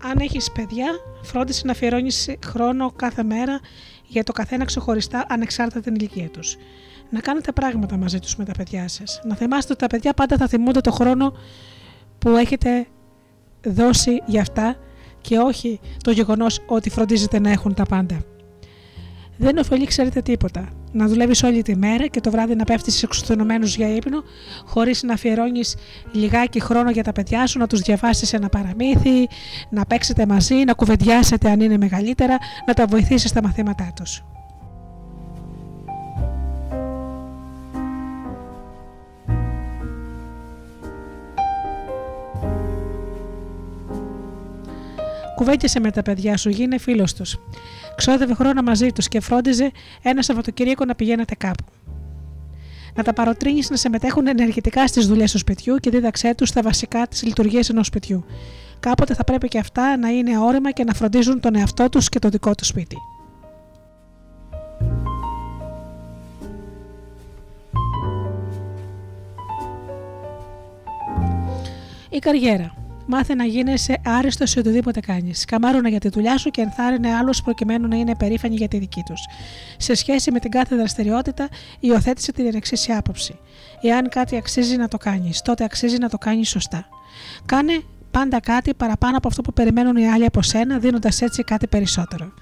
Αν 0.03 0.19
έχεις 0.19 0.53
παιδιά, 0.53 0.87
φρόντισε 1.23 1.63
να 1.65 1.73
αφιερώνεις 1.73 2.31
χρόνο 2.47 2.93
κάθε 2.97 3.23
μέρα 3.23 3.61
για 4.07 4.25
το 4.25 4.33
καθένα 4.33 4.65
ξεχωριστά 4.65 5.27
ανεξάρτητα 5.29 5.81
την 5.81 5.95
ηλικία 5.95 6.29
τους. 6.29 6.57
Να 7.11 7.21
κάνετε 7.21 7.53
πράγματα 7.53 7.97
μαζί 7.97 8.19
τους 8.19 8.37
με 8.37 8.45
τα 8.45 8.53
παιδιά 8.53 8.89
σας. 8.89 9.21
Να 9.25 9.35
θυμάστε 9.35 9.73
ότι 9.73 9.81
τα 9.81 9.87
παιδιά 9.87 10.13
πάντα 10.13 10.37
θα 10.37 10.47
θυμούνται 10.47 10.81
το 10.81 10.91
χρόνο 10.91 11.33
που 12.19 12.29
έχετε 12.29 12.87
δώσει 13.67 14.23
για 14.27 14.41
αυτά 14.41 14.77
και 15.21 15.39
όχι 15.39 15.81
το 16.03 16.11
γεγονός 16.11 16.61
ότι 16.67 16.91
φροντίζετε 16.91 17.39
να 17.39 17.51
έχουν 17.51 17.75
τα 17.75 17.85
πάντα. 17.85 18.21
Δεν 19.41 19.59
ωφελεί, 19.59 19.87
ξέρετε, 19.87 20.21
τίποτα. 20.23 20.69
Να 20.93 21.07
δουλεύεις 21.07 21.43
όλη 21.43 21.63
τη 21.63 21.77
μέρα 21.77 22.07
και 22.07 22.21
το 22.21 22.31
βράδυ 22.31 22.55
να 22.55 22.65
πέφτεις 22.65 23.03
εξουθενωμένους 23.03 23.77
για 23.77 23.95
ύπνο, 23.95 24.23
χωρίς 24.65 25.03
να 25.03 25.13
αφιερώνεις 25.13 25.77
λιγάκι 26.13 26.61
χρόνο 26.61 26.91
για 26.91 27.03
τα 27.03 27.13
παιδιά 27.13 27.47
σου, 27.47 27.59
να 27.59 27.67
τους 27.67 27.81
διαβάσεις 27.81 28.33
ένα 28.33 28.49
παραμύθι, 28.49 29.29
να 29.71 29.85
παίξετε 29.85 30.27
μαζί, 30.27 30.55
να 30.55 30.73
κουβεντιάσετε 30.73 31.51
αν 31.51 31.61
είναι 31.61 31.77
μεγαλύτερα, 31.77 32.39
να 32.67 32.75
τα 32.75 32.87
βοηθήσεις 32.87 33.31
στα 33.31 33.43
μαθήματά 33.43 33.93
τους. 33.97 34.23
Κουβέντιασε 45.37 45.81
με 45.81 45.91
τα 45.91 46.03
παιδιά 46.03 46.37
σου, 46.37 46.49
γίνε 46.49 46.79
φίλος 46.79 47.15
τους. 47.15 47.37
Ξόδευε 47.99 48.35
χρόνο 48.35 48.63
μαζί 48.63 48.93
τους 48.93 49.09
και 49.09 49.21
φρόντιζε 49.21 49.71
ένα 50.03 50.23
Σαββατοκύριακο 50.23 50.85
να 50.85 50.95
πηγαίνετε 50.95 51.35
κάπου. 51.35 51.65
Να 52.95 53.03
τα 53.03 53.13
παροτρύνεις 53.13 53.71
να 53.71 53.77
συμμετέχουν 53.77 54.27
ενεργητικά 54.27 54.87
στις 54.87 55.07
δουλειές 55.07 55.33
του 55.33 55.39
σπιτιού 55.39 55.77
και 55.77 55.91
δίδαξέ 55.91 56.35
τους 56.35 56.51
τα 56.51 56.63
βασικά 56.63 57.07
της 57.07 57.23
λειτουργίας 57.23 57.69
ενός 57.69 57.87
σπιτιού. 57.87 58.25
Κάποτε 58.81 59.15
θα 59.15 59.25
πρέπει 59.25 59.49
και 59.49 59.59
αυτά 59.59 59.97
να 59.97 60.09
είναι 60.09 60.39
όρεμα 60.39 60.71
και 60.71 60.85
να 60.85 60.95
φροντίζουν 60.95 61.41
τον 61.41 61.55
εαυτό 61.55 61.89
τους 61.89 62.09
και 62.09 62.19
το 62.19 62.29
δικό 62.29 62.55
του 62.55 62.65
σπίτι. 62.65 62.97
Η 72.11 72.19
καριέρα. 72.19 72.88
Μάθε 73.11 73.35
να 73.35 73.45
γίνεσαι 73.45 74.01
άριστος 74.05 74.51
σε 74.51 74.59
οτιδήποτε 74.59 75.01
κάνεις. 75.01 75.45
Καμάρωνα 75.45 75.89
για 75.89 75.99
τη 75.99 76.09
δουλειά 76.09 76.39
σου 76.39 76.51
και 76.51 76.61
ενθάρρυνε 76.61 77.15
άλλους 77.15 77.43
προκειμένου 77.43 77.89
να 77.89 77.97
είναι 77.97 78.17
περήφανοι 78.17 78.55
για 78.55 78.69
τη 78.69 78.79
δική 78.79 79.03
τους. 79.07 79.21
Σε 79.77 79.95
σχέση 79.95 80.31
με 80.31 80.39
την 80.39 80.51
κάθε 80.51 80.77
δραστηριότητα, 80.77 81.49
υιοθέτησε 81.81 82.33
την 82.33 82.55
εξής 82.55 82.91
άποψη. 82.91 83.39
Εάν 83.83 84.09
κάτι 84.09 84.37
αξίζει 84.37 84.77
να 84.77 84.89
το 84.89 84.97
κάνεις, 84.97 85.43
τότε 85.43 85.65
αξίζει 85.65 85.99
να 85.99 86.09
το 86.09 86.19
κάνεις 86.19 86.49
σωστά. 86.49 86.89
Κάνε 87.47 87.83
πάντα 88.11 88.41
κάτι 88.41 88.75
παραπάνω 88.75 89.17
από 89.17 89.29
αυτό 89.29 89.43
που 89.43 89.53
περιμένουν 89.53 89.97
οι 89.97 90.09
άλλοι 90.09 90.25
από 90.25 90.43
σένα, 90.43 90.79
δίνοντας 90.79 91.23
έτσι 91.23 91.43
κάτι 91.43 91.67
περισσότερο. 91.67 92.33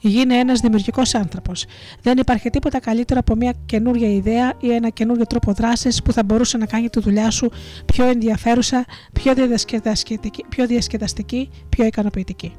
Γίνε 0.00 0.34
ένας 0.34 0.60
δημιουργικός 0.60 1.14
άνθρωπος. 1.14 1.64
Δεν 2.02 2.18
υπάρχει 2.18 2.50
τίποτα 2.50 2.80
καλύτερο 2.80 3.20
από 3.20 3.34
μια 3.34 3.54
καινούργια 3.66 4.08
ιδέα 4.08 4.52
ή 4.60 4.72
ένα 4.72 4.88
καινούργιο 4.88 5.26
τρόπο 5.26 5.52
δράσης 5.52 6.02
που 6.02 6.12
θα 6.12 6.22
μπορούσε 6.22 6.58
να 6.58 6.66
κάνει 6.66 6.88
τη 6.88 7.00
δουλειά 7.00 7.30
σου 7.30 7.50
πιο 7.86 8.04
ενδιαφέρουσα, 8.04 8.84
πιο 9.12 9.34
διασκεδαστική, 9.34 10.44
πιο, 10.48 10.66
διασκεδαστική, 10.66 11.50
πιο 11.68 11.84
ικανοποιητική. 11.84 12.52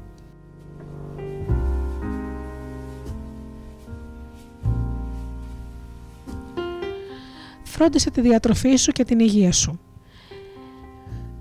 Φρόντισε 7.62 8.10
τη 8.10 8.20
διατροφή 8.20 8.76
σου 8.76 8.92
και 8.92 9.04
την 9.04 9.18
υγεία 9.18 9.52
σου. 9.52 9.80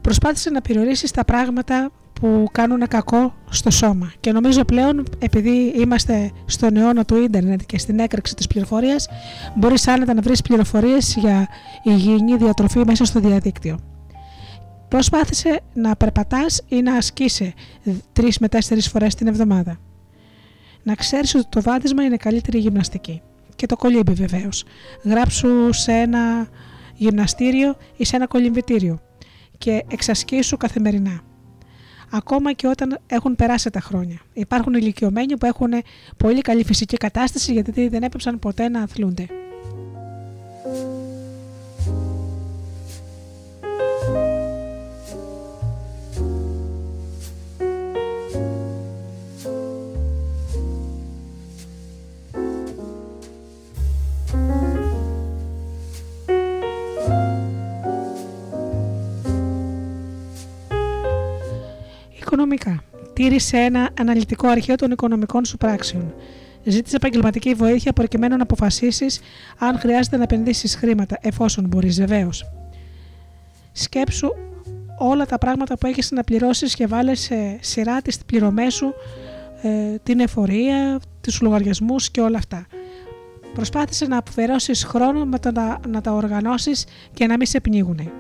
Προσπάθησε 0.02 0.50
να 0.50 0.62
περιορίσεις 0.62 1.12
τα 1.12 1.26
πράγματα 1.26 1.92
που 2.20 2.48
κάνουν 2.52 2.88
κακό 2.88 3.34
στο 3.50 3.72
σώμα. 3.72 4.12
Και 4.20 4.32
νομίζω 4.32 4.64
πλέον, 4.64 5.04
επειδή 5.20 5.74
είμαστε 5.76 6.32
στον 6.46 6.76
αιώνα 6.76 7.06
του 7.06 7.16
ίντερνετ 7.16 7.62
και 7.66 7.78
στην 7.78 8.00
έκρηξη 8.00 8.36
της 8.36 8.48
πληροφορίας, 8.48 9.08
μπορείς 9.56 9.88
άνετα 9.88 10.14
να 10.14 10.22
βρεις 10.22 10.42
πληροφορίες 10.42 11.16
για 11.20 11.48
υγιεινή 11.84 12.38
διατροφή 12.38 12.82
μέσα 12.86 13.06
στο 13.06 13.20
διαδίκτυο. 13.20 13.80
Προσπάθησε 14.88 15.62
να 15.74 15.96
περπατάς 15.96 16.62
ή 16.68 16.82
να 16.82 16.96
ασκείσαι 16.96 17.54
3 18.14 18.30
με 18.40 18.48
4 18.48 18.90
φορές 18.90 19.16
την 19.16 19.28
εβδομάδα. 19.28 19.80
Να 20.84 20.96
ξέρεις 20.96 21.36
ότι 21.36 21.46
το 21.50 21.62
βάδισμα 21.62 22.04
είναι 22.04 22.18
καλύτερη 22.18 22.58
γυμναστική. 22.58 23.22
Και 23.56 23.66
το 23.66 23.76
κολύμπι 23.76 24.14
βεβαίως. 24.14 24.64
Γράψου 25.04 25.74
σε 25.74 25.92
ένα 25.92 26.48
γυμναστήριο 26.96 27.76
ή 27.98 28.06
σε 28.06 28.16
ένα 28.16 28.28
κολυμβητήριο 28.28 29.00
και 29.58 29.84
εξασκήσου 29.88 30.58
καθημερινά 30.58 31.22
ακόμα 32.10 32.54
και 32.54 32.68
όταν 32.68 33.00
έχουν 33.08 33.36
περάσει 33.36 33.70
τα 33.70 33.80
χρόνια. 33.80 34.18
Υπάρχουν 34.34 34.74
ηλικιωμένοι 34.74 35.38
που 35.38 35.46
έχουν 35.46 35.72
πολύ 36.18 36.42
καλή 36.42 36.64
φυσική 36.66 36.98
κατάσταση 36.98 37.54
γιατί 37.54 37.88
δεν 37.88 38.04
έπεψαν 38.04 38.40
ποτέ 38.40 38.70
να 38.70 38.82
αθλούνται. 38.82 39.28
Οικονομικά. 62.28 62.84
Τήρησε 63.14 63.58
ένα 63.58 63.90
αναλυτικό 64.00 64.48
αρχείο 64.48 64.76
των 64.76 64.92
οικονομικών 64.92 65.46
σου 65.46 65.58
πράξεων. 65.58 66.14
Ζήτησε 66.64 66.96
επαγγελματική 66.96 67.54
βοήθεια 67.54 67.94
προκειμένου 67.94 68.36
να 68.36 68.44
αποφασίσεις 68.44 69.20
αν 69.58 69.80
χρειάζεται 69.80 70.18
να 70.18 70.24
επενδύσεις 70.24 70.76
χρήματα, 70.76 71.18
εφόσον 71.22 71.66
μπορείς 71.68 72.00
βεβαίως. 72.00 72.46
Σκέψου 73.72 74.28
όλα 74.98 75.26
τα 75.26 75.38
πράγματα 75.38 75.78
που 75.78 75.88
έχεις 75.88 76.12
να 76.12 76.24
πληρώσεις 76.24 76.76
και 76.76 76.88
βάλε 76.88 77.16
σε 77.16 77.58
σειρά 77.62 78.02
τις 78.02 78.18
πληρωμές 78.26 78.74
σου, 78.74 78.94
ε, 79.62 79.96
την 80.04 80.20
εφορία, 80.20 81.00
τους 81.22 81.42
λογαριασμούς 81.42 82.12
και 82.12 82.22
όλα 82.22 82.38
αυτά. 82.38 82.68
Προσπάθησε 83.54 84.06
να 84.06 84.22
αφιερώσεις 84.28 84.84
χρόνο 84.84 85.26
με 85.26 85.40
το 85.40 85.52
να, 85.52 85.80
να 85.88 86.02
τα 86.02 86.12
οργανώσεις 86.12 86.86
και 87.14 87.26
να 87.26 87.38
μην 87.38 87.48
σε 87.48 87.60
πνίγουνε. 87.60 88.12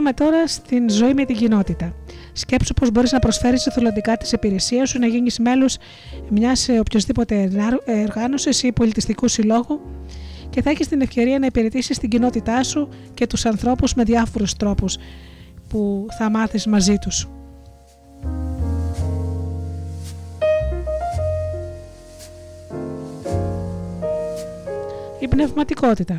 Πάμε 0.00 0.12
τώρα 0.12 0.46
στην 0.46 0.90
ζωή 0.90 1.14
με 1.14 1.24
την 1.24 1.36
κοινότητα. 1.36 1.94
Σκέψου 2.32 2.74
πώς 2.74 2.90
μπορείς 2.90 3.12
να 3.12 3.18
προσφέρεις 3.18 3.66
εθελοντικά 3.66 4.16
της 4.16 4.32
υπηρεσίας 4.32 4.88
σου, 4.88 4.98
να 4.98 5.06
γίνεις 5.06 5.38
μέλος 5.38 5.76
μιας 6.28 6.68
οποιοδήποτε 6.68 7.50
οργάνωσης 7.86 8.62
ή 8.62 8.72
πολιτιστικού 8.72 9.28
συλλόγου 9.28 9.80
και 10.50 10.62
θα 10.62 10.70
έχεις 10.70 10.88
την 10.88 11.00
ευκαιρία 11.00 11.38
να 11.38 11.46
υπηρετήσεις 11.46 11.98
την 11.98 12.08
κοινότητά 12.08 12.62
σου 12.62 12.88
και 13.14 13.26
τους 13.26 13.46
ανθρώπους 13.46 13.94
με 13.94 14.04
διάφορους 14.04 14.54
τρόπους 14.54 14.96
που 15.68 16.06
θα 16.18 16.30
μάθεις 16.30 16.66
μαζί 16.66 16.94
τους. 17.00 17.28
Η 25.18 25.28
πνευματικότητα. 25.28 26.18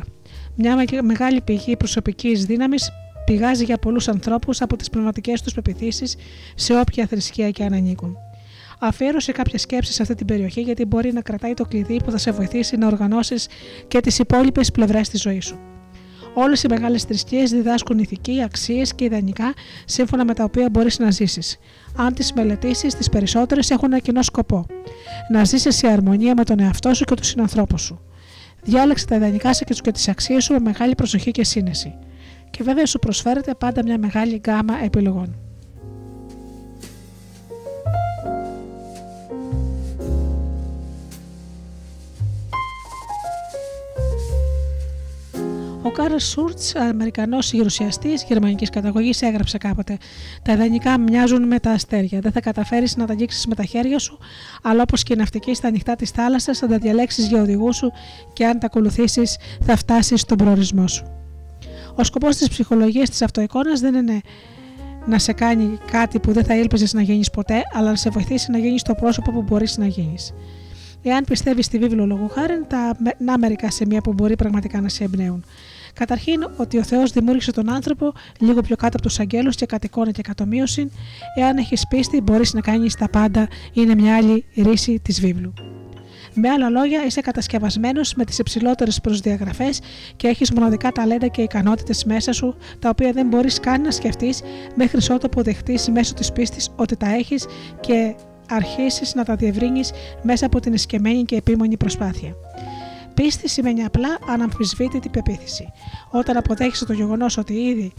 Μια 0.54 0.84
μεγάλη 1.02 1.40
πηγή 1.40 1.76
προσωπικής 1.76 2.44
δύναμης 2.44 2.90
πηγάζει 3.24 3.64
για 3.64 3.78
πολλούς 3.78 4.08
ανθρώπους 4.08 4.60
από 4.60 4.76
τις 4.76 4.90
πνευματικές 4.90 5.42
τους 5.42 5.54
πεπιθήσεις 5.54 6.16
σε 6.54 6.78
όποια 6.78 7.06
θρησκεία 7.06 7.50
και 7.50 7.64
αν 7.64 7.72
ανήκουν. 7.72 8.16
Αφιέρωσε 8.78 9.32
κάποια 9.32 9.58
σκέψη 9.58 9.92
σε 9.92 10.02
αυτή 10.02 10.14
την 10.14 10.26
περιοχή 10.26 10.60
γιατί 10.60 10.84
μπορεί 10.84 11.12
να 11.12 11.20
κρατάει 11.20 11.54
το 11.54 11.64
κλειδί 11.64 12.00
που 12.04 12.10
θα 12.10 12.18
σε 12.18 12.30
βοηθήσει 12.30 12.76
να 12.76 12.86
οργανώσεις 12.86 13.48
και 13.88 14.00
τις 14.00 14.18
υπόλοιπες 14.18 14.70
πλευρές 14.70 15.08
της 15.08 15.20
ζωής 15.20 15.44
σου. 15.46 15.58
Όλες 16.34 16.62
οι 16.62 16.68
μεγάλες 16.68 17.02
θρησκείες 17.02 17.50
διδάσκουν 17.50 17.98
ηθική, 17.98 18.42
αξίες 18.42 18.94
και 18.94 19.04
ιδανικά 19.04 19.52
σύμφωνα 19.84 20.24
με 20.24 20.34
τα 20.34 20.44
οποία 20.44 20.68
μπορείς 20.70 20.98
να 20.98 21.10
ζήσεις. 21.10 21.58
Αν 21.96 22.14
τις 22.14 22.32
μελετήσεις, 22.32 22.94
τις 22.94 23.08
περισσότερες 23.08 23.70
έχουν 23.70 23.92
ένα 23.92 24.00
κοινό 24.00 24.22
σκοπό. 24.22 24.66
Να 25.30 25.44
ζήσεις 25.44 25.76
σε 25.76 25.86
αρμονία 25.86 26.34
με 26.36 26.44
τον 26.44 26.60
εαυτό 26.60 26.94
σου 26.94 27.04
και 27.04 27.14
τους 27.14 27.26
συνανθρώπους 27.26 27.82
σου. 27.82 28.00
Διάλεξε 28.62 29.06
τα 29.06 29.14
ιδανικά 29.16 29.52
σου 29.52 29.64
και 29.64 29.92
τις 29.92 30.08
αξίες 30.08 30.44
σου 30.44 30.52
με 30.52 30.60
μεγάλη 30.60 30.94
προσοχή 30.94 31.30
και 31.30 31.44
σύνεση 31.44 31.94
και 32.52 32.62
βέβαια 32.62 32.86
σου 32.86 32.98
προσφέρεται 32.98 33.54
πάντα 33.54 33.82
μια 33.84 33.98
μεγάλη 33.98 34.36
γκάμα 34.36 34.84
επιλογών. 34.84 35.36
Κάρλ 45.92 46.16
Σούρτς, 46.16 46.74
Αμερικανός 46.74 47.52
γερουσιαστής 47.52 48.24
γερμανικής 48.24 48.70
καταγωγής, 48.70 49.22
έγραψε 49.22 49.58
κάποτε: 49.58 49.98
Τα 50.42 50.52
ιδανικά 50.52 50.98
μοιάζουν 50.98 51.46
με 51.46 51.58
τα 51.58 51.70
αστέρια. 51.70 52.20
Δεν 52.20 52.32
θα 52.32 52.40
καταφέρεις 52.40 52.96
να 52.96 53.06
τα 53.06 53.12
αγγίξεις 53.12 53.46
με 53.46 53.54
τα 53.54 53.64
χέρια 53.64 53.98
σου, 53.98 54.18
αλλά 54.62 54.82
όπως 54.82 55.02
και 55.02 55.12
η 55.12 55.16
ναυτική 55.16 55.54
στα 55.54 55.68
ανοιχτά 55.68 55.96
της 55.96 56.10
θάλασσας 56.10 56.58
θα 56.58 56.66
τα 56.66 56.78
διαλέξεις 56.78 57.26
για 57.26 57.40
οδηγούς 57.40 57.76
σου 57.76 57.92
και 58.32 58.46
αν 58.46 58.58
τα 58.58 58.66
ακολουθήσεις 58.66 59.36
θα 59.60 59.76
φτάσεις 59.76 60.20
στον 60.20 60.36
προορισμό 60.36 60.86
σου. 60.86 61.11
Ο 61.96 62.04
σκοπός 62.04 62.36
της 62.36 62.48
ψυχολογίας 62.48 63.10
της 63.10 63.22
αυτοεικόνας 63.22 63.80
δεν 63.80 63.94
είναι 63.94 64.20
να 65.06 65.18
σε 65.18 65.32
κάνει 65.32 65.78
κάτι 65.90 66.18
που 66.18 66.32
δεν 66.32 66.44
θα 66.44 66.56
ήλπιζε 66.56 66.86
να 66.92 67.02
γίνεις 67.02 67.30
ποτέ, 67.30 67.62
αλλά 67.74 67.90
να 67.90 67.96
σε 67.96 68.10
βοηθήσει 68.10 68.50
να 68.50 68.58
γίνεις 68.58 68.82
το 68.82 68.94
πρόσωπο 68.94 69.32
που 69.32 69.42
μπορείς 69.42 69.78
να 69.78 69.86
γίνεις. 69.86 70.32
Εάν 71.02 71.24
πιστεύεις 71.24 71.64
στη 71.64 71.78
βίβλο 71.78 72.06
λόγου 72.06 72.28
χάρη, 72.28 72.64
τα 72.68 72.96
να 73.18 73.38
μερικά 73.38 73.70
σημεία 73.70 74.00
που 74.00 74.12
μπορεί 74.12 74.36
πραγματικά 74.36 74.80
να 74.80 74.88
σε 74.88 75.04
εμπνέουν. 75.04 75.44
Καταρχήν, 75.94 76.48
ότι 76.56 76.78
ο 76.78 76.82
Θεός 76.82 77.10
δημιούργησε 77.10 77.52
τον 77.52 77.70
άνθρωπο 77.70 78.12
λίγο 78.38 78.60
πιο 78.60 78.76
κάτω 78.76 78.96
από 78.96 79.06
τους 79.06 79.20
αγγέλους 79.20 79.56
και 79.56 79.66
κατ' 79.66 79.84
εικόνα 79.84 80.10
και 80.10 80.22
κατ' 80.22 80.40
ομοίωση. 80.40 80.90
Εάν 81.38 81.56
έχεις 81.56 81.86
πίστη, 81.88 82.20
μπορείς 82.20 82.54
να 82.54 82.60
κάνεις 82.60 82.94
τα 82.94 83.08
πάντα, 83.08 83.48
είναι 83.72 83.94
μια 83.94 84.16
άλλη 84.16 84.44
ρίση 84.56 85.00
της 85.02 85.20
βίβλου. 85.20 85.52
Με 86.34 86.48
άλλα 86.48 86.68
λόγια, 86.68 87.04
είσαι 87.04 87.20
κατασκευασμένος 87.20 88.14
με 88.14 88.24
τις 88.24 88.38
υψηλότερες 88.38 89.00
προσδιαγραφές 89.00 89.80
και 90.16 90.28
έχεις 90.28 90.52
μοναδικά 90.52 90.92
ταλέντα 90.92 91.26
και 91.26 91.42
ικανότητες 91.42 92.04
μέσα 92.04 92.32
σου, 92.32 92.56
τα 92.78 92.88
οποία 92.88 93.12
δεν 93.12 93.26
μπορείς 93.26 93.60
καν 93.60 93.80
να 93.80 93.90
σκεφτείς 93.90 94.42
μέχρι 94.74 95.12
ότου 95.14 95.26
αποδεχτείς 95.26 95.88
μέσω 95.88 96.14
της 96.14 96.32
πίστης 96.32 96.70
ότι 96.76 96.96
τα 96.96 97.14
έχεις 97.14 97.46
και 97.80 98.14
αρχίσεις 98.48 99.14
να 99.14 99.24
τα 99.24 99.36
διευρύνεις 99.36 99.90
μέσα 100.22 100.46
από 100.46 100.60
την 100.60 100.72
εσκεμμένη 100.72 101.24
και 101.24 101.36
επίμονη 101.36 101.76
προσπάθεια. 101.76 102.34
Πίστη 103.14 103.48
σημαίνει 103.48 103.84
απλά 103.84 104.18
αναμφισβήτητη 104.28 105.08
πεποίθηση. 105.08 105.72
Όταν 106.10 106.36
αποδέχεσαι 106.36 106.86
το 106.86 106.92
γεγονός 106.92 107.36
ότι 107.36 107.52
ήδη 107.52 107.92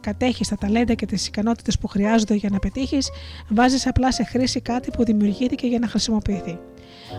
κατέχεις 0.00 0.48
τα 0.48 0.56
ταλέντα 0.56 0.94
και 0.94 1.06
τις 1.06 1.26
ικανότητες 1.26 1.78
που 1.78 1.86
χρειάζονται 1.86 2.34
για 2.34 2.48
να 2.52 2.58
πετύχεις, 2.58 3.10
βάζεις 3.48 3.86
απλά 3.86 4.12
σε 4.12 4.24
χρήση 4.24 4.60
κάτι 4.60 4.90
που 4.90 5.04
δημιουργήθηκε 5.04 5.66
για 5.66 5.78
να 5.78 5.86
χρησιμοποιηθεί. 5.86 6.58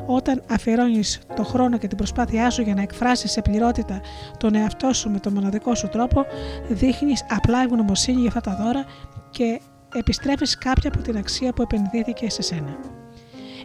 Όταν 0.06 0.44
αφιερώνεις 0.50 1.20
το 1.36 1.44
χρόνο 1.44 1.78
και 1.78 1.88
την 1.88 1.98
προσπάθειά 1.98 2.50
σου 2.50 2.62
για 2.62 2.74
να 2.74 2.82
εκφράσεις 2.82 3.32
σε 3.32 3.42
πληρότητα 3.42 4.02
τον 4.38 4.56
εαυτό 4.56 4.94
σου 4.94 5.10
με 5.10 5.20
τον 5.20 5.34
μοναδικό 5.34 5.76
σου 5.76 5.88
τρόπο, 5.88 6.26
δείχνεις 6.70 7.26
απλά 7.30 7.62
ευγνωμοσύνη 7.62 8.20
για 8.20 8.28
αυτά 8.28 8.42
τα 8.42 8.64
δώρα 8.64 8.86
και 9.30 9.62
επιστρέφεις 9.96 10.58
κάποια 10.58 10.90
από 10.94 11.02
την 11.02 11.18
αξία 11.18 11.54
που 11.54 11.62
επενδύθηκε 11.62 12.30
σε 12.30 12.42
σένα. 12.42 12.78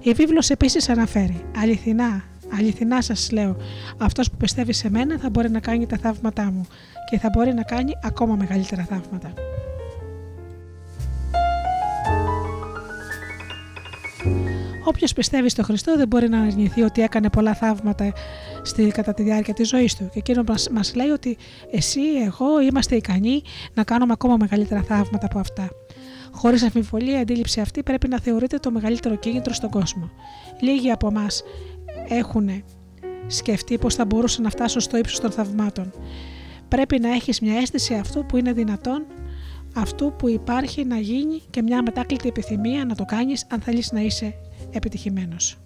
Η 0.02 0.12
βίβλος 0.12 0.50
επίσης 0.50 0.88
αναφέρει 0.88 1.44
«Αληθινά, 1.56 2.22
αληθινά 2.58 3.02
σας 3.02 3.30
λέω, 3.30 3.56
αυτός 3.98 4.30
που 4.30 4.36
πιστεύει 4.36 4.72
σε 4.72 4.90
μένα 4.90 5.18
θα 5.18 5.30
μπορεί 5.30 5.50
να 5.50 5.60
κάνει 5.60 5.86
τα 5.86 5.96
θαύματά 5.96 6.44
μου 6.44 6.66
και 7.10 7.18
θα 7.18 7.28
μπορεί 7.32 7.54
να 7.54 7.62
κάνει 7.62 7.92
ακόμα 8.02 8.34
μεγαλύτερα 8.34 8.84
θαύματα». 8.84 9.32
Όποιος 14.84 15.12
πιστεύει 15.12 15.48
στο 15.48 15.62
Χριστό 15.62 15.96
δεν 15.96 16.08
μπορεί 16.08 16.28
να 16.28 16.40
αρνηθεί 16.40 16.82
ότι 16.82 17.02
έκανε 17.02 17.30
πολλά 17.30 17.54
θαύματα 17.54 18.12
στη, 18.62 18.86
κατά 18.86 19.14
τη 19.14 19.22
διάρκεια 19.22 19.54
της 19.54 19.68
ζωής 19.68 19.96
του. 19.96 20.08
Και 20.12 20.18
εκείνο 20.18 20.44
μας 20.72 20.94
λέει 20.94 21.08
ότι 21.08 21.36
εσύ, 21.70 22.00
εγώ 22.24 22.60
είμαστε 22.60 22.96
ικανοί 22.96 23.42
να 23.74 23.84
κάνουμε 23.84 24.12
ακόμα 24.12 24.36
μεγαλύτερα 24.36 24.82
θαύματα 24.82 25.26
από 25.26 25.38
αυτά. 25.38 25.68
Χωρίς 26.32 26.62
αμφιβολία, 26.62 27.18
η 27.18 27.20
αντίληψη 27.20 27.60
αυτή 27.60 27.82
πρέπει 27.82 28.08
να 28.08 28.20
θεωρείται 28.20 28.58
το 28.58 28.70
μεγαλύτερο 28.70 29.16
κίνητρο 29.16 29.52
στον 29.52 29.70
κόσμο. 29.70 30.10
Λίγοι 30.60 30.90
από 30.90 31.06
εμά 31.06 31.26
έχουν 32.08 32.64
σκεφτεί 33.26 33.78
πώς 33.78 33.94
θα 33.94 34.04
μπορούσαν 34.04 34.42
να 34.42 34.50
φτάσουν 34.50 34.80
στο 34.80 34.96
ύψος 34.96 35.20
των 35.20 35.30
θαυμάτων. 35.30 35.92
Πρέπει 36.68 37.00
να 37.00 37.08
έχεις 37.12 37.40
μια 37.40 37.56
αίσθηση 37.56 37.94
αυτού 37.94 38.26
που 38.26 38.36
είναι 38.36 38.52
δυνατόν, 38.52 39.06
αυτού 39.74 40.12
που 40.18 40.28
υπάρχει 40.28 40.84
να 40.84 40.98
γίνει 40.98 41.42
και 41.50 41.62
μια 41.62 41.82
μετάκλητη 41.82 42.28
επιθυμία 42.28 42.84
να 42.84 42.94
το 42.94 43.04
κάνεις 43.04 43.46
αν 43.50 43.60
θέλεις 43.60 43.92
να 43.92 44.00
είσαι 44.00 44.34
επιτυχημένος. 44.72 45.56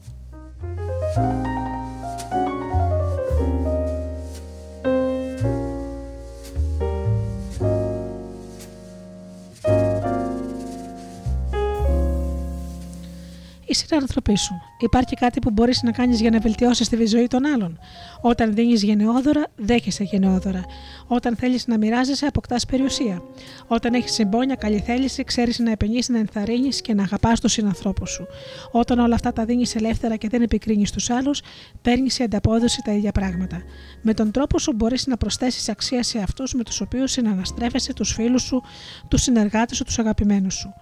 Η 13.67 13.75
συνανθρωπή 13.75 14.37
σου. 14.37 14.55
Υπάρχει 14.79 15.15
κάτι 15.15 15.39
που 15.39 15.51
μπορείς 15.51 15.83
να 15.83 15.91
κάνεις 15.91 16.21
για 16.21 16.31
να 16.31 16.39
βελτιώσεις 16.39 16.89
τη 16.89 17.07
ζωή 17.07 17.27
των 17.27 17.47
άλλων. 17.47 17.79
Όταν 18.21 18.55
δίνεις 18.55 18.83
γενναιόδωρα, 18.83 19.45
δέχεσαι 19.57 20.05
γενναιόδωρα. 20.05 20.65
Όταν 21.07 21.37
θέλεις 21.37 21.67
να 21.67 21.79
μοιράζεσαι, 21.79 22.27
αποκτάς 22.27 22.67
περιουσία. 22.67 23.23
Όταν 23.67 23.95
έχεις 23.95 24.13
συμπόνια, 24.13 24.55
καλή 24.55 24.79
θέληση, 24.79 25.25
ξέρεις 25.25 25.59
να 25.59 25.71
επενείς, 25.71 26.09
να 26.09 26.19
ενθαρρύνεις 26.19 26.81
και 26.81 26.95
να 26.95 27.03
αγαπάς 27.03 27.41
τους 27.41 27.53
συνανθρώπους 27.53 28.11
σου. 28.11 28.27
Όταν 28.71 28.99
όλα 28.99 29.15
αυτά 29.15 29.33
τα 29.33 29.45
δίνεις 29.45 29.75
ελεύθερα 29.75 30.17
και 30.17 30.29
δεν 30.29 30.43
επικρίνεις 30.43 30.91
τους 30.91 31.11
άλλους, 31.11 31.43
παίρνεις 31.83 32.15
σε 32.15 32.23
ανταπόδοση 32.23 32.83
τα 32.85 32.93
ίδια 32.93 33.13
πράγματα. 33.13 33.63
Με 34.03 34.15
τον 34.15 34.31
τρόπο 34.31 34.59
σου 34.59 34.73
μπορείς 34.73 35.07
να 35.07 35.17
προσθέσεις 35.17 35.69
αξία 35.69 36.03
σε 36.03 36.19
αυτούς 36.19 36.55
με 36.55 36.63
τους 36.63 36.81
οποίους 36.81 37.11
συναναστρέφεσαι, 37.13 37.93
τους 37.93 38.13
φίλους 38.13 38.43
σου, 38.43 38.63
τους 39.09 39.23
συνεργάτες 39.23 39.77
σου, 39.77 39.85
τους 39.85 39.99
αγαπημένους 39.99 40.55
σου. 40.55 40.75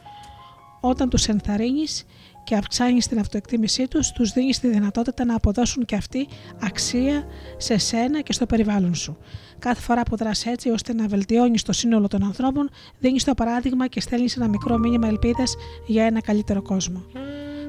Όταν 0.81 1.09
τους 1.09 1.27
ενθαρρύνεις, 1.29 2.05
και 2.45 2.57
αυξάνεις 2.57 3.07
την 3.07 3.19
αυτοεκτίμησή 3.19 3.89
τους, 3.89 4.11
τους 4.13 4.33
δίνεις 4.33 4.59
τη 4.59 4.69
δυνατότητα 4.69 5.25
να 5.25 5.35
αποδώσουν 5.35 5.85
και 5.85 5.97
αυτοί 5.97 6.29
αξία 6.63 7.25
σε 7.57 7.79
σένα 7.79 8.21
και 8.21 8.33
στο 8.33 8.47
περιβάλλον 8.47 8.95
σου. 8.95 9.17
Κάθε 9.59 9.81
φορά 9.81 10.03
που 10.03 10.17
δράσει 10.17 10.51
έτσι 10.51 10.71
ώστε 10.71 10.95
να 10.95 11.07
βελτιώνεις 11.07 11.63
το 11.63 11.73
σύνολο 11.73 12.09
των 12.09 12.23
ανθρώπων, 12.23 12.71
δίνεις 12.99 13.25
το 13.25 13.35
παράδειγμα 13.35 13.87
και 13.87 14.01
στέλνεις 14.01 14.37
ένα 14.37 14.49
μικρό 14.49 14.79
μήνυμα 14.79 15.09
ελπίδας 15.09 15.55
για 15.87 16.05
ένα 16.05 16.21
καλύτερο 16.21 16.63
κόσμο. 16.63 17.03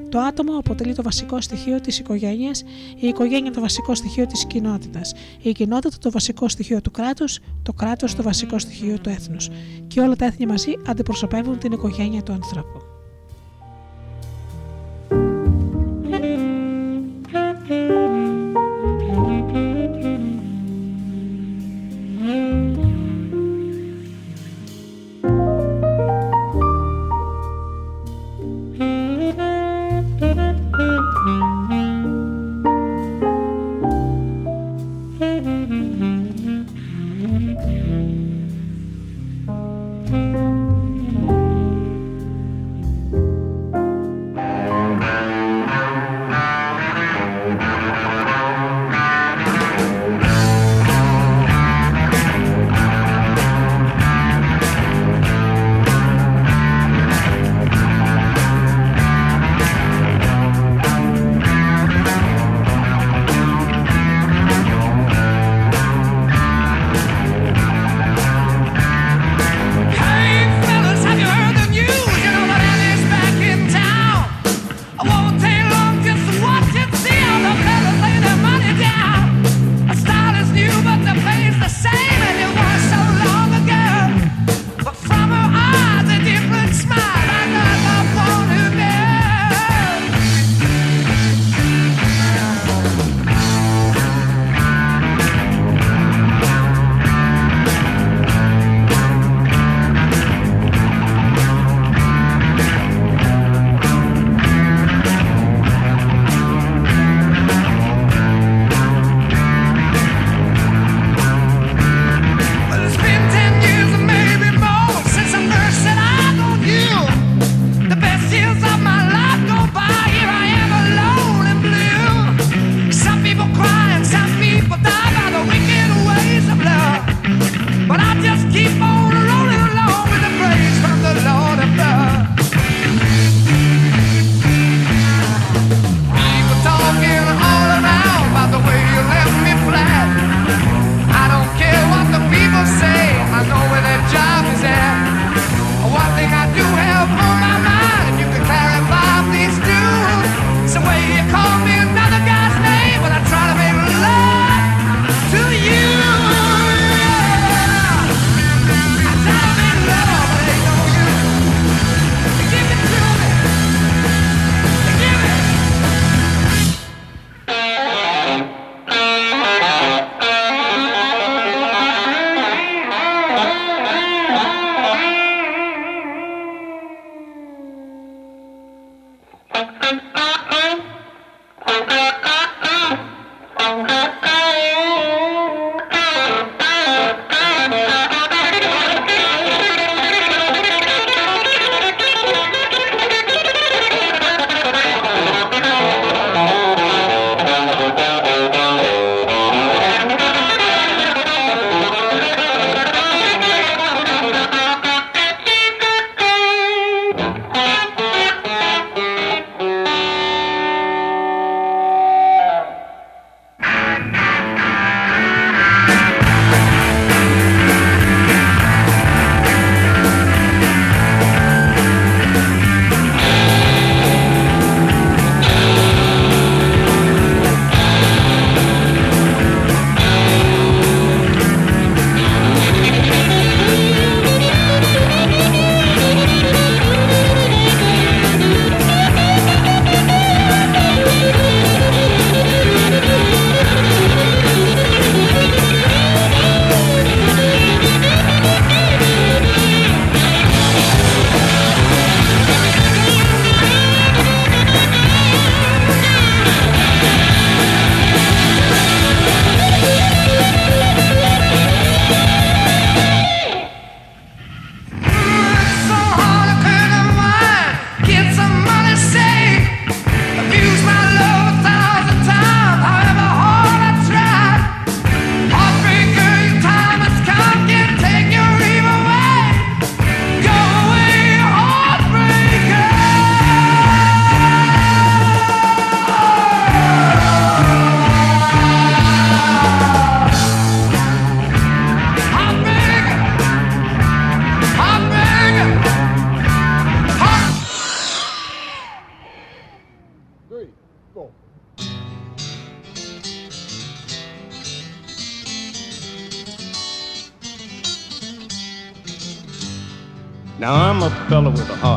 Το 0.08 0.18
άτομο 0.18 0.58
αποτελεί 0.58 0.94
το 0.94 1.02
βασικό 1.02 1.40
στοιχείο 1.40 1.80
της 1.80 1.98
οικογένειας, 1.98 2.62
η 3.00 3.06
οικογένεια 3.06 3.50
το 3.52 3.60
βασικό 3.60 3.94
στοιχείο 3.94 4.26
της 4.26 4.46
κοινότητας, 4.46 5.14
η 5.42 5.52
κοινότητα 5.52 5.96
το 6.00 6.10
βασικό 6.10 6.48
στοιχείο 6.48 6.80
του 6.80 6.90
κράτους, 6.90 7.38
το 7.62 7.72
κράτος 7.72 8.14
το 8.14 8.22
βασικό 8.22 8.58
στοιχείο 8.58 8.98
του 8.98 9.08
έθνους. 9.08 9.48
Και 9.86 10.00
όλα 10.00 10.16
τα 10.16 10.24
έθνη 10.24 10.46
μαζί 10.46 10.72
αντιπροσωπεύουν 10.86 11.58
την 11.58 11.72
οικογένεια 11.72 12.22
του 12.22 12.32
ανθρώπου. 12.32 12.85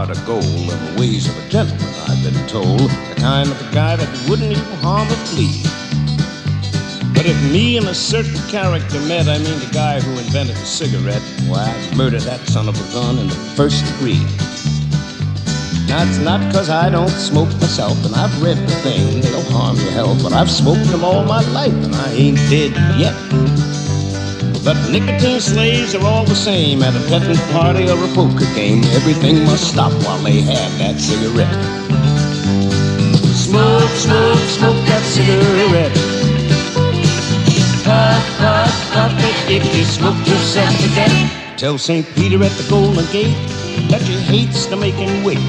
Heart 0.09 0.17
of 0.17 0.25
gold 0.25 0.71
and 0.71 0.87
the 0.87 0.99
ways 0.99 1.27
of 1.27 1.37
a 1.45 1.49
gentleman, 1.49 1.85
I've 2.07 2.23
been 2.23 2.47
told. 2.47 2.79
The 2.79 3.15
kind 3.17 3.49
of 3.49 3.69
a 3.69 3.73
guy 3.73 3.95
that 3.95 4.29
wouldn't 4.29 4.51
even 4.51 4.63
harm 4.81 5.07
a 5.07 5.15
flea. 5.29 5.61
But 7.13 7.25
if 7.25 7.37
me 7.51 7.77
and 7.77 7.87
a 7.87 7.93
certain 7.93 8.39
character 8.49 8.99
met, 9.01 9.27
I 9.27 9.37
mean 9.37 9.59
the 9.59 9.69
guy 9.71 9.99
who 9.99 10.11
invented 10.17 10.55
the 10.55 10.65
cigarette, 10.65 11.21
why, 11.47 11.63
I'd 11.63 11.97
murder 11.97 12.19
that 12.19 12.39
son 12.47 12.67
of 12.67 12.75
a 12.75 12.93
gun 12.93 13.19
in 13.19 13.27
the 13.27 13.35
first 13.55 13.85
degree. 13.85 14.23
Now, 15.87 16.07
it's 16.07 16.17
not 16.19 16.39
because 16.47 16.69
I 16.69 16.89
don't 16.89 17.09
smoke 17.09 17.49
myself, 17.61 17.97
and 18.05 18.15
I've 18.15 18.41
read 18.41 18.57
the 18.57 18.75
thing, 18.81 19.21
they'll 19.21 19.51
harm 19.51 19.75
your 19.77 19.91
health, 19.91 20.23
but 20.23 20.33
I've 20.33 20.49
smoked 20.49 20.85
them 20.85 21.03
all 21.03 21.23
my 21.25 21.41
life, 21.51 21.73
and 21.73 21.93
I 21.93 22.13
ain't 22.13 22.37
dead 22.49 22.71
yet. 22.97 23.28
But 24.63 24.89
nicotine 24.91 25.39
slaves 25.39 25.95
are 25.95 26.05
all 26.05 26.25
the 26.25 26.35
same 26.35 26.83
at 26.83 26.95
a 26.95 26.99
petting 27.07 27.37
party 27.53 27.89
or 27.89 27.97
a 28.03 28.07
poker 28.13 28.45
game. 28.53 28.83
Everything 28.99 29.43
must 29.45 29.71
stop 29.71 29.91
while 30.03 30.21
they 30.21 30.41
have 30.41 30.77
that 30.79 30.99
cigarette. 30.99 31.53
Smoke, 33.35 33.89
smoke, 33.95 34.43
smoke 34.57 34.81
that 34.85 35.03
cigarette. 35.05 35.95
Puff, 37.83 38.37
puff, 38.37 38.91
puff 38.93 39.13
it 39.49 39.63
if 39.63 39.75
you 39.75 39.83
smoke 39.83 40.19
yourself 40.27 40.75
to 40.81 40.89
death. 40.93 41.57
Tell 41.57 41.77
St. 41.77 42.05
Peter 42.15 42.43
at 42.43 42.51
the 42.51 42.69
Golden 42.69 43.05
Gate 43.11 43.35
that 43.89 44.07
you 44.07 44.17
hates 44.17 44.65
to 44.67 44.75
make 44.75 44.95
him 44.95 45.23
wait, 45.23 45.39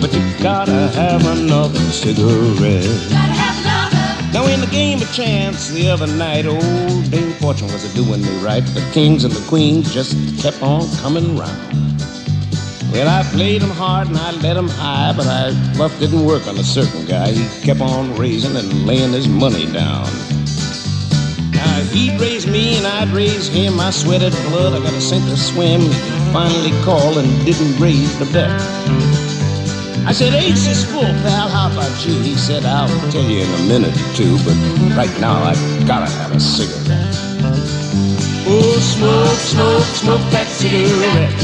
but 0.00 0.12
you 0.12 0.20
gotta 0.42 0.88
have 0.94 1.24
another 1.26 1.78
cigarette. 1.90 2.84
Gotta 3.08 3.34
have 3.34 3.58
another. 3.64 4.32
Now 4.32 4.46
in 4.52 4.60
the 4.60 4.68
game 4.70 5.00
of 5.00 5.12
chance 5.12 5.70
the 5.70 5.88
other 5.88 6.06
night, 6.06 6.44
old 6.46 7.10
Dame 7.10 7.27
Fortune 7.48 7.72
was 7.72 7.82
a 7.82 7.94
doing 7.94 8.20
me 8.20 8.28
right. 8.44 8.60
The 8.60 8.86
kings 8.92 9.24
and 9.24 9.32
the 9.32 9.40
queens 9.48 9.90
just 9.90 10.12
kept 10.38 10.62
on 10.62 10.86
coming 10.96 11.34
round. 11.34 11.72
Well, 12.92 13.08
I 13.08 13.22
played 13.32 13.62
him 13.62 13.70
hard 13.70 14.08
and 14.08 14.18
I 14.18 14.32
let 14.32 14.54
him 14.54 14.68
high, 14.68 15.14
but 15.16 15.26
I 15.26 15.56
bluff 15.72 15.98
didn't 15.98 16.26
work 16.26 16.46
on 16.46 16.58
a 16.58 16.62
certain 16.62 17.06
guy. 17.06 17.32
He 17.32 17.64
kept 17.64 17.80
on 17.80 18.14
raising 18.16 18.54
and 18.54 18.86
laying 18.86 19.12
his 19.12 19.28
money 19.28 19.64
down. 19.64 20.04
Now 21.52 21.80
he'd 21.90 22.20
raise 22.20 22.46
me 22.46 22.76
and 22.76 22.86
I'd 22.86 23.08
raise 23.16 23.48
him. 23.48 23.80
I 23.80 23.92
sweated 23.92 24.34
blood, 24.50 24.74
I 24.74 24.84
got 24.84 24.92
a 24.92 25.00
sink 25.00 25.24
or 25.32 25.36
swim. 25.36 25.80
He 25.80 26.32
finally 26.34 26.72
called 26.84 27.16
and 27.16 27.46
didn't 27.46 27.80
raise 27.80 28.12
the 28.18 28.26
bet. 28.26 28.52
I 30.06 30.12
said, 30.12 30.34
Ace 30.34 30.66
is 30.66 30.84
full, 30.84 31.00
pal. 31.00 31.48
How 31.48 31.72
about 31.72 32.06
you? 32.06 32.12
He 32.20 32.34
said, 32.34 32.66
I'll 32.66 33.10
tell 33.10 33.24
you 33.24 33.40
in 33.40 33.54
a 33.54 33.62
minute 33.68 33.96
or 33.96 34.14
two, 34.14 34.36
but 34.44 34.56
right 34.94 35.18
now 35.18 35.42
I've 35.42 35.86
gotta 35.86 36.10
have 36.12 36.32
a 36.32 36.40
cigarette. 36.40 36.87
Oh, 38.50 38.78
smoke, 38.80 39.36
smoke, 39.36 39.82
smoke 39.82 40.30
that 40.32 40.46
cigarette. 40.48 41.34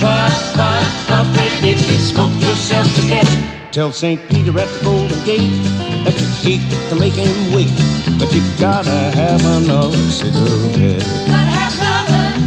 Puff, 0.00 0.54
puff, 0.56 1.06
puff 1.06 1.62
it 1.62 1.64
if 1.64 1.90
you 1.90 1.98
smoke 1.98 2.34
yourself 2.42 2.92
to 2.96 3.02
death. 3.06 3.70
Tell 3.70 3.92
St. 3.92 4.20
Peter 4.28 4.50
at 4.58 4.66
the 4.66 4.84
Golden 4.84 5.24
Gate 5.24 5.62
that 6.02 6.18
you 6.20 6.26
hate 6.42 6.88
to 6.90 6.96
make 6.96 7.12
him 7.12 7.54
wait, 7.54 7.70
but 8.18 8.34
you 8.34 8.42
gotta 8.58 8.90
have 8.90 9.40
another 9.62 9.96
cigarette. 10.10 11.06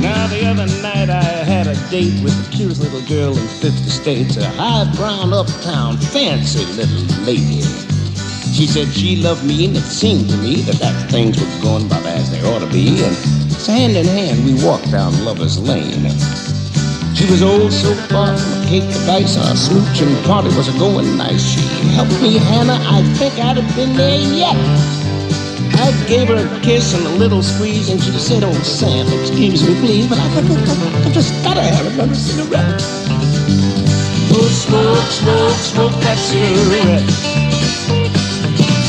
Now 0.01 0.27
the 0.27 0.45
other 0.45 0.67
night 0.81 1.09
I 1.09 1.23
had 1.23 1.67
a 1.67 1.75
date 1.89 2.21
with 2.21 2.35
the 2.43 2.57
cutest 2.57 2.81
little 2.81 3.01
girl 3.07 3.37
in 3.37 3.47
50 3.47 3.89
states, 3.89 4.35
a 4.35 4.49
high 4.49 4.91
brown 4.95 5.31
uptown 5.31 5.95
fancy 5.97 6.65
little 6.75 7.23
lady. 7.23 7.84
She 8.55 8.67
said 8.67 8.87
she 8.93 9.17
loved 9.17 9.43
me 9.43 9.65
and 9.65 9.75
it 9.75 9.83
seemed 9.83 10.29
to 10.29 10.37
me 10.37 10.61
that, 10.63 10.79
that 10.79 11.11
things 11.11 11.35
were 11.35 11.61
going 11.61 11.87
about 11.87 12.05
as 12.05 12.31
they 12.31 12.39
ought 12.47 12.59
to 12.59 12.71
be. 12.71 13.03
And 13.03 13.13
so 13.51 13.73
hand 13.73 13.97
in 13.97 14.05
hand 14.05 14.45
we 14.45 14.55
walked 14.63 14.89
down 14.89 15.11
Lover's 15.25 15.59
Lane. 15.59 16.07
She 17.19 17.27
was 17.27 17.43
old 17.43 17.73
so 17.73 17.91
far 18.07 18.31
from 18.31 18.63
a 18.63 18.65
cake 18.65 18.87
of 18.87 19.09
ice, 19.09 19.35
our 19.35 19.57
smooch 19.57 19.99
and 19.99 20.15
party 20.23 20.55
was 20.55 20.71
a 20.73 20.79
going 20.79 21.17
nice. 21.17 21.43
She 21.43 21.59
helped 21.99 22.15
me, 22.23 22.39
Hannah, 22.39 22.79
I 22.79 23.03
think 23.19 23.35
I'd 23.43 23.59
have 23.59 23.75
been 23.75 23.91
there 23.91 24.23
yet. 24.23 24.55
I 25.75 25.91
gave 26.07 26.29
her 26.29 26.39
a 26.39 26.61
kiss 26.61 26.95
and 26.95 27.05
a 27.07 27.15
little 27.19 27.43
squeeze, 27.43 27.89
and 27.89 28.01
she 28.01 28.11
said, 28.11 28.45
Oh, 28.45 28.55
Sam, 28.63 29.05
excuse 29.19 29.67
me, 29.67 29.75
please, 29.83 30.07
but 30.07 30.17
I, 30.17 30.23
I, 30.23 30.39
I, 30.39 31.07
I 31.07 31.11
just 31.11 31.35
gotta 31.43 31.59
have 31.59 31.87
another 31.87 32.15
cigarette. 32.15 32.79
Oh, 34.31 34.47
smoke, 34.47 35.11
smoke, 35.11 35.59
smoke 35.59 36.01
that 36.07 36.17
cigarette 36.17 37.34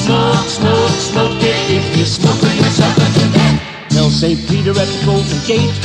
Smoke, 0.05 0.47
smoke, 0.59 0.95
smoke 1.11 1.43
it 1.51 1.59
if 1.77 1.85
you're 1.97 2.05
smoking 2.19 2.55
yourself 2.63 2.95
to 2.95 3.25
death. 3.37 3.57
Tell 3.89 4.09
St. 4.09 4.39
Peter 4.49 4.71
at 4.71 4.89
the 4.93 5.01
Golden 5.05 5.39
Gate 5.45 5.75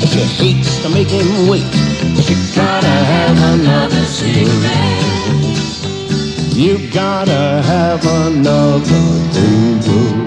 that 0.00 0.10
you 0.14 0.24
hate 0.40 0.64
to 0.82 0.88
make 0.88 1.10
him 1.18 1.28
wait, 1.50 1.70
but 2.14 2.24
you 2.30 2.36
gotta 2.54 2.96
have 3.14 3.36
another 3.54 4.04
cigarette. 4.18 5.16
You 6.62 6.74
gotta 6.92 7.62
have 7.72 8.02
another 8.26 9.02
cigarette. 9.32 10.26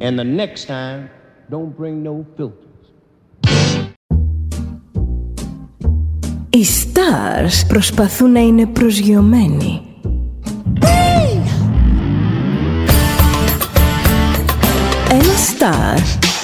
And 0.00 0.18
the 0.18 0.24
next 0.24 0.64
time, 0.66 1.10
don't 1.50 1.76
bring 1.76 2.02
no 2.02 2.24
filters. 2.36 2.64
Οι 6.50 6.64
stars 6.64 7.66
προσπαθούν 7.68 8.32
να 8.32 8.40
είναι 8.40 8.66
προσγειωμένοι. 8.66 9.80
Star 15.43 15.97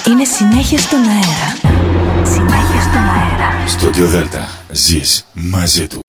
είναι 0.08 0.24
συνέχεια 0.24 0.78
στον 0.78 0.98
αέρα. 0.98 1.78
Συνέχεια 2.24 2.80
στον 2.80 3.02
αέρα. 3.02 3.66
Στο 3.66 3.90
Διοδέλτα 3.90 4.48
ζεις 4.70 5.24
μαζί 5.32 5.86
του. 5.86 6.00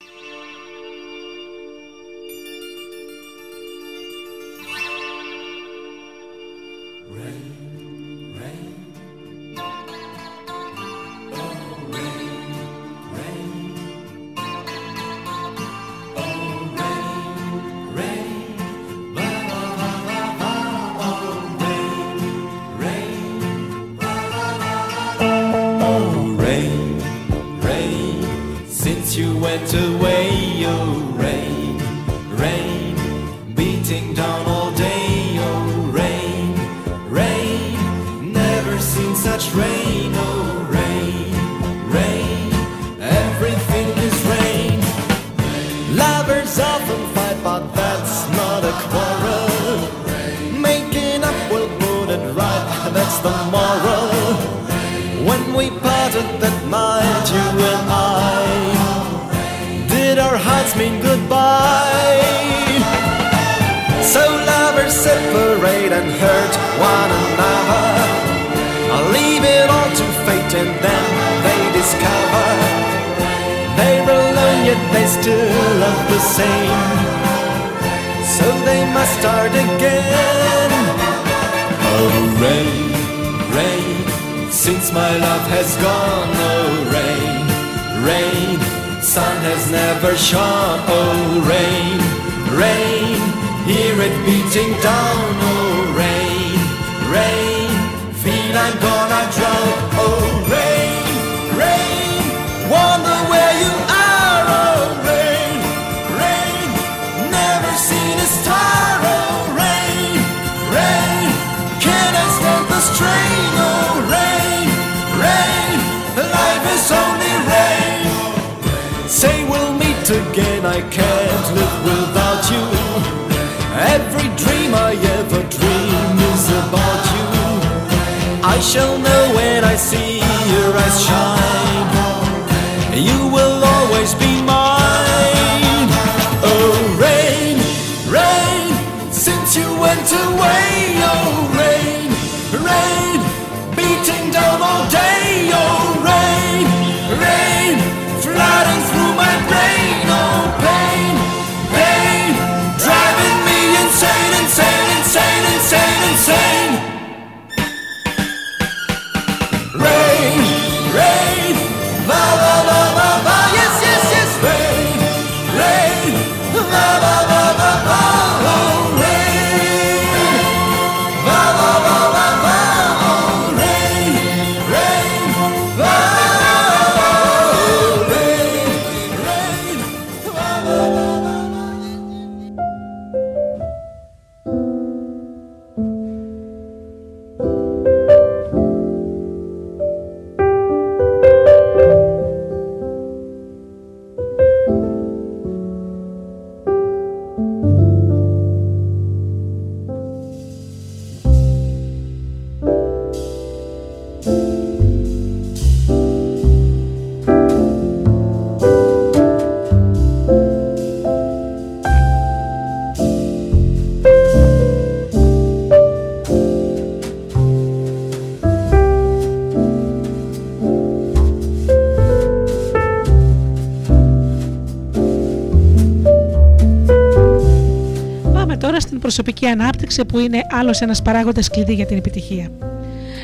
Στην 229.42 229.58
προσωπική 229.58 229.62
ανάπτυξη 229.62 230.06
που 230.06 230.20
είναι 230.20 230.42
άλλος 230.60 230.82
ένας 230.82 231.02
παράγοντας 231.02 231.50
κλειδί 231.50 231.74
για 231.74 231.86
την 231.86 231.98
επιτυχία. 231.98 232.52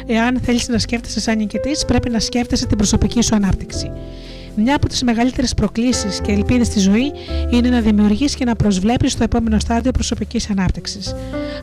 Εάν 0.08 0.40
θέλεις 0.44 0.68
να 0.68 0.80
σκέφτεσαι 0.80 1.20
σαν 1.20 1.38
νικητής, 1.38 1.86
πρέπει 1.86 2.10
να 2.10 2.20
σκέφτεσαι 2.20 2.66
την 2.68 2.78
προσωπική 2.78 3.22
σου 3.22 3.36
ανάπτυξη. 3.36 3.92
Μια 4.56 4.76
από 4.76 4.88
τις 4.88 5.04
μεγαλύτερες 5.04 5.54
προκλήσεις 5.54 6.22
και 6.22 6.32
ελπίδες 6.32 6.68
στη 6.68 6.80
ζωή 6.80 7.12
είναι 7.50 7.70
να 7.70 7.82
δημιουργείς 7.82 8.36
και 8.36 8.46
να 8.46 8.56
προσβλέπεις 8.56 9.18
το 9.18 9.24
επόμενο 9.24 9.60
στάδιο 9.60 9.92
προσωπικής 9.92 10.50
ανάπτυξης. 10.50 11.16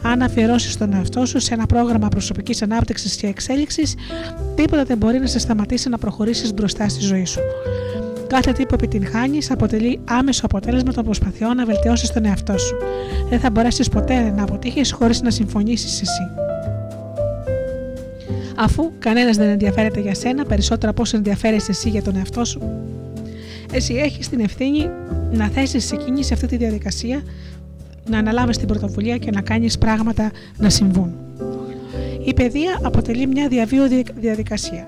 Αν 0.02 0.22
αφιερώσεις 0.22 0.76
τον 0.76 0.94
εαυτό 0.94 1.26
σου 1.26 1.40
σε 1.40 1.54
ένα 1.54 1.66
πρόγραμμα 1.66 2.08
προσωπικής 2.08 2.62
ανάπτυξης 2.62 3.16
και 3.16 3.26
εξέλιξης, 3.26 3.94
τίποτα 4.54 4.84
δεν 4.84 4.96
μπορεί 4.96 5.18
να 5.18 5.26
σε 5.26 5.38
σταματήσει 5.38 5.88
να 5.88 5.98
προχωρήσεις 5.98 6.54
μπροστά 6.54 6.88
στη 6.88 7.00
ζωή 7.00 7.24
σου. 7.24 7.40
Κάθε 8.26 8.52
τι 8.52 8.66
που 8.66 8.74
επιτυγχάνεις 8.74 9.50
αποτελεί 9.50 10.00
άμεσο 10.04 10.42
αποτέλεσμα 10.44 10.92
των 10.92 11.04
προσπαθειών 11.04 11.56
να 11.56 11.64
βελτιώσεις 11.64 12.12
τον 12.12 12.24
εαυτό 12.24 12.58
σου. 12.58 12.76
Δεν 13.28 13.40
θα 13.40 13.50
μπορέσεις 13.50 13.88
ποτέ 13.88 14.32
να 14.36 14.42
αποτύχεις 14.42 14.92
χωρίς 14.92 15.22
να 15.22 15.30
συμφωνήσεις 15.30 16.00
εσύ. 16.00 16.22
Αφού 18.56 18.92
κανένας 18.98 19.36
δεν 19.36 19.48
ενδιαφέρεται 19.48 20.00
για 20.00 20.14
σένα 20.14 20.44
περισσότερο 20.44 20.90
από 20.90 21.02
όσο 21.02 21.16
ενδιαφέρεσαι 21.16 21.70
εσύ 21.70 21.88
για 21.88 22.02
τον 22.02 22.16
εαυτό 22.16 22.44
σου, 22.44 22.60
εσύ 23.72 23.94
έχεις 23.94 24.28
την 24.28 24.40
ευθύνη 24.40 24.90
να 25.32 25.48
θέσεις 25.48 25.84
σε 25.84 25.96
κίνηση 25.96 26.32
αυτή 26.32 26.46
τη 26.46 26.56
διαδικασία, 26.56 27.22
να 28.06 28.18
αναλάβεις 28.18 28.58
την 28.58 28.66
πρωτοβουλία 28.66 29.16
και 29.16 29.30
να 29.30 29.40
κάνεις 29.40 29.78
πράγματα 29.78 30.30
να 30.56 30.68
συμβούν. 30.68 31.14
Η 32.24 32.34
παιδεία 32.34 32.80
αποτελεί 32.82 33.26
μια 33.26 33.48
διαβίω 33.48 33.88
διαδικασία. 34.14 34.84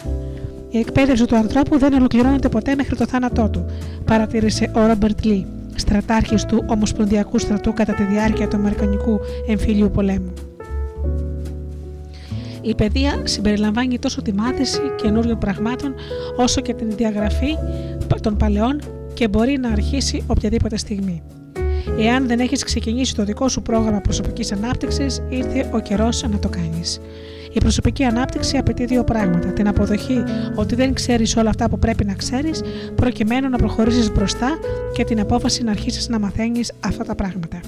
Η 0.71 0.79
εκπαίδευση 0.79 1.25
του 1.25 1.37
ανθρώπου 1.37 1.79
δεν 1.79 1.93
ολοκληρώνεται 1.93 2.49
ποτέ 2.49 2.75
μέχρι 2.75 2.97
το 2.97 3.07
θάνατό 3.07 3.49
του, 3.49 3.65
παρατήρησε 4.05 4.71
ο 4.75 4.87
Ρόμπερτ 4.87 5.25
Λί, 5.25 5.47
στρατάρχης 5.75 6.45
του 6.45 6.65
Ομοσπονδιακού 6.69 7.39
Στρατού 7.39 7.73
κατά 7.73 7.93
τη 7.93 8.03
διάρκεια 8.03 8.49
του 8.49 8.57
Αμερικανικού 8.57 9.21
Εμφυλίου 9.49 9.91
Πολέμου. 9.91 10.33
Η 12.61 12.75
παιδεία 12.75 13.21
συμπεριλαμβάνει 13.25 13.99
τόσο 13.99 14.23
τη 14.23 14.33
μάθηση 14.33 14.81
καινούριων 15.03 15.39
πραγμάτων 15.39 15.95
όσο 16.37 16.61
και 16.61 16.75
την 16.75 16.91
διαγραφή 16.91 17.57
των 18.23 18.37
παλαιών 18.37 18.81
και 19.15 19.29
μπορεί 19.29 19.59
να 19.59 19.69
αρχίσει 19.69 20.25
οποιαδήποτε 20.27 20.77
στιγμή. 20.77 21.23
Εάν 21.99 22.27
δεν 22.27 22.41
έχεις 22.41 22.65
ξεκινήσει 22.65 23.15
το 23.15 23.25
δικό 23.25 23.49
σου 23.49 23.63
πρόγραμμα 23.63 24.01
προσωπικής 24.01 24.53
ανάπτυξης, 24.53 25.23
ήρθε 25.29 25.71
ο 25.73 25.79
καιρός 25.79 26.23
να 26.23 26.39
το 26.39 26.49
κάνεις. 26.49 27.01
Η 27.57 27.59
προσωπική 27.59 28.05
ανάπτυξη 28.05 28.57
απαιτεί 28.57 28.85
δύο 28.85 29.05
πράγματα. 29.05 29.49
Την 29.49 29.69
αποδοχή 29.69 30.23
ότι 30.55 30.75
δεν 30.75 30.95
ξέρεις 30.95 31.37
όλα 31.37 31.49
αυτά 31.49 31.69
που 31.69 31.79
πρέπει 31.79 32.05
να 32.05 32.15
ξέρεις, 32.15 32.61
προκειμένου 32.95 33.49
να 33.49 33.57
προχωρήσεις 33.57 34.13
μπροστά 34.13 34.59
και 34.93 35.05
την 35.05 35.21
απόφαση 35.21 35.63
να 35.63 35.71
αρχίσεις 35.71 36.09
να 36.09 36.19
μαθαίνεις 36.19 36.73
αυτά 36.81 37.05
τα 37.05 37.15
πράγματα. 37.15 37.61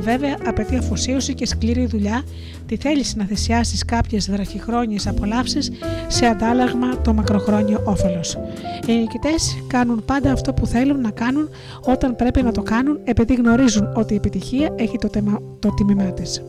Βέβαια, 0.00 0.36
απαιτεί 0.46 0.76
αφοσίωση 0.76 1.34
και 1.34 1.46
σκληρή 1.46 1.86
δουλειά, 1.86 2.22
τη 2.66 2.76
θέληση 2.76 3.16
να 3.16 3.24
θυσιάσεις 3.24 3.84
κάποιες 3.84 4.30
βραχυχρόνιες 4.30 5.06
απολαύσεις 5.06 5.70
σε 6.06 6.26
αντάλλαγμα 6.26 7.00
το 7.00 7.12
μακροχρόνιο 7.14 7.82
όφελος. 7.84 8.38
Οι 8.86 8.92
νικητές 8.92 9.56
κάνουν 9.66 10.04
πάντα 10.04 10.32
αυτό 10.32 10.52
που 10.52 10.66
θέλουν 10.66 11.00
να 11.00 11.10
κάνουν 11.10 11.48
όταν 11.80 12.16
πρέπει 12.16 12.42
να 12.42 12.52
το 12.52 12.62
κάνουν, 12.62 12.98
επειδή 13.04 13.34
γνωρίζουν 13.34 13.92
ότι 13.94 14.12
η 14.12 14.16
επιτυχία 14.16 14.74
έχει 14.76 14.98
το, 14.98 15.08
τεμα... 15.08 15.38
το 15.58 15.68
τίμημά 15.74 16.12
της. 16.12 16.42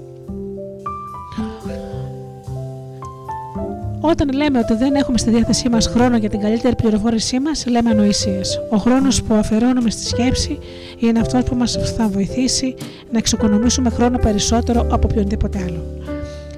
Όταν 4.06 4.32
λέμε 4.32 4.60
ότι 4.60 4.74
δεν 4.74 4.96
έχουμε 4.96 5.18
στη 5.18 5.30
διάθεσή 5.30 5.70
μας 5.70 5.88
χρόνο 5.88 6.18
για 6.18 6.30
την 6.30 6.40
καλύτερη 6.40 6.76
πληροφόρησή 6.76 7.40
μας, 7.40 7.66
λέμε 7.66 7.90
ανοησίες. 7.90 8.60
Ο 8.70 8.78
χρόνος 8.78 9.24
που 9.24 9.34
αφαιρώνουμε 9.34 9.90
στη 9.90 10.06
σκέψη 10.06 10.60
είναι 11.00 11.20
αυτός 11.20 11.44
που 11.44 11.56
μας 11.56 11.78
θα 11.98 12.08
βοηθήσει 12.08 12.76
να 13.12 13.18
εξοικονομήσουμε 13.18 13.90
χρόνο 13.90 14.18
περισσότερο 14.18 14.88
από 14.92 15.08
οποιονδήποτε 15.12 15.58
άλλο. 15.64 15.84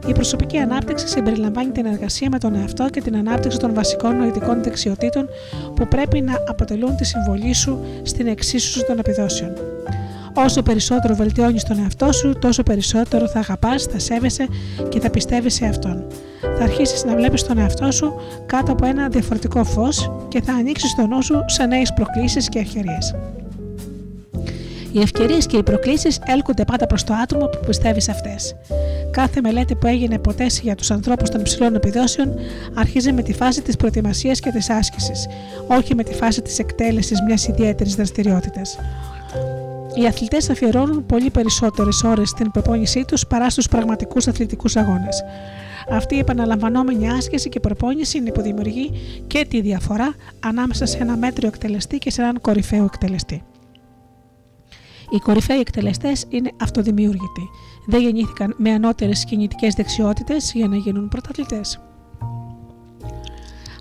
Η 0.08 0.12
προσωπική 0.12 0.58
ανάπτυξη 0.58 1.08
συμπεριλαμβάνει 1.08 1.72
την 1.72 1.86
εργασία 1.86 2.30
με 2.30 2.40
τον 2.40 2.56
εαυτό 2.56 2.90
και 2.90 3.02
την 3.02 3.16
ανάπτυξη 3.16 3.58
των 3.60 3.74
βασικών 3.74 4.18
νοητικών 4.18 4.64
δεξιοτήτων 4.64 5.30
που 5.76 5.88
πρέπει 5.88 6.22
να 6.22 6.44
αποτελούν 6.48 6.96
τη 6.96 7.06
συμβολή 7.06 7.54
σου 7.54 7.80
στην 8.04 8.28
εξίσωση 8.28 8.86
των 8.86 9.00
επιδόσεων. 9.00 9.54
Όσο 10.38 10.62
περισσότερο 10.62 11.16
βελτιώνεις 11.16 11.64
τον 11.64 11.80
εαυτό 11.80 12.12
σου, 12.12 12.34
τόσο 12.40 12.64
περισσότερο 12.64 13.28
θα 13.28 13.40
αγαπάς, 13.40 13.84
θα 13.84 14.00
σέβεσαι 14.00 14.48
και 14.90 15.00
θα 15.00 15.10
πιστεύεις 15.10 15.54
σε 15.54 15.66
αυτόν. 15.66 16.06
Θα 16.58 16.64
αρχίσεις 16.64 17.04
να 17.04 17.16
βλέπεις 17.16 17.44
τον 17.44 17.58
εαυτό 17.58 17.92
σου 17.92 18.14
κάτω 18.46 18.72
από 18.72 18.86
ένα 18.86 19.08
διαφορετικό 19.08 19.64
φως 19.64 20.12
και 20.28 20.42
θα 20.42 20.54
ανοίξεις 20.54 20.96
τον 20.96 21.10
νου 21.10 21.24
σου 21.24 21.44
σε 21.46 21.66
νέες 21.66 21.94
προκλήσεις 21.94 22.50
και 22.50 22.60
ευκαιρίες. 22.60 23.16
Οι 24.92 25.02
ευκαιρίες 25.02 25.46
και 25.46 25.58
οι 25.58 25.64
προκλήσεις 25.64 26.20
έλκονται 26.26 26.66
πάντα 26.66 26.88
προς 26.88 27.04
το 27.04 27.14
άτομο 27.14 27.46
που 27.46 27.60
πιστεύεις 27.68 28.04
σε 28.04 28.12
αυτές. 28.12 28.56
Κάθε 29.12 29.42
μελέτη 29.42 29.76
που 29.76 29.88
έγινε 29.88 30.20
ποτέ 30.20 30.46
για 30.62 30.76
τους 30.76 30.92
ανθρώπους 30.92 31.30
των 31.30 31.40
υψηλών 31.40 31.76
επιδόσεων 31.76 32.34
αρχίζει 32.74 33.12
με 33.12 33.22
τη 33.22 33.34
φάση 33.34 33.62
της 33.62 33.76
προετοιμασίας 33.76 34.40
και 34.40 34.52
της 34.52 34.70
άσκησης, 34.70 35.28
όχι 35.68 35.96
με 35.96 36.04
τη 36.04 36.14
φάση 36.14 36.42
της 36.42 36.60
εκτέλεσης 36.60 37.22
μιας 37.22 37.48
ιδιαίτερης 37.48 37.96
δραστηριότητας. 37.96 38.78
Οι 39.96 40.08
αθλητές 40.08 40.50
αφιερώνουν 40.50 41.06
πολύ 41.06 41.30
περισσότερες 41.30 42.04
ώρες 42.04 42.30
στην 42.30 42.52
προπόνησή 42.52 43.06
τους 43.08 43.28
παρά 43.28 43.50
στους 43.50 43.68
πραγματικούς 43.68 44.28
αθλητικούς 44.28 44.76
αγώνες. 44.76 45.24
Αυτή 45.90 46.16
η 46.16 46.20
επαναλαμβανόμενη 46.20 47.10
άσκηση 47.10 47.50
και 47.50 47.60
προπόνηση 47.60 48.18
είναι 48.18 48.32
που 48.32 48.42
δημιουργεί 48.42 48.92
και 49.28 49.46
τη 49.50 49.62
διαφορά 49.62 50.16
ανάμεσα 50.40 50.86
σε 50.86 50.98
ένα 50.98 51.18
μέτριο 51.18 51.48
εκτελεστή 51.48 51.98
και 51.98 52.12
σε 52.12 52.22
έναν 52.22 52.42
κορυφαίο 52.42 52.84
εκτελεστή. 52.84 53.44
Οι 55.10 55.20
κορυφαίοι 55.20 55.60
εκτελεστές 55.60 56.26
είναι 56.30 56.52
αυτοδημιούργητοι. 56.62 57.50
Δεν 57.86 58.02
γεννήθηκαν 58.02 58.56
με 58.58 58.72
ανώτερες 58.72 59.26
κινητικές 59.26 59.74
δεξιότητες 59.74 60.52
για 60.54 60.68
να 60.68 60.76
γίνουν 60.76 61.08
πρωταθλητές. 61.08 61.80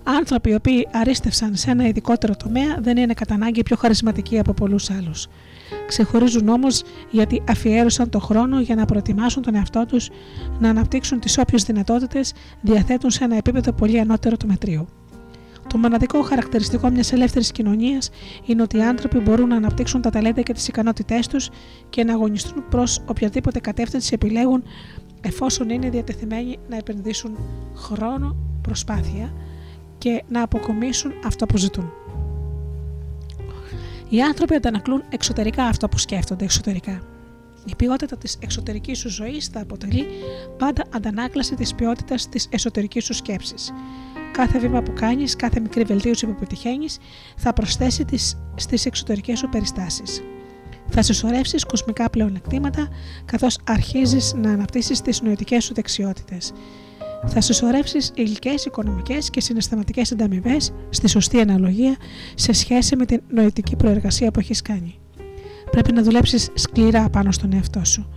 Άνθρωποι 0.03 0.49
οι 0.49 0.53
οποίοι 0.53 0.87
αρίστευσαν 0.91 1.55
σε 1.55 1.71
ένα 1.71 1.87
ειδικότερο 1.87 2.35
τομέα 2.35 2.77
δεν 2.79 2.97
είναι 2.97 3.13
κατά 3.13 3.33
ανάγκη 3.33 3.63
πιο 3.63 3.75
χαρισματικοί 3.75 4.39
από 4.39 4.53
πολλούς 4.53 4.89
άλλους. 4.89 5.27
Ξεχωρίζουν 5.87 6.47
όμως 6.47 6.83
γιατί 7.11 7.43
αφιέρωσαν 7.49 8.09
το 8.09 8.19
χρόνο 8.19 8.59
για 8.59 8.75
να 8.75 8.85
προετοιμάσουν 8.85 9.41
τον 9.41 9.55
εαυτό 9.55 9.85
τους 9.85 10.09
να 10.59 10.69
αναπτύξουν 10.69 11.19
τις 11.19 11.37
όποιες 11.37 11.63
δυνατότητες 11.63 12.33
διαθέτουν 12.61 13.09
σε 13.09 13.23
ένα 13.23 13.35
επίπεδο 13.35 13.71
πολύ 13.71 13.99
ανώτερο 13.99 14.37
του 14.37 14.47
μετρίου. 14.47 14.87
Το 15.67 15.77
μοναδικό 15.77 16.21
χαρακτηριστικό 16.21 16.89
μιας 16.89 17.11
ελεύθερης 17.11 17.51
κοινωνίας 17.51 18.09
είναι 18.45 18.61
ότι 18.61 18.77
οι 18.77 18.83
άνθρωποι 18.83 19.19
μπορούν 19.19 19.47
να 19.47 19.55
αναπτύξουν 19.55 20.01
τα 20.01 20.09
ταλέντα 20.09 20.41
και 20.41 20.53
τις 20.53 20.67
ικανότητές 20.67 21.27
τους 21.27 21.49
και 21.89 22.03
να 22.03 22.13
αγωνιστούν 22.13 22.63
προς 22.69 23.01
οποιαδήποτε 23.05 23.59
κατεύθυνση 23.59 24.11
επιλέγουν 24.13 24.63
εφόσον 25.21 25.69
είναι 25.69 25.89
διατεθειμένοι 25.89 26.57
να 26.69 26.77
επενδύσουν 26.77 27.37
χρόνο, 27.75 28.35
προσπάθεια 28.61 29.33
και 29.97 30.23
να 30.27 30.41
αποκομίσουν 30.41 31.11
αυτό 31.25 31.45
που 31.45 31.57
ζητούν. 31.57 32.04
Οι 34.09 34.21
άνθρωποι 34.21 34.55
αντανακλούν 34.55 35.03
εξωτερικά 35.09 35.63
αυτό 35.63 35.89
που 35.89 35.97
σκέφτονται 35.97 36.43
εξωτερικά. 36.43 37.01
Η 37.65 37.75
ποιότητα 37.75 38.17
της 38.17 38.37
εξωτερικής 38.39 38.97
σου 38.97 39.09
ζωής 39.09 39.47
θα 39.47 39.61
αποτελεί 39.61 40.07
πάντα 40.57 40.83
αντανάκλαση 40.89 41.55
της 41.55 41.75
ποιότητας 41.75 42.29
της 42.29 42.47
εσωτερικής 42.51 43.05
σου 43.05 43.13
σκέψης. 43.13 43.71
Κάθε 44.31 44.59
βήμα 44.59 44.81
που 44.81 44.93
κάνεις, 44.93 45.35
κάθε 45.35 45.59
μικρή 45.59 45.83
βελτίωση 45.83 46.25
που 46.25 46.35
πετυχαίνει, 46.39 46.85
θα 47.37 47.53
προσθέσει 47.53 48.05
στις 48.55 48.85
εξωτερικές 48.85 49.39
σου 49.39 49.49
περιστάσεις. 49.49 50.21
Θα 50.89 51.01
συσσωρεύσεις 51.01 51.63
κοσμικά 51.63 52.09
πλεονεκτήματα 52.09 52.87
καθώς 53.25 53.57
αρχίζεις 53.63 54.33
να 54.33 54.51
αναπτύσσεις 54.51 55.01
τις 55.01 55.21
νοητικές 55.21 55.63
σου 55.63 55.73
δεξιότητες. 55.73 56.53
Θα 57.25 57.41
συσσωρεύσει 57.41 57.97
υλικές, 58.13 58.65
οικονομικές 58.65 59.29
και 59.29 59.41
συναισθηματικές 59.41 60.11
ανταμοιβές 60.11 60.73
στη 60.89 61.07
σωστή 61.07 61.39
αναλογία 61.39 61.95
σε 62.35 62.53
σχέση 62.53 62.95
με 62.95 63.05
την 63.05 63.21
νοητική 63.29 63.75
προεργασία 63.75 64.31
που 64.31 64.39
έχεις 64.39 64.61
κάνει. 64.61 64.99
Πρέπει 65.71 65.91
να 65.91 66.03
δουλέψεις 66.03 66.49
σκληρά 66.53 67.09
πάνω 67.09 67.31
στον 67.31 67.53
εαυτό 67.53 67.85
σου. 67.85 68.09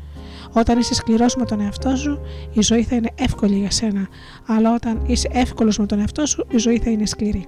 Όταν 0.52 0.78
είσαι 0.78 0.94
σκληρός 0.94 1.36
με 1.36 1.44
τον 1.44 1.60
εαυτό 1.60 1.96
σου, 1.96 2.20
η 2.52 2.62
ζωή 2.62 2.82
θα 2.82 2.96
είναι 2.96 3.10
εύκολη 3.14 3.58
για 3.58 3.70
σένα, 3.70 4.08
αλλά 4.46 4.74
όταν 4.74 5.02
είσαι 5.06 5.28
εύκολος 5.32 5.78
με 5.78 5.86
τον 5.86 5.98
εαυτό 5.98 6.26
σου, 6.26 6.46
η 6.50 6.58
ζωή 6.58 6.78
θα 6.78 6.90
είναι 6.90 7.06
σκληρή. 7.06 7.46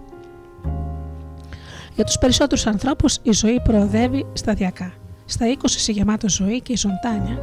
Για 1.95 2.05
τους 2.05 2.19
περισσότερους 2.19 2.67
ανθρώπους, 2.67 3.19
η 3.23 3.33
ζωή 3.33 3.61
προοδεύει 3.61 4.27
σταδιακά. 4.33 4.93
Στα 5.25 5.47
20 5.47 5.65
είσαι 5.65 5.93
γεμάτο 5.93 6.29
ζωή 6.29 6.61
και 6.61 6.77
ζωντάνια 6.77 7.39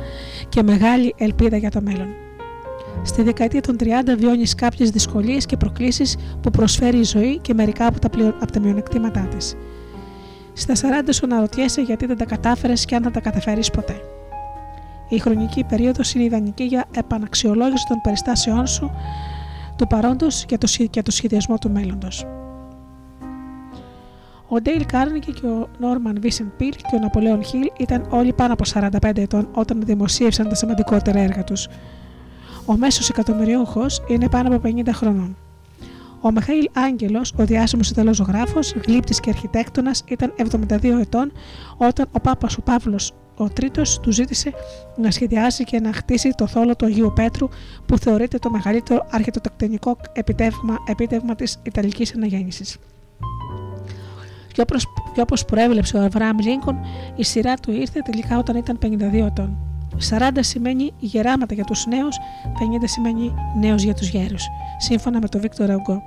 και 0.50 0.64
μεγάλη 0.64 1.14
ελπίδα 1.18 1.58
για 1.58 1.72
το 1.72 1.82
μέλλον. 1.82 2.27
Στη 3.04 3.22
δεκαετία 3.22 3.62
των 3.62 3.76
30 3.80 3.86
βιώνεις 4.18 4.56
κάποιες 4.56 4.90
δυσκολίες 4.90 5.46
και 5.46 5.58
προκλήσεις 5.58 6.18
που 6.42 6.50
προσφέρει 6.50 6.98
η 6.98 7.04
ζωή 7.04 7.40
και 7.40 7.54
μερικά 7.54 7.88
από 7.88 8.00
τα, 8.00 8.10
πλειο... 8.10 8.36
από 8.40 8.52
τα 8.52 8.60
μειονεκτήματά 8.60 9.28
της. 9.36 9.56
Στα 10.54 10.74
40 10.74 10.78
σου 11.12 11.26
αναρωτιέσαι 11.26 11.82
γιατί 11.82 12.06
δεν 12.06 12.18
τα 12.18 12.26
κατάφερες 12.26 12.86
και 12.86 12.96
αν 12.96 13.04
θα 13.04 13.12
τα 13.12 13.20
καταφέρεις 13.20 13.72
ποτέ. 13.72 14.02
Η 15.10 15.20
χρονική 15.20 15.64
περίοδος 15.64 16.14
είναι 16.14 16.24
ιδανική 16.24 16.64
για 16.64 16.86
επαναξιολόγηση 16.96 17.86
των 17.88 18.02
περιστάσεών 18.02 18.68
σου 18.68 18.92
του 19.78 19.88
παρόντος 19.88 20.46
και 20.46 20.58
το, 20.58 20.68
το 21.04 21.12
σχεδιασμό 21.12 21.58
του 21.58 21.72
μέλλοντος. 21.72 22.26
Ο 24.48 24.62
Ντέιλ 24.62 24.86
Κάρνικη 24.86 25.34
και 25.34 25.48
ο 25.48 25.68
Νόρμαν 25.80 26.18
Βίσεν 26.22 26.54
Πιλ 26.58 26.72
και 26.72 26.96
ο 26.96 27.00
Ναπολέον 27.00 27.44
Χιλ 27.44 27.72
ήταν 27.78 28.06
όλοι 28.10 28.34
πάνω 28.34 28.54
από 28.54 28.64
45 28.74 29.18
ετών 29.18 29.50
όταν 29.54 29.82
δημοσίευσαν 29.86 30.50
τα 30.50 30.56
σημαντικότερα 30.56 31.20
έργα 31.20 31.44
τους. 31.44 31.68
Ο 32.70 32.78
μέσος 32.78 33.10
εκατομμυριούχος 33.10 34.02
είναι 34.08 34.30
πάνω 34.30 34.56
από 34.56 34.70
50 34.70 34.90
χρονών. 34.94 35.38
Ο 36.22 36.32
Μιχαήλ 36.32 36.70
Άγγελος, 36.74 37.34
ο 37.38 37.46
διάσημος 37.46 37.90
Ιταλό 37.90 38.14
ζωγράφο, 38.14 38.60
γλύπτης 38.88 39.20
και 39.20 39.30
αρχιτέκτονας, 39.30 40.04
ήταν 40.08 40.34
72 40.38 41.00
ετών 41.00 41.32
όταν 41.78 42.06
ο 42.12 42.20
Πάπας 42.20 42.58
ο 42.58 42.62
Παύλος 42.62 43.14
ο 43.38 43.50
τρίτος 43.50 44.00
του 44.00 44.12
ζήτησε 44.12 44.54
να 44.98 45.12
σχεδιάσει 45.12 45.64
και 45.64 45.80
να 45.80 45.94
χτίσει 45.94 46.30
το 46.38 46.48
θόλο 46.48 46.76
του 46.76 46.86
Αγίου 46.86 47.12
Πέτρου, 47.16 47.48
που 47.86 47.98
θεωρείται 47.98 48.38
το 48.38 48.50
μεγαλύτερο 48.50 49.08
αρχιτεκτονικό 49.12 49.98
επίτευγμα, 50.14 50.78
επίτευγμα 50.88 51.36
της 51.36 51.60
Ιταλικής 51.64 52.16
Αναγέννησης. 52.16 52.78
Και 55.14 55.22
όπως 55.22 55.46
προέβλεψε 55.46 55.98
ο 55.98 56.02
Αβραάμ 56.02 56.38
Λίνκον, 56.40 56.80
η 57.16 57.24
σειρά 57.24 57.54
του 57.54 57.72
ήρθε 57.72 58.00
τελικά 58.00 58.38
όταν 58.38 58.56
ήταν 58.56 58.78
52 58.82 59.26
ετών. 59.26 59.67
40 60.10 60.30
σημαίνει 60.40 60.94
γεράματα 61.00 61.54
για 61.54 61.64
τους 61.64 61.86
νέους, 61.86 62.18
50 62.60 62.88
σημαίνει 62.88 63.34
νέο 63.60 63.76
για 63.76 63.94
τους 63.94 64.10
γέρους, 64.10 64.44
σύμφωνα 64.78 65.20
με 65.20 65.28
τον 65.28 65.42
Βίκτορ 65.42 65.72
Αγκό. 65.72 66.02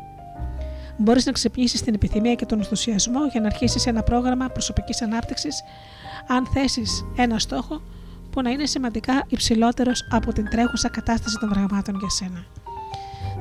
Μπορείς 0.97 1.27
να 1.27 1.33
ξυπνήσεις 1.33 1.83
την 1.83 1.95
επιθυμία 1.95 2.35
και 2.35 2.47
τον 2.47 2.59
ενθουσιασμό 2.59 3.27
για 3.27 3.41
να 3.41 3.47
αρχίσεις 3.47 3.87
ένα 3.87 4.03
πρόγραμμα 4.03 4.49
προσωπικής 4.49 5.03
ανάπτυξης, 5.03 5.63
αν 6.27 6.47
θέσεις 6.47 7.05
ένα 7.17 7.39
στόχο 7.39 7.83
που 8.31 8.43
να 8.43 8.51
είναι 8.51 8.67
σημαντικά 8.67 9.25
υψηλότερος 9.29 10.09
από 10.11 10.33
την 10.33 10.49
τρέχουσα 10.51 10.89
κατάσταση 10.89 11.37
των 11.41 11.49
πραγμάτων 11.49 11.97
για 11.99 12.09
σένα. 12.09 12.45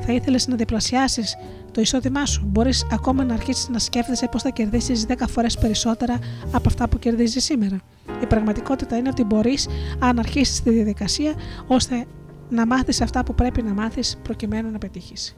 Θα 0.01 0.13
ήθελες 0.13 0.47
να 0.47 0.55
διπλασιάσεις 0.55 1.37
το 1.71 1.81
εισόδημά 1.81 2.25
σου; 2.25 2.45
Μπορείς 2.45 2.87
ακόμα 2.91 3.23
να 3.23 3.33
αρχίσεις 3.33 3.69
να 3.69 3.79
σκέφτεσαι 3.79 4.27
πώς 4.27 4.41
θα 4.41 4.49
κερδίσεις 4.49 5.05
10 5.07 5.13
φορές 5.27 5.57
περισσότερα 5.57 6.19
από 6.51 6.63
αυτά 6.67 6.87
που 6.87 6.99
κερδίζεις 6.99 7.43
σήμερα. 7.43 7.79
Η 8.21 8.25
πραγματικότητα 8.25 8.97
είναι 8.97 9.09
ότι 9.09 9.23
μπορείς, 9.23 9.67
αν 9.99 10.19
αρχίσεις 10.19 10.61
τη 10.61 10.69
διαδικασία, 10.69 11.33
ώστε 11.67 12.05
να 12.49 12.65
μάθεις 12.65 13.01
αυτά 13.01 13.23
που 13.23 13.35
πρέπει 13.35 13.61
να 13.61 13.73
μάθεις 13.73 14.17
προκειμένου 14.23 14.71
να 14.71 14.77
πετύχεις. 14.77 15.35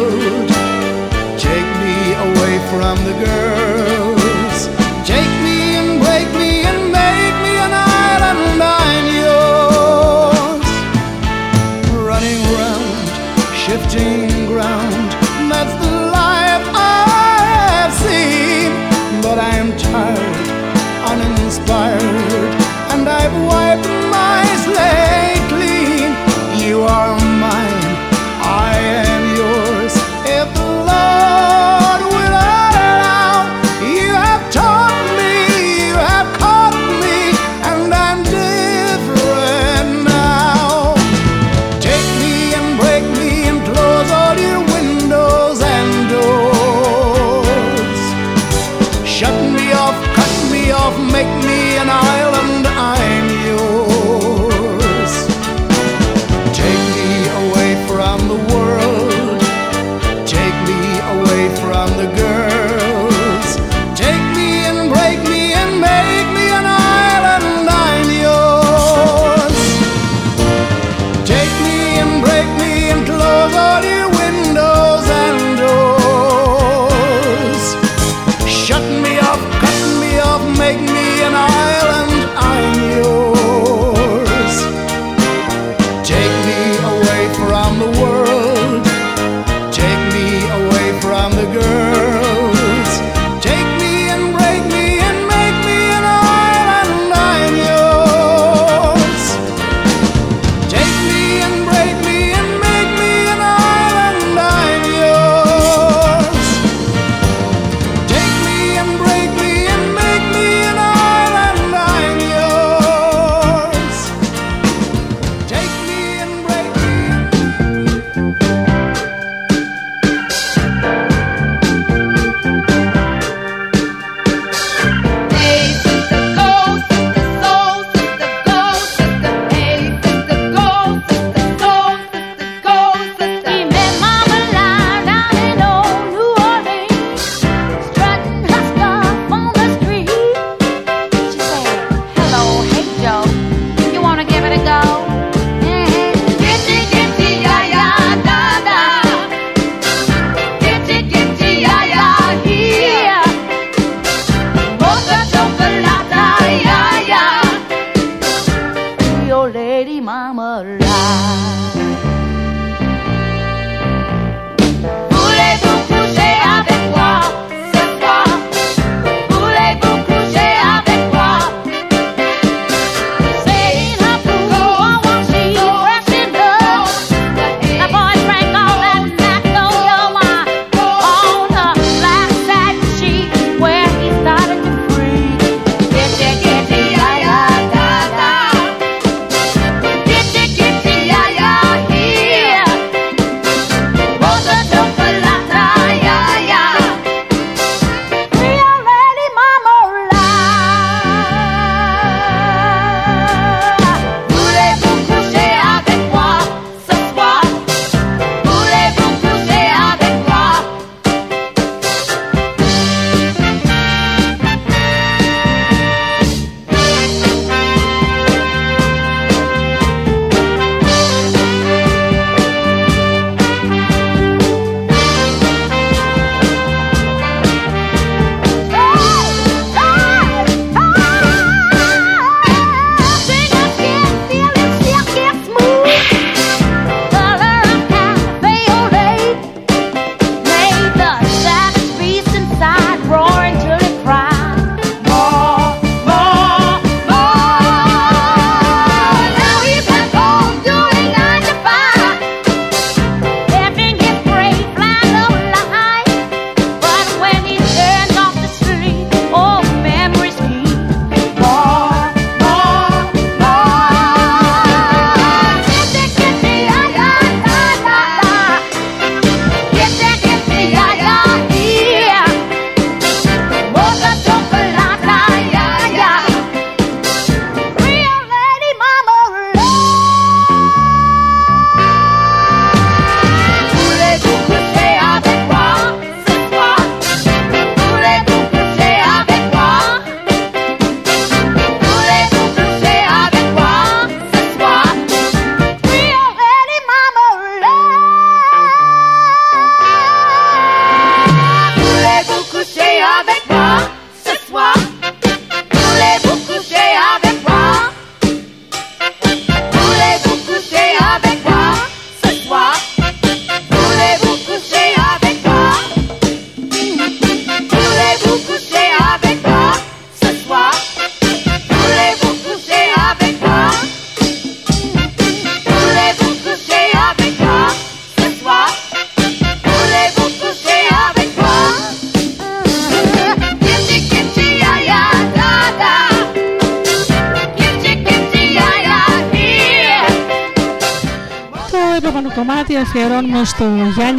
world. 0.00 0.48
Take 1.38 1.70
me 1.84 2.14
away 2.26 2.54
from 2.70 2.96
the 3.04 3.24
girl. 3.24 3.57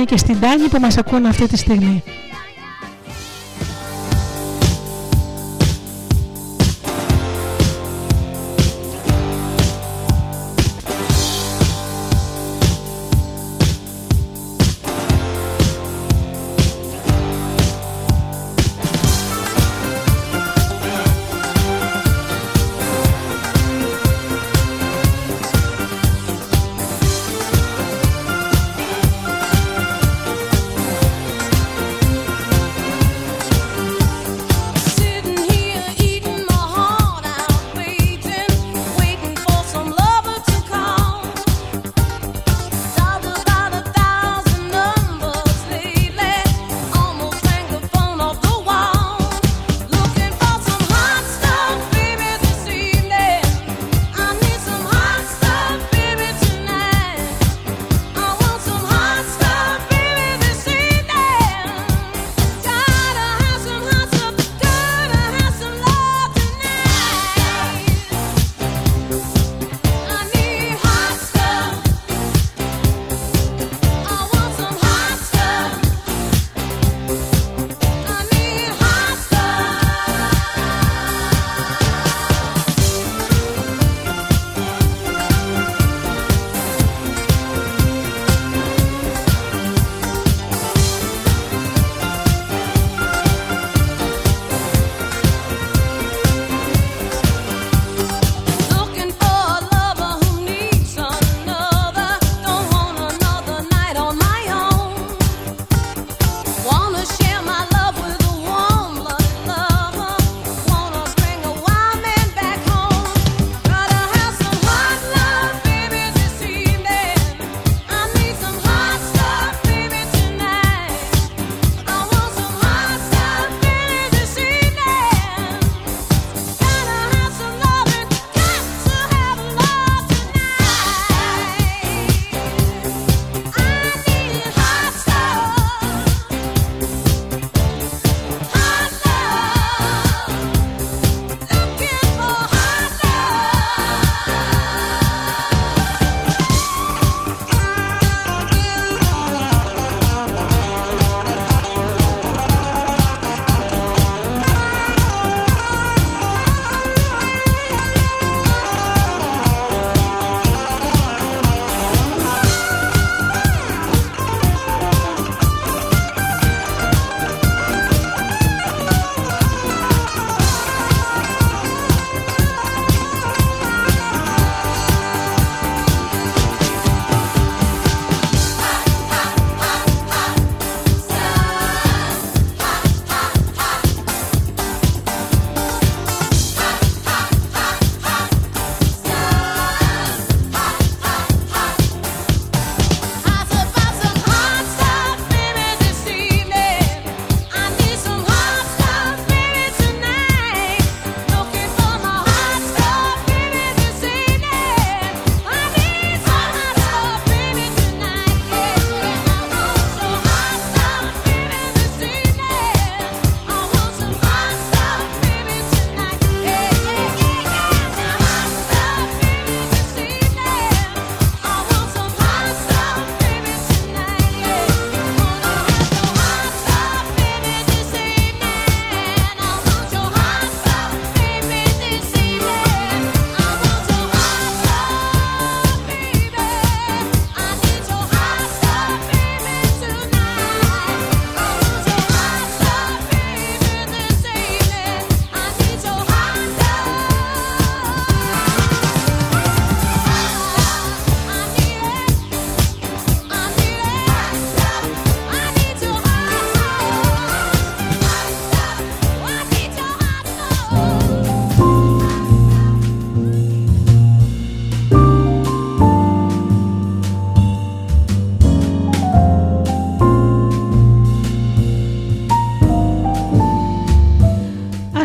Και 0.10 0.18
στην 0.18 0.40
Τάνη 0.40 0.68
που 0.70 0.80
μας 0.80 0.98
ακούν 0.98 1.26
αυτή 1.26 1.48
τη 1.48 1.58
στιγμή. 1.58 2.04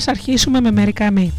Αρχίσουμε 0.09 0.61
με 0.61 0.71
μερικά 0.71 1.11
μη. 1.11 1.33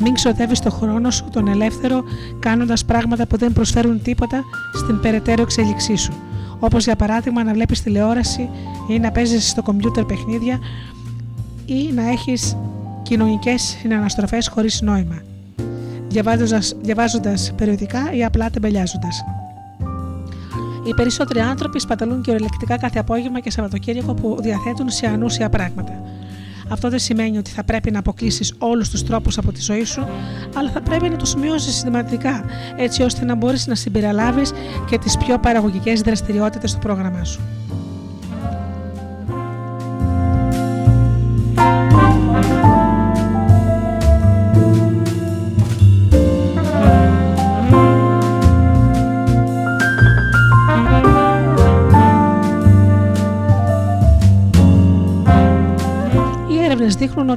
Μην 0.00 0.14
ξοδεύεις 0.14 0.60
το 0.60 0.70
χρόνο 0.70 1.10
σου 1.10 1.28
τον 1.32 1.48
ελεύθερο 1.48 2.04
κάνοντας 2.38 2.84
πράγματα 2.84 3.26
που 3.26 3.36
δεν 3.36 3.52
προσφέρουν 3.52 4.02
τίποτα 4.02 4.44
στην 4.74 5.00
περαιτέρω 5.00 5.42
εξέλιξή 5.42 5.96
σου. 5.96 6.12
Όπως 6.58 6.84
για 6.84 6.96
παράδειγμα 6.96 7.44
να 7.44 7.52
βλέπεις 7.52 7.82
τηλεόραση 7.82 8.48
ή 8.88 8.98
να 8.98 9.10
παίζεις 9.10 9.48
στο 9.48 9.62
κομπιούτερ 9.62 10.04
παιχνίδια 10.04 10.58
ή 11.66 11.92
να 11.94 12.10
έχεις 12.10 12.56
κοινωνικές 13.02 13.62
συναναστροφές 13.62 14.48
χωρίς 14.48 14.80
νόημα. 14.80 15.22
Διαβάζοντας 16.82 17.52
περιοδικά 17.56 18.12
ή 18.12 18.24
απλά 18.24 18.50
τεμπελιάζοντας. 18.50 19.24
Οι 20.86 20.94
περισσότεροι 20.94 21.40
άνθρωποι 21.40 21.80
σπαταλούν 21.80 22.22
κυριολεκτικά 22.22 22.78
κάθε 22.78 22.98
απόγευμα 22.98 23.40
και 23.40 23.50
Σαββατοκύριακο 23.50 24.14
που 24.14 24.36
διαθέτουν 24.40 24.90
σε 24.90 25.06
ανούσια 25.06 25.48
πράγματα. 25.48 25.95
Αυτό 26.68 26.90
δεν 26.90 26.98
σημαίνει 26.98 27.38
ότι 27.38 27.50
θα 27.50 27.64
πρέπει 27.64 27.90
να 27.90 27.98
αποκλείσεις 27.98 28.54
όλους 28.58 28.90
τους 28.90 29.02
τρόπους 29.04 29.38
από 29.38 29.52
τη 29.52 29.60
ζωή 29.60 29.84
σου, 29.84 30.06
αλλά 30.54 30.70
θα 30.70 30.80
πρέπει 30.80 31.08
να 31.08 31.16
του 31.16 31.26
σημειώσεις 31.26 31.72
συστηματικά, 31.72 32.44
έτσι 32.76 33.02
ώστε 33.02 33.24
να 33.24 33.34
μπορείς 33.34 33.66
να 33.66 33.74
συμπεριλάβεις 33.74 34.52
και 34.90 34.98
τις 34.98 35.16
πιο 35.16 35.38
παραγωγικές 35.38 36.00
δραστηριότητες 36.00 36.70
στο 36.70 36.78
πρόγραμμά 36.78 37.24
σου. 37.24 37.40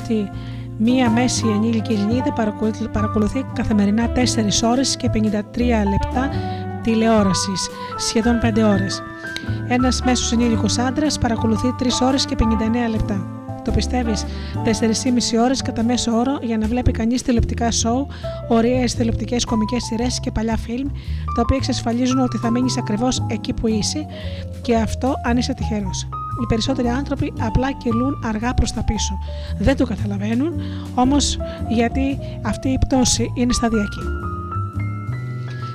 Ότι 0.02 0.30
μία 0.78 1.10
μέση 1.10 1.48
ενήλικη 1.48 1.94
Ελληνίδα 1.94 2.34
παρακολουθεί 2.92 3.46
καθημερινά 3.54 4.12
4 4.12 4.20
ώρες 4.64 4.98
και 4.98 5.10
53 5.10 5.20
λεπτά 5.90 6.30
τηλεόρασης, 6.84 7.70
σχεδόν 7.98 8.40
5 8.40 8.64
ώρες. 8.64 9.04
Ένας 9.68 10.02
μέσος 10.06 10.32
ενήλικος 10.32 10.78
άντρας 10.78 11.18
παρακολουθεί 11.18 11.74
3 11.80 12.02
ώρες 12.02 12.26
και 12.26 12.36
59 12.36 12.90
λεπτά. 12.90 13.28
Το 13.64 13.72
πιστεύεις, 13.72 14.26
4,5 14.64 15.38
ώρες 15.38 15.62
κατά 15.62 15.84
μέσο 15.84 16.18
όρο 16.18 16.38
για 16.42 16.58
να 16.58 16.68
βλέπει 16.68 16.92
κανείς 16.92 17.22
τηλεοπτικά 17.22 17.72
σοου, 17.72 18.08
ωραίες 18.48 18.96
τηλεοπτικές 18.96 19.46
κομικές 19.46 19.84
σειρές 19.84 20.20
και 20.20 20.32
παλιά 20.32 20.58
φιλμ, 20.58 20.88
τα 21.36 21.42
οποία 21.42 21.58
εξασφαλίζουν 21.58 22.20
ότι 22.20 22.38
θα 22.38 22.52
μείνεις 22.52 22.78
ακριβώς 22.78 23.26
εκεί 23.30 23.54
που 23.54 23.68
είσαι 23.68 24.06
και 24.62 24.76
αυτό 24.76 25.14
αν 25.26 25.38
είσαι 25.38 25.54
τυχερός 25.54 26.08
οι 26.42 26.46
περισσότεροι 26.48 26.88
άνθρωποι 26.88 27.34
απλά 27.40 27.72
κυλούν 27.72 28.24
αργά 28.24 28.54
προς 28.54 28.72
τα 28.72 28.84
πίσω. 28.84 29.18
Δεν 29.60 29.78
το 29.78 29.86
καταλαβαίνουν, 29.86 30.54
όμως 30.96 31.38
γιατί 31.70 32.18
αυτή 32.46 32.70
η 32.70 32.78
πτώση 32.78 33.32
είναι 33.36 33.54
σταδιακή. 33.54 34.02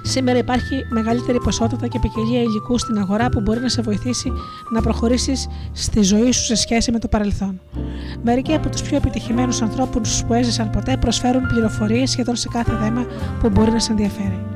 Σήμερα 0.06 0.38
υπάρχει 0.38 0.86
μεγαλύτερη 0.90 1.40
ποσότητα 1.40 1.86
και 1.86 1.98
ποικιλία 1.98 2.40
υλικού 2.40 2.78
στην 2.78 2.98
αγορά 2.98 3.28
που 3.28 3.40
μπορεί 3.40 3.60
να 3.60 3.68
σε 3.68 3.82
βοηθήσει 3.82 4.32
να 4.70 4.80
προχωρήσεις 4.80 5.48
στη 5.72 6.02
ζωή 6.02 6.32
σου 6.32 6.44
σε 6.44 6.54
σχέση 6.54 6.92
με 6.92 6.98
το 6.98 7.08
παρελθόν. 7.08 7.60
Μερικοί 8.22 8.54
από 8.54 8.68
τους 8.68 8.82
πιο 8.82 8.96
επιτυχημένους 8.96 9.62
ανθρώπους 9.62 10.24
που 10.26 10.32
έζησαν 10.32 10.70
ποτέ 10.70 10.96
προσφέρουν 10.96 11.46
πληροφορίες 11.46 12.10
σχεδόν 12.10 12.36
σε 12.36 12.48
κάθε 12.48 12.78
θέμα 12.82 13.06
που 13.40 13.48
μπορεί 13.48 13.70
να 13.70 13.78
σε 13.78 13.90
ενδιαφέρει. 13.90 14.53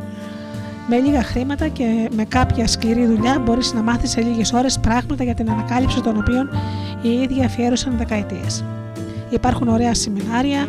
Με 0.90 0.96
λίγα 0.96 1.22
χρήματα 1.22 1.68
και 1.68 2.08
με 2.16 2.24
κάποια 2.24 2.66
σκληρή 2.66 3.06
δουλειά 3.06 3.38
μπορείς 3.38 3.72
να 3.72 3.82
μάθεις 3.82 4.10
σε 4.10 4.20
λίγες 4.20 4.52
ώρες 4.52 4.78
πράγματα 4.78 5.24
για 5.24 5.34
την 5.34 5.50
ανακάλυψη 5.50 6.00
των 6.02 6.16
οποίων 6.16 6.50
οι 7.02 7.08
ίδιοι 7.08 7.44
αφιέρωσαν 7.44 7.96
δεκαετίες. 7.96 8.64
Υπάρχουν 9.30 9.68
ωραία 9.68 9.94
σεμινάρια, 9.94 10.68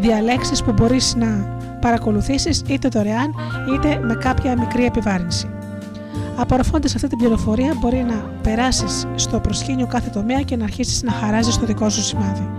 διαλέξεις 0.00 0.62
που 0.62 0.72
μπορείς 0.72 1.14
να 1.14 1.56
παρακολουθήσεις 1.80 2.62
είτε 2.66 2.88
δωρεάν 2.88 3.34
είτε 3.74 4.00
με 4.02 4.14
κάποια 4.14 4.58
μικρή 4.58 4.84
επιβάρυνση. 4.84 5.48
Απορροφώντας 6.36 6.94
αυτή 6.94 7.08
την 7.08 7.18
πληροφορία, 7.18 7.74
μπορεί 7.80 8.04
να 8.08 8.30
περάσεις 8.42 9.06
στο 9.14 9.40
προσκήνιο 9.40 9.86
κάθε 9.86 10.10
τομέα 10.10 10.40
και 10.40 10.56
να 10.56 10.64
αρχίσεις 10.64 11.02
να 11.02 11.12
χαράζεις 11.12 11.58
το 11.58 11.66
δικό 11.66 11.88
σου 11.88 12.02
σημάδι. 12.02 12.50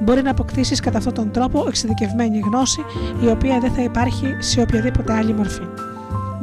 Μπορεί 0.00 0.22
να 0.22 0.30
αποκτήσεις 0.30 0.80
κατά 0.80 0.98
αυτόν 0.98 1.14
τον 1.14 1.30
τρόπο 1.30 1.64
εξειδικευμένη 1.68 2.38
γνώση, 2.38 2.80
η 3.24 3.26
οποία 3.26 3.58
δεν 3.60 3.72
θα 3.72 3.82
υπάρχει 3.82 4.36
σε 4.38 4.60
οποιαδήποτε 4.60 5.12
άλλη 5.12 5.34
μορφή 5.34 5.62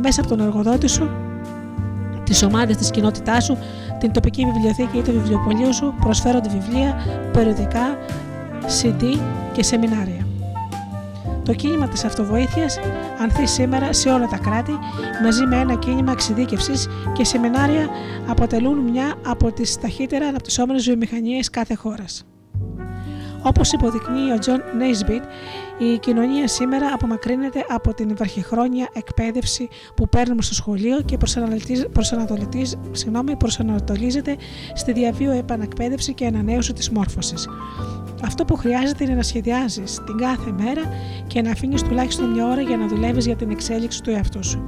μέσα 0.02 0.22
από 0.22 0.30
τον 0.30 0.40
εργοδότη 0.40 0.88
σου, 0.88 1.10
τις 2.24 2.44
ομάδες 2.44 2.78
της 2.78 2.92
κοινότητάς 2.92 3.44
σου, 3.44 3.58
την 4.00 4.12
τοπική 4.12 4.46
βιβλιοθήκη 4.46 4.98
ή 4.98 5.02
το 5.02 5.12
βιβλιοπωλείο 5.12 5.72
σου 5.72 5.94
προσφέρονται 6.00 6.50
βιβλία, 6.50 6.96
περιοδικά, 7.34 7.98
CD 8.82 9.18
και 9.52 9.64
σεμινάρια. 9.64 10.26
Το 11.46 11.54
κίνημα 11.54 11.88
της 11.88 12.04
αυτοβοήθειας 12.04 12.80
ανθεί 13.22 13.46
σήμερα 13.48 13.94
σε 13.94 14.10
όλα 14.10 14.28
τα 14.28 14.38
κράτη 14.38 14.72
μαζί 15.24 15.46
με 15.46 15.58
ένα 15.58 15.76
κίνημα 15.76 16.12
εξειδίκευσης 16.12 16.88
και 17.14 17.24
σεμινάρια 17.24 17.90
αποτελούν 18.28 18.78
μια 18.78 19.14
από 19.26 19.52
τις 19.52 19.80
ταχύτερα 19.80 20.28
αναπτυσσόμενες 20.28 20.86
βιομηχανίες 20.86 21.50
κάθε 21.50 21.76
χώρας. 21.76 22.26
Όπως 23.44 23.72
υποδεικνύει 23.72 24.32
ο 24.32 24.40
Τζον 24.40 24.62
Νέισμπιτ, 24.78 25.24
η 25.84 25.98
κοινωνία 25.98 26.48
σήμερα 26.48 26.92
απομακρύνεται 26.94 27.66
από 27.70 27.94
την 27.94 28.16
βραχυχρόνια 28.16 28.90
εκπαίδευση 28.94 29.68
που 29.96 30.10
παίρνουμε 30.10 30.42
στο 30.42 30.54
σχολείο 30.54 31.02
και 31.02 31.18
προσανατολίζεται 33.38 34.36
στη 34.74 34.94
διαβίω 34.94 35.32
επανακπαίδευση 35.32 36.14
και 36.14 36.26
ανανέωση 36.26 36.74
της 36.74 36.90
μόρφωσης. 36.90 37.48
Αυτό 38.24 38.46
που 38.46 38.56
χρειάζεται 38.56 39.04
είναι 39.04 39.14
να 39.14 39.24
σχεδιάζεις 39.24 40.02
την 40.06 40.18
κάθε 40.18 40.52
μέρα 40.52 40.82
και 41.28 41.42
να 41.42 41.52
αφήνεις 41.52 41.82
τουλάχιστον 41.82 42.30
μια 42.30 42.48
ώρα 42.48 42.62
για 42.62 42.78
να 42.78 42.88
δουλεύεις 42.88 43.26
για 43.26 43.36
την 43.36 43.50
εξέλιξη 43.50 44.02
του 44.04 44.10
εαυτού 44.10 44.44
σου. 44.44 44.66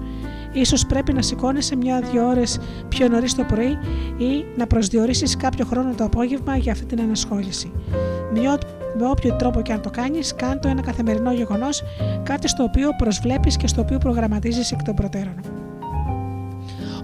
Ίσως 0.54 0.86
πρέπει 0.86 1.14
να 1.14 1.22
σηκώνεσαι 1.22 1.76
μια-δυο 1.76 2.28
ώρες 2.28 2.60
πιο 2.88 3.08
νωρίς 3.08 3.36
το 3.36 3.44
πρωί 3.44 3.78
ή 4.18 4.46
να 4.56 4.68
προσδιορίσεις 4.68 5.38
κάποιο 5.38 5.66
χρόνο 5.66 5.94
το 5.94 6.04
απόγευμα 6.04 6.58
για 6.58 6.72
αυτή 6.72 6.86
την 6.86 7.02
ανασχόληση. 7.02 7.72
Με 8.98 9.08
όποιο 9.10 9.36
τρόπο 9.36 9.62
και 9.62 9.74
αν 9.74 9.82
το 9.82 9.90
κάνεις, 9.90 10.36
το 10.62 10.68
ένα 10.68 10.82
καθημερινό 10.82 11.32
γεγονός, 11.32 11.84
κάτι 12.24 12.48
στο 12.48 12.64
οποίο 12.64 12.90
προσβλέπεις 12.98 13.58
και 13.58 13.68
στο 13.68 13.82
οποίο 13.82 13.98
προγραμματίζεις 13.98 14.72
εκ 14.72 14.84
των 14.84 14.96
προτέρων. 14.96 15.36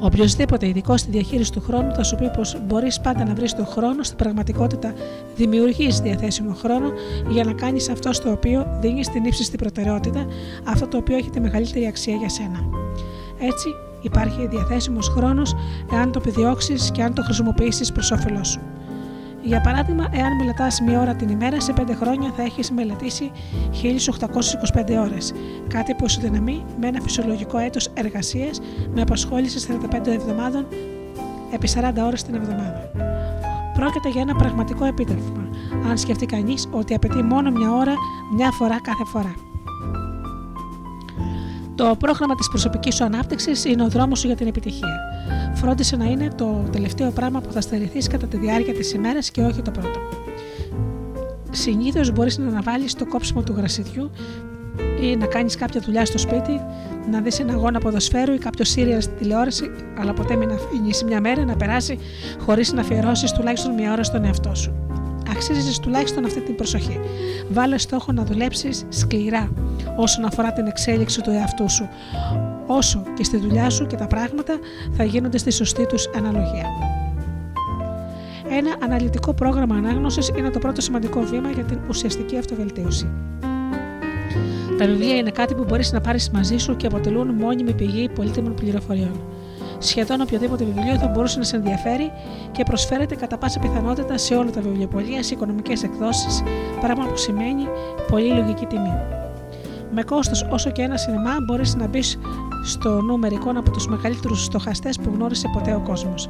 Οποιοδήποτε 0.01 0.67
ειδικό 0.67 0.97
στη 0.97 1.11
διαχείριση 1.11 1.51
του 1.51 1.61
χρόνου 1.61 1.93
θα 1.93 2.03
σου 2.03 2.15
πει 2.15 2.29
πως 2.29 2.61
μπορείς 2.67 2.99
πάντα 2.99 3.25
να 3.25 3.33
βρεις 3.33 3.55
τον 3.55 3.65
χρόνο, 3.65 4.03
στην 4.03 4.17
πραγματικότητα 4.17 4.93
δημιουργείς 5.35 5.99
διαθέσιμο 5.99 6.53
χρόνο 6.53 6.91
για 7.29 7.43
να 7.43 7.53
κάνεις 7.53 7.89
αυτό 7.89 8.13
στο 8.13 8.31
οποίο 8.31 8.77
δίνεις 8.81 9.09
την 9.09 9.25
ύψιστη 9.25 9.57
προτεραιότητα, 9.57 10.25
αυτό 10.67 10.87
το 10.87 10.97
οποίο 10.97 11.15
έχει 11.15 11.29
τη 11.29 11.39
μεγαλύτερη 11.39 11.87
αξία 11.87 12.15
για 12.15 12.29
σένα. 12.29 12.59
Έτσι, 13.39 13.67
υπάρχει 14.01 14.47
διαθέσιμος 14.47 15.07
χρόνος 15.07 15.55
εάν 15.93 16.11
το 16.11 16.21
επιδιώξεις 16.25 16.91
και 16.91 17.03
αν 17.03 17.13
το 17.13 17.23
χρησιμοποιήσεις 17.23 17.91
προς 17.91 18.11
όφελός 18.11 18.47
σου. 18.47 18.59
Για 19.41 19.61
παράδειγμα, 19.61 20.07
εάν 20.11 20.35
μελετάς 20.35 20.81
μία 20.81 20.99
ώρα 20.99 21.15
την 21.15 21.29
ημέρα, 21.29 21.59
σε 21.59 21.73
5 21.73 21.93
χρόνια 21.93 22.31
θα 22.35 22.41
έχεις 22.41 22.71
μελετήσει 22.71 23.31
1825 23.71 24.97
ώρες. 24.97 25.33
Κάτι 25.67 25.93
που 25.93 26.05
ισοδυναμεί 26.05 26.65
με 26.79 26.87
ένα 26.87 27.01
φυσιολογικό 27.01 27.57
έτος 27.57 27.89
εργασίας 27.93 28.61
με 28.93 29.01
απασχόλησης 29.01 29.63
45 29.63 30.11
εβδομάδων 30.11 30.65
επί 31.51 31.67
40 31.67 32.05
ώρες 32.05 32.23
την 32.23 32.35
εβδομάδα. 32.35 32.91
Πρόκειται 33.73 34.09
για 34.09 34.21
ένα 34.21 34.35
πραγματικό 34.35 34.85
επίτευγμα, 34.85 35.49
αν 35.89 35.97
σκεφτεί 35.97 36.25
κανείς 36.25 36.67
ότι 36.71 36.93
απαιτεί 36.93 37.21
μόνο 37.23 37.51
μια 37.51 37.71
ώρα 37.71 37.93
μια 38.35 38.51
φορά 38.51 38.81
κάθε 38.81 39.03
φορά. 39.05 39.48
Το 41.79 41.95
πρόγραμμα 41.99 42.35
της 42.35 42.49
προσωπικής 42.49 42.95
σου 42.95 43.03
ανάπτυξης 43.03 43.65
είναι 43.65 43.83
ο 43.83 43.87
δρόμος 43.87 44.19
σου 44.19 44.27
για 44.27 44.35
την 44.35 44.47
επιτυχία. 44.47 44.99
Φρόντισε 45.53 45.95
να 45.95 46.05
είναι 46.05 46.27
το 46.35 46.63
τελευταίο 46.71 47.11
πράγμα 47.11 47.41
που 47.41 47.51
θα 47.51 47.61
στερηθείς 47.61 48.07
κατά 48.07 48.27
τη 48.27 48.37
διάρκεια 48.37 48.73
της 48.73 48.93
ημέρας 48.93 49.31
και 49.31 49.41
όχι 49.41 49.61
το 49.61 49.71
πρώτο. 49.71 49.99
Συνήθως 51.51 52.11
μπορείς 52.11 52.37
να 52.37 52.47
αναβάλεις 52.47 52.93
το 52.93 53.05
κόψιμο 53.05 53.41
του 53.41 53.53
γρασιδιού 53.57 54.11
ή 55.01 55.15
να 55.15 55.25
κάνεις 55.25 55.55
κάποια 55.55 55.81
δουλειά 55.81 56.05
στο 56.05 56.17
σπίτι, 56.17 56.61
να 57.11 57.21
δεις 57.21 57.39
ένα 57.39 57.53
αγώνα 57.53 57.79
ποδοσφαίρου 57.79 58.33
ή 58.33 58.37
κάποιο 58.37 58.65
σύριαλ 58.65 59.01
στη 59.01 59.13
τηλεόραση, 59.13 59.71
αλλά 59.99 60.13
ποτέ 60.13 60.35
μην 60.35 60.51
αφήνεις 60.51 61.03
μια 61.03 61.21
μέρα 61.21 61.45
να 61.45 61.55
περάσει 61.55 61.99
χωρίς 62.39 62.73
να 62.73 62.81
αφιερώσεις 62.81 63.31
τουλάχιστον 63.31 63.73
μια 63.73 63.91
ώρα 63.91 64.03
στον 64.03 64.23
εαυτό 64.23 64.55
σου. 64.55 64.73
Αξίζεις 65.31 65.79
τουλάχιστον 65.79 66.25
αυτή 66.25 66.41
την 66.41 66.55
προσοχή. 66.55 66.99
Βάλε 67.49 67.77
στόχο 67.77 68.11
να 68.11 68.23
δουλέψεις 68.23 68.85
σκληρά 68.89 69.51
όσον 69.95 70.25
αφορά 70.25 70.53
την 70.53 70.65
εξέλιξη 70.67 71.21
του 71.21 71.29
εαυτού 71.29 71.69
σου, 71.69 71.89
όσο 72.67 73.03
και 73.15 73.23
στη 73.23 73.37
δουλειά 73.37 73.69
σου 73.69 73.87
και 73.87 73.95
τα 73.95 74.07
πράγματα 74.07 74.59
θα 74.91 75.03
γίνονται 75.03 75.37
στη 75.37 75.51
σωστή 75.51 75.85
τους 75.85 76.09
αναλογία. 76.15 76.65
Ένα 78.51 78.75
αναλυτικό 78.83 79.33
πρόγραμμα 79.33 79.75
ανάγνωσης 79.75 80.31
είναι 80.37 80.49
το 80.49 80.59
πρώτο 80.59 80.81
σημαντικό 80.81 81.21
βήμα 81.21 81.49
για 81.49 81.63
την 81.63 81.79
ουσιαστική 81.89 82.37
αυτοβελτίωση. 82.37 83.09
Τα 84.77 84.85
βιβλία 84.85 85.15
είναι 85.15 85.31
κάτι 85.31 85.55
που 85.55 85.63
μπορείς 85.67 85.91
να 85.91 86.01
πάρεις 86.01 86.29
μαζί 86.29 86.57
σου 86.57 86.75
και 86.75 86.87
αποτελούν 86.87 87.27
μόνιμη 87.27 87.73
πηγή 87.73 88.09
πολύτιμων 88.09 88.53
πληροφοριών. 88.53 89.21
Σχεδόν 89.79 90.21
οποιοδήποτε 90.21 90.63
βιβλίο 90.63 90.95
θα 90.95 91.07
μπορούσε 91.07 91.37
να 91.37 91.43
σε 91.43 91.55
ενδιαφέρει 91.55 92.11
και 92.51 92.63
προσφέρεται 92.63 93.15
κατά 93.15 93.37
πάσα 93.37 93.59
πιθανότητα 93.59 94.17
σε 94.17 94.35
όλα 94.35 94.49
τα 94.49 94.61
βιβλιοπολία 94.61 95.23
σε 95.23 95.33
οικονομικές 95.33 95.83
εκδόσεις, 95.83 96.43
πράγμα 96.81 97.05
που 97.05 97.17
σημαίνει 97.17 97.67
πολύ 98.09 98.27
λογική 98.27 98.65
τιμή. 98.65 98.93
Με 99.91 100.03
κόστος 100.03 100.47
όσο 100.49 100.71
και 100.71 100.81
ένα 100.81 100.97
σινεμά 100.97 101.35
μπορείς 101.45 101.75
να 101.75 101.87
μπεις 101.87 102.19
στο 102.63 103.01
νου 103.01 103.17
μερικών 103.17 103.57
από 103.57 103.71
τους 103.71 103.87
μεγαλύτερους 103.87 104.43
στοχαστές 104.43 104.97
που 104.97 105.11
γνώρισε 105.13 105.49
ποτέ 105.53 105.73
ο 105.73 105.79
κόσμος. 105.79 106.29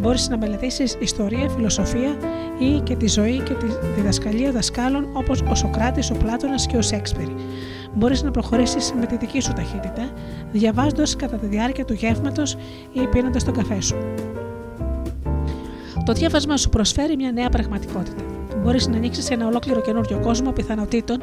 Μπορείς 0.00 0.28
να 0.28 0.38
μελετήσεις 0.38 0.96
ιστορία, 1.00 1.48
φιλοσοφία 1.48 2.16
ή 2.58 2.80
και 2.80 2.96
τη 2.96 3.08
ζωή 3.08 3.38
και 3.38 3.54
τη 3.54 3.66
διδασκαλία 3.96 4.52
δασκάλων 4.52 5.08
όπως 5.12 5.42
ο 5.50 5.54
Σοκράτης, 5.54 6.10
ο 6.10 6.14
Πλάτωνας 6.14 6.66
και 6.66 6.76
ο 6.76 6.82
Σέξπιρ. 6.82 7.28
Μπορείς 7.96 8.22
να 8.22 8.30
προχωρήσεις 8.30 8.92
με 9.00 9.06
τη 9.06 9.16
δική 9.16 9.40
σου 9.40 9.52
ταχύτητα, 9.52 10.10
διαβάζοντας 10.52 11.16
κατά 11.16 11.36
τη 11.36 11.46
διάρκεια 11.46 11.84
του 11.84 11.92
γεύματος 11.92 12.56
ή 12.92 13.06
πίνοντας 13.06 13.44
τον 13.44 13.54
καφέ 13.54 13.80
σου. 13.80 13.96
Το 16.04 16.12
διάβασμα 16.12 16.56
σου 16.56 16.68
προσφέρει 16.68 17.16
μια 17.16 17.32
νέα 17.32 17.48
πραγματικότητα. 17.48 18.22
Μπορείς 18.62 18.86
να 18.88 18.96
ανοίξεις 18.96 19.30
ένα 19.30 19.46
ολόκληρο 19.46 19.80
καινούριο 19.80 20.20
κόσμο 20.20 20.52
πιθανότητων 20.52 21.18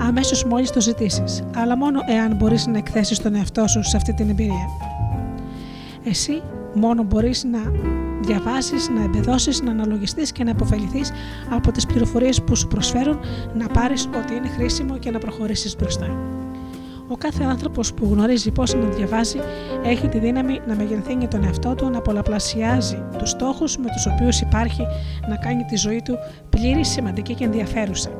αμέσως 0.00 0.44
μόλις 0.44 0.70
το 0.70 0.80
ζητήσεις, 0.80 1.42
αλλά 1.54 1.76
μόνο 1.76 2.00
εάν 2.06 2.36
μπορείς 2.36 2.66
να 2.66 2.78
εκθέσεις 2.78 3.18
τον 3.18 3.34
εαυτό 3.34 3.66
σου 3.66 3.82
σε 3.82 3.96
αυτή 3.96 4.14
την 4.14 4.30
εμπειρία. 4.30 4.66
Εσύ 6.04 6.42
μόνο 6.74 7.02
μπορείς 7.02 7.44
να 7.44 7.58
διαβάσεις, 8.20 8.88
να 8.88 9.02
εμπεδώσεις, 9.02 9.62
να 9.62 9.70
αναλογιστείς 9.70 10.32
και 10.32 10.44
να 10.44 10.50
αποφεληθεί 10.50 11.00
από 11.50 11.72
τις 11.72 11.86
πληροφορίες 11.86 12.42
που 12.42 12.56
σου 12.56 12.68
προσφέρουν, 12.68 13.18
να 13.54 13.66
πάρεις 13.66 14.06
ό,τι 14.06 14.34
είναι 14.34 14.48
χρήσιμο 14.48 14.98
και 14.98 15.10
να 15.10 15.18
προχωρήσεις 15.18 15.76
μπροστά. 15.76 16.16
Ο 17.10 17.16
κάθε 17.16 17.44
άνθρωπος 17.44 17.94
που 17.94 18.08
γνωρίζει 18.12 18.50
πώς 18.50 18.74
να 18.74 18.88
διαβάζει 18.88 19.38
έχει 19.84 20.08
τη 20.08 20.18
δύναμη 20.18 20.60
να 20.66 20.74
μεγενθύνει 20.74 21.28
τον 21.28 21.44
εαυτό 21.44 21.74
του, 21.74 21.90
να 21.90 22.00
πολλαπλασιάζει 22.00 23.02
τους 23.18 23.30
στόχους 23.30 23.76
με 23.76 23.86
τους 23.94 24.06
οποίους 24.06 24.40
υπάρχει, 24.40 24.82
να 25.28 25.36
κάνει 25.36 25.64
τη 25.64 25.76
ζωή 25.76 26.02
του 26.04 26.18
πλήρη, 26.50 26.84
σημαντική 26.84 27.34
και 27.34 27.44
ενδιαφέρουσα. 27.44 28.10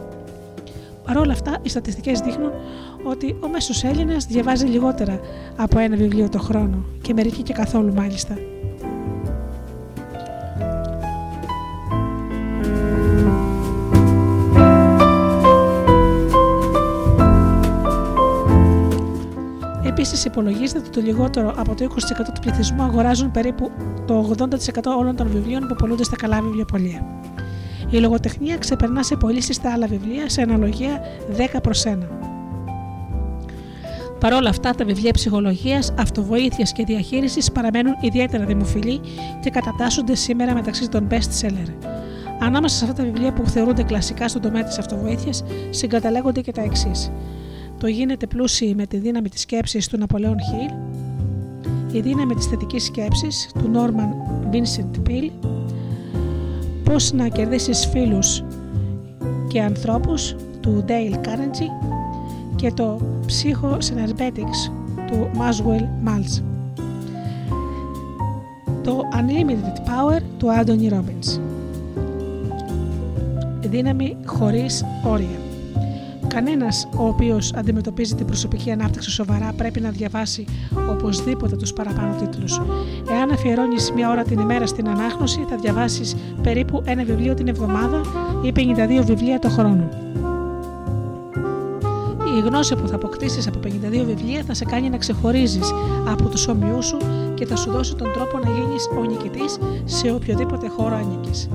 Παρ' 1.05 1.17
όλα 1.17 1.33
αυτά, 1.33 1.59
οι 1.63 1.69
στατιστικές 1.69 2.21
δείχνουν 2.21 2.51
ότι 3.05 3.37
ο 3.41 3.49
μέσος 3.49 3.85
Έλληνας 3.85 4.27
διαβάζει 4.27 4.67
λιγότερα 4.67 5.21
από 5.57 5.79
ένα 5.79 5.97
βιβλίο 5.97 6.29
το 6.29 6.39
χρόνο 6.39 6.85
και 7.03 7.13
μερικοί 7.13 7.43
και 7.43 7.53
καθόλου 7.53 7.95
μάλιστα. 7.95 8.35
Επίσης, 20.01 20.25
υπολογίζεται 20.25 20.79
ότι 20.79 20.91
το 20.91 21.01
λιγότερο 21.01 21.55
από 21.57 21.75
το 21.75 21.85
20% 21.85 21.89
του 22.35 22.41
πληθυσμού 22.41 22.83
αγοράζουν 22.83 23.31
περίπου 23.31 23.71
το 24.07 24.35
80% 24.39 24.47
όλων 24.99 25.17
των 25.17 25.29
βιβλίων 25.29 25.67
που 25.67 25.75
πολλούνται 25.75 26.05
στα 26.05 26.17
καλά 26.17 26.43
βιβλιοπολία. 26.43 27.07
Η 27.91 27.97
λογοτεχνία 27.97 28.57
ξεπερνά 28.57 29.03
σε 29.03 29.17
πωλήσεις 29.17 29.57
στα 29.57 29.73
άλλα 29.73 29.87
βιβλία 29.87 30.29
σε 30.29 30.43
αναλογία 30.43 31.01
10 31.55 31.59
προς 31.63 31.85
1. 31.87 31.97
Παρ' 34.21 34.33
όλα 34.33 34.49
αυτά, 34.49 34.71
τα 34.71 34.85
βιβλία 34.85 35.13
ψυχολογίας, 35.13 35.93
αυτοβοήθειας 35.99 36.73
και 36.73 36.85
διαχείρισης 36.85 37.53
παραμένουν 37.53 37.95
ιδιαίτερα 38.01 38.45
δημοφιλή 38.45 39.01
και 39.41 39.51
κατατάσσονται 39.51 40.15
σήμερα 40.15 40.55
μεταξύ 40.55 40.89
των 40.89 41.07
best 41.11 41.47
seller. 41.47 41.75
Ανάμεσα 42.41 42.77
σε 42.77 42.85
αυτά 42.85 42.97
τα 42.97 43.03
βιβλία 43.03 43.33
που 43.33 43.49
θεωρούνται 43.49 43.83
κλασικά 43.83 44.29
στον 44.29 44.43
τομέα 44.43 44.65
της 44.65 44.79
αυτοβοήθειας, 44.79 45.45
συγκαταλέγονται 45.71 46.41
και 46.41 46.53
τα 46.53 46.63
εξής. 46.63 47.11
Το 47.79 47.87
γίνεται 47.87 48.27
πλούσιοι 48.27 48.75
με 48.77 48.87
τη 48.87 48.97
δύναμη 48.97 49.29
της 49.29 49.41
σκέψης 49.41 49.89
του 49.89 49.99
Ναπολέον 49.99 50.37
Χιλ, 50.41 50.71
η 51.97 52.01
δύναμη 52.01 52.35
της 52.35 52.47
θετικής 52.47 52.85
σκέψης 52.85 53.51
του 53.59 53.69
Νόρμαν 53.69 54.15
Vincent 54.53 55.09
Peale, 55.09 55.31
πώς 56.85 57.13
να 57.13 57.29
κερδίσεις 57.29 57.87
φίλους 57.87 58.45
και 59.49 59.63
ανθρώπους 59.63 60.37
του 60.61 60.85
Dale 60.89 61.15
Carnegie 61.15 61.97
και 62.57 62.73
το 62.73 63.01
Psycho 63.27 63.73
Synergetics 63.73 64.71
του 65.07 65.31
Maswell 65.35 66.09
Maltz. 66.09 66.43
Το 68.83 69.01
Unlimited 69.13 69.89
Power 69.89 70.21
του 70.39 70.47
Anthony 70.61 70.93
Robbins. 70.93 71.41
Δύναμη 73.61 74.17
χωρίς 74.25 74.85
όρια. 75.05 75.48
Κανένας 76.29 76.89
ο 76.97 77.07
οποίος 77.07 77.53
αντιμετωπίζει 77.55 78.15
την 78.15 78.27
προσωπική 78.27 78.71
ανάπτυξη 78.71 79.11
σοβαρά 79.11 79.53
πρέπει 79.57 79.81
να 79.81 79.91
διαβάσει 79.91 80.45
οπωσδήποτε 80.91 81.57
τους 81.57 81.73
παραπάνω 81.73 82.15
τίτλους. 82.21 82.61
Εάν 83.11 83.31
αφιερώνεις 83.31 83.93
μία 83.93 84.11
ώρα 84.11 84.23
την 84.23 84.41
ημέρα 84.41 84.67
στην 84.67 84.89
ανάγνωση, 84.89 85.47
θα 85.49 85.57
διαβάσεις 85.57 86.17
περίπου 86.43 86.83
ένα 86.85 87.05
βιβλίο 87.05 87.35
την 87.35 87.49
εβδομάδα 87.49 88.01
ή 88.43 88.53
52 88.53 89.03
βιβλία 89.05 89.39
το 89.39 89.49
χρόνο. 89.49 89.89
Η 92.37 92.41
γνώση 92.41 92.77
που 92.77 92.89
θα 92.89 92.95
αποκτήσεις 92.95 93.47
από 93.47 93.59
52 93.59 94.05
βιβλία 94.05 94.43
θα 94.47 94.55
σε 94.55 94.65
κάνει 94.65 94.89
να 94.91 94.97
ξεχωρίζεις 94.97 95.73
από 96.09 96.29
τους 96.29 96.49
όμοιού 96.49 96.83
σου 96.83 96.97
και 97.35 97.47
θα 97.47 97.57
σου 97.57 97.71
δώσει 97.71 97.95
τον 97.95 98.13
τρόπο 98.13 98.39
να 98.39 98.51
γίνεις 98.51 98.89
ο 98.99 99.05
νικητής 99.05 99.59
σε 99.85 100.11
οποιοδήποτε 100.11 100.69
χώρο 100.69 100.95
ανήκεις. 100.95 101.49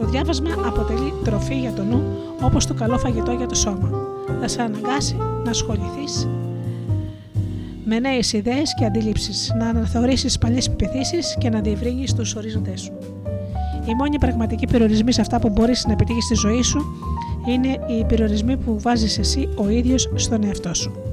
Το 0.00 0.06
διάβασμα 0.06 0.50
αποτελεί 0.66 1.12
τροφή 1.24 1.58
για 1.58 1.72
το 1.72 1.84
νου 1.84 2.02
όπως 2.42 2.66
το 2.66 2.74
καλό 2.74 2.98
φαγητό 2.98 3.32
για 3.32 3.46
το 3.46 3.54
σώμα. 3.54 3.90
Θα 4.40 4.48
σε 4.48 4.62
αναγκάσει 4.62 5.16
να 5.44 5.50
ασχοληθείς 5.50 6.28
με 7.84 7.98
νέες 7.98 8.32
ιδέες 8.32 8.74
και 8.74 8.84
αντιλήψει, 8.84 9.54
να 9.58 9.68
αναθεωρήσεις 9.68 10.38
παλιές 10.38 10.70
πεπιθήσεις 10.70 11.36
και 11.38 11.48
να 11.48 11.60
διευρύνεις 11.60 12.14
τους 12.14 12.34
ορίζοντές 12.34 12.80
σου. 12.80 12.92
Οι 13.88 13.94
μόνοι 13.94 14.18
πραγματικοί 14.18 14.66
περιορισμοί 14.66 15.12
σε 15.12 15.20
αυτά 15.20 15.38
που 15.40 15.48
μπορείς 15.48 15.86
να 15.86 15.92
επιτύχεις 15.92 16.24
στη 16.24 16.34
ζωή 16.34 16.62
σου 16.62 16.84
είναι 17.46 17.68
οι 17.68 18.04
περιορισμοί 18.04 18.56
που 18.56 18.76
βάζεις 18.80 19.18
εσύ 19.18 19.48
ο 19.56 19.68
ίδιος 19.68 20.10
στον 20.14 20.44
εαυτό 20.44 20.74
σου. 20.74 21.09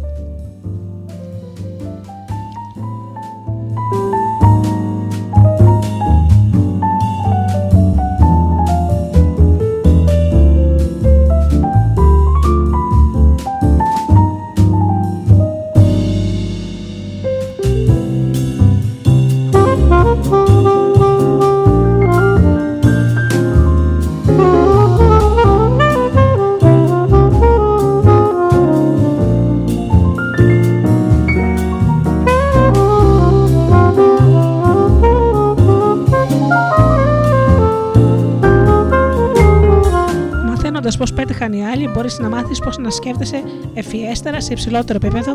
Μπορείς 42.08 42.22
να 42.22 42.30
μάθεις 42.30 42.60
πώς 42.60 42.78
να 42.78 42.90
σκέφτεσαι 42.90 43.44
ευφιέστερα 43.74 44.42
σε 44.42 44.54
υψηλότερο 44.54 45.00
επίπεδο 45.02 45.34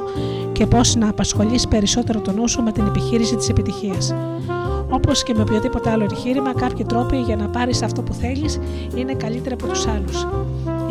και 0.53 0.67
πώς 0.67 0.95
να 0.95 1.09
απασχολείς 1.09 1.69
περισσότερο 1.69 2.21
τον 2.21 2.35
νου 2.35 2.49
σου 2.49 2.63
με 2.63 2.73
την 2.73 2.87
επιχείρηση 2.87 3.37
της 3.37 3.49
επιτυχίας. 3.49 4.15
Όπως 4.91 5.23
και 5.23 5.35
με 5.35 5.43
οποιοδήποτε 5.43 5.91
άλλο 5.91 6.05
επιχείρημα, 6.05 6.55
κάποιοι 6.55 6.85
τρόποι 6.85 7.17
για 7.17 7.37
να 7.37 7.49
πάρεις 7.49 7.83
αυτό 7.83 8.03
που 8.03 8.13
θέλεις 8.13 8.59
είναι 8.95 9.15
καλύτεροι 9.15 9.55
από 9.55 9.67
τους 9.67 9.87
άλλους. 9.87 10.27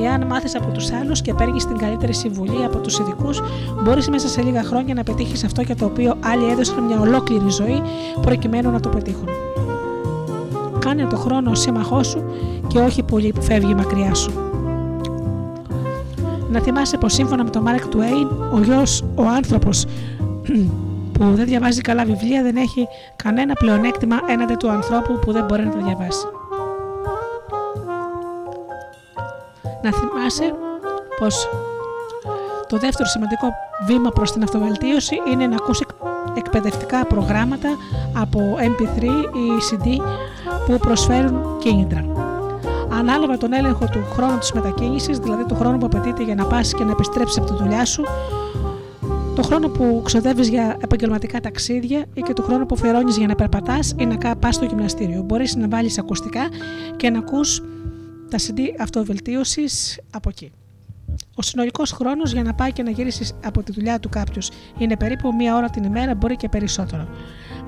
Εάν 0.01 0.25
μάθεις 0.25 0.55
από 0.55 0.71
τους 0.71 0.91
άλλους 0.91 1.21
και 1.21 1.33
παίρνεις 1.33 1.65
την 1.65 1.77
καλύτερη 1.77 2.13
συμβουλή 2.13 2.65
από 2.65 2.77
τους 2.77 2.99
ειδικούς, 2.99 3.41
μπορείς 3.83 4.09
μέσα 4.09 4.27
σε 4.27 4.41
λίγα 4.41 4.63
χρόνια 4.63 4.93
να 4.93 5.03
πετύχεις 5.03 5.43
αυτό 5.43 5.61
για 5.61 5.75
το 5.75 5.85
οποίο 5.85 6.15
άλλοι 6.19 6.51
έδωσαν 6.51 6.83
μια 6.83 6.99
ολόκληρη 6.99 7.49
ζωή 7.49 7.81
προκειμένου 8.21 8.71
να 8.71 8.79
το 8.79 8.89
πετύχουν. 8.89 9.27
Κάνε 10.79 11.05
το 11.05 11.15
χρόνο 11.15 11.55
σύμμαχός 11.55 12.07
σου 12.07 12.23
και 12.67 12.79
όχι 12.79 13.03
πολύ 13.03 13.31
που 13.31 13.41
φεύγει 13.41 13.73
μακριά 13.73 14.13
σου. 14.13 14.51
Να 16.52 16.60
θυμάσαι 16.60 16.98
πως 16.98 17.14
σύμφωνα 17.14 17.44
με 17.44 17.49
τον 17.49 17.61
Μάρκ 17.61 17.88
Τουέιν, 17.88 18.28
ο 18.53 18.60
γιος, 18.64 19.03
ο 19.15 19.23
άνθρωπος 19.23 19.86
που 21.14 21.23
δεν 21.34 21.45
διαβάζει 21.45 21.82
καλά 21.82 22.06
βιβλία 22.06 22.44
δεν 22.44 22.56
έχει 22.56 22.88
κανένα 23.15 23.53
πλεονέκτημα 23.53 24.19
έναντι 24.28 24.56
του 24.56 24.69
ανθρώπου 24.69 25.19
που 25.19 25.32
δεν 25.32 25.45
μπορεί 25.45 25.65
να 25.65 25.72
τα 25.72 25.78
διαβάσει. 25.78 26.26
Να 29.82 29.91
θυμάσαι 29.91 30.53
πως 31.19 31.49
το 32.68 32.78
δεύτερο 32.78 33.10
σημαντικό 33.10 33.48
βήμα 33.86 34.10
προς 34.10 34.32
την 34.32 34.44
αυτοβελτίωση 34.44 35.15
είναι 35.32 35.48
να 35.48 35.56
ακούσει 35.56 35.86
εκπαιδευτικά 36.38 37.06
προγράμματα 37.06 37.69
από 38.14 38.40
MP3 38.60 39.03
ή 39.03 39.48
CD 39.72 40.02
που 40.65 40.78
προσφέρουν 40.78 41.57
κίνητρα 41.60 42.30
ανάλογα 42.91 43.38
τον 43.38 43.53
έλεγχο 43.53 43.85
του 43.85 44.03
χρόνου 44.11 44.38
της 44.38 44.51
μετακίνησης, 44.51 45.18
δηλαδή 45.18 45.45
του 45.45 45.55
χρόνου 45.55 45.77
που 45.77 45.85
απαιτείται 45.85 46.23
για 46.23 46.35
να 46.35 46.45
πας 46.45 46.73
και 46.73 46.84
να 46.84 46.91
επιστρέψεις 46.91 47.38
από 47.38 47.47
τη 47.47 47.63
δουλειά 47.63 47.85
σου, 47.85 48.03
το 49.35 49.41
χρόνο 49.41 49.68
που 49.68 50.01
ξοδεύεις 50.05 50.49
για 50.49 50.77
επαγγελματικά 50.80 51.39
ταξίδια 51.39 52.05
ή 52.13 52.22
και 52.22 52.34
το 52.34 52.41
χρόνο 52.41 52.65
που 52.65 52.76
αφιερώνεις 52.77 53.18
για 53.18 53.27
να 53.27 53.35
περπατάς 53.35 53.93
ή 53.97 54.05
να 54.05 54.35
πας 54.35 54.55
στο 54.55 54.65
γυμναστήριο. 54.65 55.22
Μπορείς 55.22 55.55
να 55.55 55.68
βάλεις 55.68 55.97
ακουστικά 55.97 56.49
και 56.95 57.09
να 57.09 57.19
ακούς 57.19 57.61
τα 58.30 58.38
CD 58.38 58.59
αυτοβελτίωσης 58.80 59.99
από 60.11 60.30
εκεί. 60.30 60.51
Ο 61.35 61.41
συνολικός 61.41 61.91
χρόνος 61.91 62.31
για 62.31 62.43
να 62.43 62.53
πάει 62.53 62.72
και 62.72 62.84
να 62.84 62.89
γυρίσεις 62.89 63.34
από 63.45 63.63
τη 63.63 63.72
δουλειά 63.72 63.99
του 63.99 64.09
κάποιος 64.09 64.51
είναι 64.77 64.97
περίπου 64.97 65.34
μία 65.34 65.55
ώρα 65.55 65.69
την 65.69 65.84
ημέρα, 65.84 66.15
μπορεί 66.15 66.35
και 66.35 66.49
περισσότερο 66.49 67.07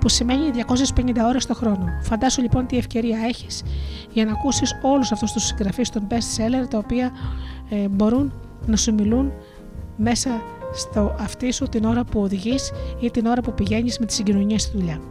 που 0.03 0.09
σημαίνει 0.09 0.51
250 0.95 1.01
ώρες 1.27 1.45
το 1.45 1.53
χρόνο. 1.53 1.85
Φαντάσου 2.01 2.41
λοιπόν 2.41 2.65
τι 2.65 2.77
ευκαιρία 2.77 3.19
έχεις 3.27 3.63
για 4.11 4.25
να 4.25 4.31
ακούσεις 4.31 4.79
όλους 4.81 5.11
αυτούς 5.11 5.31
τους 5.31 5.43
συγγραφείς 5.43 5.89
των 5.89 6.07
best 6.09 6.13
seller 6.13 6.67
τα 6.69 6.77
οποία 6.77 7.11
ε, 7.69 7.87
μπορούν 7.87 8.33
να 8.65 8.75
σου 8.75 8.93
μιλούν 8.93 9.31
μέσα 9.97 10.41
στο 10.73 11.15
αυτί 11.19 11.51
σου 11.51 11.65
την 11.65 11.85
ώρα 11.85 12.03
που 12.03 12.21
οδηγείς 12.21 12.71
ή 12.99 13.11
την 13.11 13.25
ώρα 13.25 13.41
που 13.41 13.53
πηγαίνεις 13.53 13.99
με 13.99 14.05
τις 14.05 14.15
συγκοινωνίες 14.15 14.61
στη 14.61 14.77
δουλειά. 14.77 15.01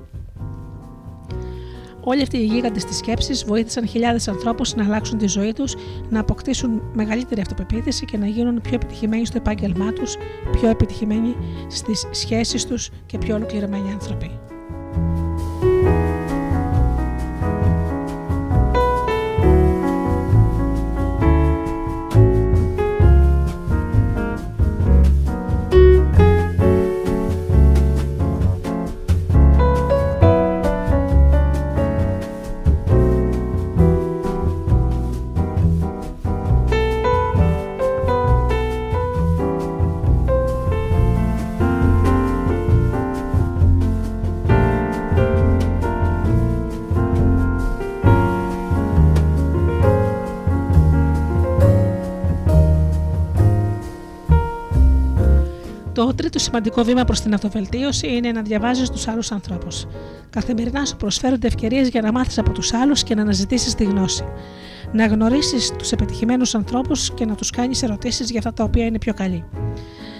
Όλοι 2.01 2.23
αυτοί 2.23 2.37
οι 2.37 2.45
γίγαντες 2.45 2.85
της 2.85 2.97
σκέψης 2.97 3.45
βοήθησαν 3.45 3.87
χιλιάδες 3.87 4.29
ανθρώπους 4.29 4.75
να 4.75 4.85
αλλάξουν 4.85 5.19
τη 5.19 5.27
ζωή 5.27 5.53
τους, 5.53 5.75
να 6.11 6.21
αποκτήσουν 6.21 6.83
μεγαλύτερη 6.93 7.41
αυτοπεποίθηση 7.41 8.05
και 8.05 8.17
να 8.17 8.27
γίνουν 8.27 8.61
πιο 8.61 8.75
επιτυχημένοι 8.75 9.27
στο 9.27 9.37
επάγγελμά 9.37 9.93
τους, 9.93 10.17
πιο 10.51 10.69
επιτυχημένοι 10.69 11.37
στις 11.69 12.07
σχέσεις 12.11 12.67
τους 12.67 12.91
και 13.07 13.19
πιο 13.19 13.35
ολοκληρωμένοι 13.35 13.93
άνθρωποι. 13.93 14.31
Música 14.95 15.72
Το 56.13 56.19
τρίτο 56.19 56.39
σημαντικό 56.39 56.83
βήμα 56.83 57.05
προς 57.05 57.21
την 57.21 57.35
αυτοβελτίωση 57.35 58.07
είναι 58.17 58.33
να 58.33 58.43
διαβάζεις 58.43 58.91
τους 58.91 59.09
άλλους 59.09 59.33
ανθρώπους. 59.33 59.87
Καθημερινά 60.31 60.85
σου 60.85 60.97
προσφέρονται 60.97 61.47
ευκαιρίες 61.47 61.89
για 61.89 62.01
να 62.01 62.13
μάθεις 62.13 62.39
από 62.39 62.51
τους 62.51 62.73
άλλους 62.73 63.03
και 63.03 63.15
να 63.15 63.23
αναζητήσεις 63.23 63.75
τη 63.75 63.85
γνώση. 63.85 64.25
Να 64.93 65.07
γνωρίσεις 65.07 65.73
τους 65.79 65.93
επιτυχημένους 65.93 66.55
ανθρώπους 66.55 67.11
και 67.15 67.25
να 67.25 67.35
τους 67.35 67.51
κάνεις 67.51 67.83
ερωτήσεις 67.83 68.31
για 68.31 68.39
αυτά 68.39 68.53
τα 68.53 68.65
οποία 68.65 68.85
είναι 68.85 68.99
πιο 68.99 69.15
καλοί. 69.15 69.45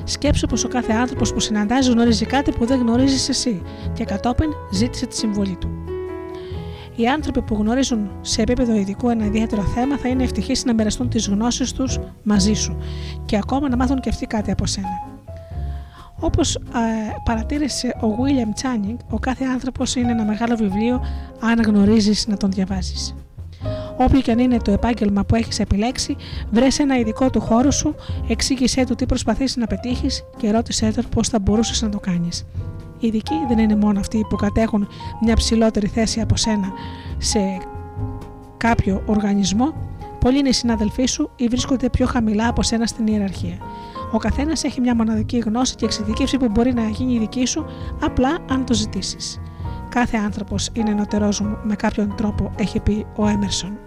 Σκέψου 0.05 0.47
πως 0.47 0.65
ο 0.65 0.69
κάθε 0.69 0.93
άνθρωπος 0.93 1.33
που 1.33 1.41
συναντάζει 1.41 1.91
γνωρίζει 1.91 2.27
κάτι 2.27 2.53
που 2.53 2.67
δεν 2.67 2.81
γνωρίζεις 2.81 3.29
εσύ 3.29 3.63
και 3.93 4.05
κατόπιν 4.05 4.51
ζήτησε 4.73 5.07
τη 5.07 5.17
συμβολή 5.17 5.57
του. 5.61 5.71
Οι 6.97 7.09
άνθρωποι 7.09 7.43
που 7.43 7.55
γνωρίζουν 7.55 8.11
σε 8.21 8.43
επίπεδο 8.43 8.75
ειδικού 8.75 9.09
ένα 9.09 9.25
ιδιαίτερο 9.25 9.63
θέμα 9.63 9.99
θα 9.99 10.09
είναι 10.09 10.23
ευτυχείς 10.23 10.65
να 10.65 10.75
μοιραστούν 10.75 11.09
τις 11.09 11.29
γνώσεις 11.29 11.73
τους 11.73 11.99
μαζί 12.23 12.53
σου 12.53 12.77
και 13.25 13.37
ακόμα 13.37 13.69
να 13.69 13.77
μάθουν 13.77 14.01
και 14.01 14.09
αυτοί 14.09 14.27
κάτι 14.27 14.51
από 14.51 14.67
σένα. 14.67 15.12
Όπως 16.25 16.59
παρατήρησε 17.25 17.89
ο 18.01 18.07
William 18.07 18.63
Channing, 18.63 18.97
ο 19.11 19.19
κάθε 19.19 19.45
άνθρωπος 19.45 19.95
είναι 19.95 20.11
ένα 20.11 20.25
μεγάλο 20.25 20.57
βιβλίο 20.57 21.05
αν 21.41 21.63
γνωρίζεις 21.63 22.27
να 22.27 22.37
τον 22.37 22.51
διαβάζεις. 22.51 23.15
Όποιο 23.97 24.21
και 24.21 24.31
αν 24.31 24.39
είναι 24.39 24.57
το 24.57 24.71
επάγγελμα 24.71 25.25
που 25.25 25.35
έχεις 25.35 25.59
επιλέξει, 25.59 26.17
βρες 26.51 26.79
ένα 26.79 26.99
ειδικό 26.99 27.31
του 27.31 27.41
χώρο 27.41 27.71
σου, 27.71 27.95
εξήγησέ 28.29 28.85
του 28.85 28.95
τι 28.95 29.07
προσπαθείς 29.07 29.57
να 29.57 29.67
πετύχεις 29.67 30.25
και 30.37 30.51
ρώτησέ 30.51 30.93
τον 30.95 31.09
πώς 31.09 31.29
θα 31.29 31.39
μπορούσες 31.39 31.83
να 31.83 31.89
το 31.89 31.99
κάνεις. 31.99 32.47
Οι 32.99 33.07
ειδικοί 33.07 33.35
δεν 33.49 33.59
είναι 33.59 33.77
μόνο 33.77 34.01
αυτοί 34.01 34.27
που 34.29 34.37
κατέχουν 34.37 34.89
μια 35.21 35.35
ψηλότερη 35.35 35.87
θέση 35.87 36.21
από 36.21 36.37
σένα 36.37 36.73
σε 37.19 37.39
κάποιο 38.57 39.03
οργανισμό, 39.07 39.75
πολλοί 40.19 40.39
είναι 40.39 40.49
οι 40.49 40.53
συναδελφοί 40.53 41.07
σου 41.07 41.31
ή 41.37 41.49
βρίσκονται 41.49 41.91
πιο 41.91 42.07
χαμηλά 42.07 42.49
από 42.49 42.63
σένα 42.63 42.87
στην 42.87 43.07
ιεραρχία. 43.07 43.57
Ο 44.13 44.19
καθένας 44.19 44.65
έχει 44.65 44.81
μια 44.81 44.95
μοναδική 44.95 45.39
γνώση 45.39 45.75
και 45.75 45.85
εξειδικεύση 45.85 46.37
που 46.37 46.49
μπορεί 46.51 46.75
να 46.75 46.89
γίνει 46.89 47.15
η 47.15 47.19
δική 47.19 47.47
σου 47.47 47.67
απλά 48.01 48.39
αν 48.51 48.65
το 48.65 48.75
ζητήσεις. 48.75 49.41
Κάθε 49.89 50.17
άνθρωπος 50.17 50.71
είναι 50.73 50.91
ενωτερός 50.91 51.41
μου 51.41 51.59
με 51.63 51.75
κάποιον 51.75 52.15
τρόπο, 52.17 52.53
έχει 52.57 52.81
πει 52.81 53.07
ο 53.17 53.27
Έμερσον. 53.27 53.79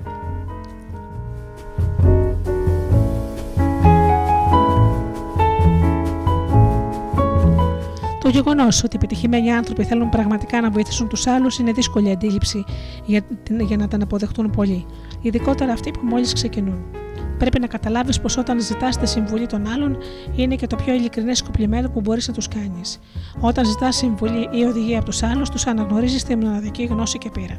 Το 8.21 8.29
γεγονός 8.31 8.83
ότι 8.83 8.95
οι 8.95 8.99
επιτυχημένοι 9.03 9.51
άνθρωποι 9.51 9.83
θέλουν 9.83 10.09
πραγματικά 10.09 10.61
να 10.61 10.69
βοηθήσουν 10.69 11.07
τους 11.07 11.27
άλλους 11.27 11.57
είναι 11.57 11.71
δύσκολη 11.71 12.11
αντίληψη 12.11 12.63
για, 13.05 13.21
για 13.59 13.77
να 13.77 13.87
τα 13.87 13.97
αποδεχτούν 14.01 14.49
πολλοί, 14.49 14.85
ειδικότερα 15.21 15.73
αυτοί 15.73 15.91
που 15.91 15.99
μόλις 16.03 16.33
ξεκινούν. 16.33 17.04
Πρέπει 17.37 17.59
να 17.59 17.67
καταλάβεις 17.67 18.19
πως 18.19 18.37
όταν 18.37 18.61
ζητάς 18.61 18.97
τη 18.97 19.07
συμβουλή 19.07 19.45
των 19.45 19.67
άλλων 19.67 19.97
είναι 20.35 20.55
και 20.55 20.67
το 20.67 20.75
πιο 20.75 20.93
ειλικρινές 20.93 21.43
κοπλιμένο 21.43 21.89
που 21.89 22.01
μπορείς 22.01 22.27
να 22.27 22.33
τους 22.33 22.47
κάνεις. 22.47 22.99
Όταν 23.39 23.65
ζητάς 23.65 23.95
συμβουλή 23.95 24.49
ή 24.51 24.63
οδηγία 24.63 24.97
από 24.97 25.05
τους 25.05 25.23
άλλους, 25.23 25.49
τους 25.49 25.67
αναγνωρίζεις 25.67 26.23
τη 26.23 26.35
μοναδική 26.35 26.83
γνώση 26.83 27.17
και 27.17 27.29
πείρα. 27.29 27.55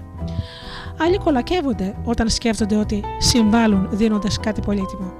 Άλλοι 0.98 1.19
κολακεύονται 1.19 1.94
όταν 2.05 2.28
σκέφτονται 2.28 2.77
ότι 2.77 3.05
συμβάλλουν 3.19 3.89
δίνοντας 3.90 4.40
κάτι 4.40 4.61
πολύτιμο. 4.61 5.12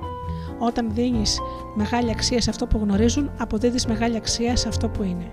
Όταν 0.59 0.87
δίνεις 0.93 1.39
μεγάλη 1.74 2.11
αξία 2.11 2.41
σε 2.41 2.51
αυτό 2.51 2.66
που 2.66 2.78
γνωρίζουν, 2.83 3.31
αποδίδεις 3.39 3.87
μεγάλη 3.87 4.16
αξία 4.16 4.57
σε 4.57 4.69
αυτό 4.69 4.89
που 4.89 5.03
είναι. 5.03 5.33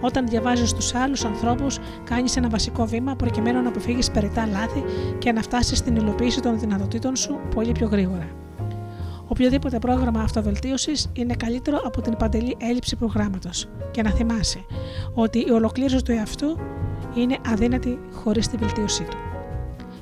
Όταν 0.00 0.26
διαβάζεις 0.26 0.72
του 0.72 0.98
άλλους 0.98 1.24
ανθρώπους, 1.24 1.78
κάνεις 2.04 2.36
ένα 2.36 2.48
βασικό 2.48 2.86
βήμα 2.86 3.16
προκειμένου 3.16 3.62
να 3.62 3.68
αποφύγεις 3.68 4.10
περιττά 4.10 4.46
λάθη 4.46 4.84
και 5.18 5.32
να 5.32 5.42
φτάσεις 5.42 5.78
στην 5.78 5.96
υλοποίηση 5.96 6.40
των 6.40 6.58
δυνατοτήτων 6.58 7.16
σου 7.16 7.40
πολύ 7.54 7.72
πιο 7.72 7.86
γρήγορα. 7.86 8.43
Οποιοδήποτε 9.28 9.78
πρόγραμμα 9.78 10.20
αυτοβελτίωσης 10.20 11.10
είναι 11.12 11.34
καλύτερο 11.34 11.80
από 11.84 12.00
την 12.00 12.16
παντελή 12.16 12.56
έλλειψη 12.60 12.96
προγράμματος. 12.96 13.68
Και 13.90 14.02
να 14.02 14.10
θυμάσαι 14.10 14.64
ότι 15.14 15.38
η 15.38 15.50
ολοκλήρωση 15.50 16.02
του 16.02 16.12
εαυτού 16.12 16.58
είναι 17.14 17.38
αδύνατη 17.46 17.98
χωρίς 18.12 18.48
τη 18.48 18.56
βελτίωσή 18.56 19.02
του. 19.02 19.16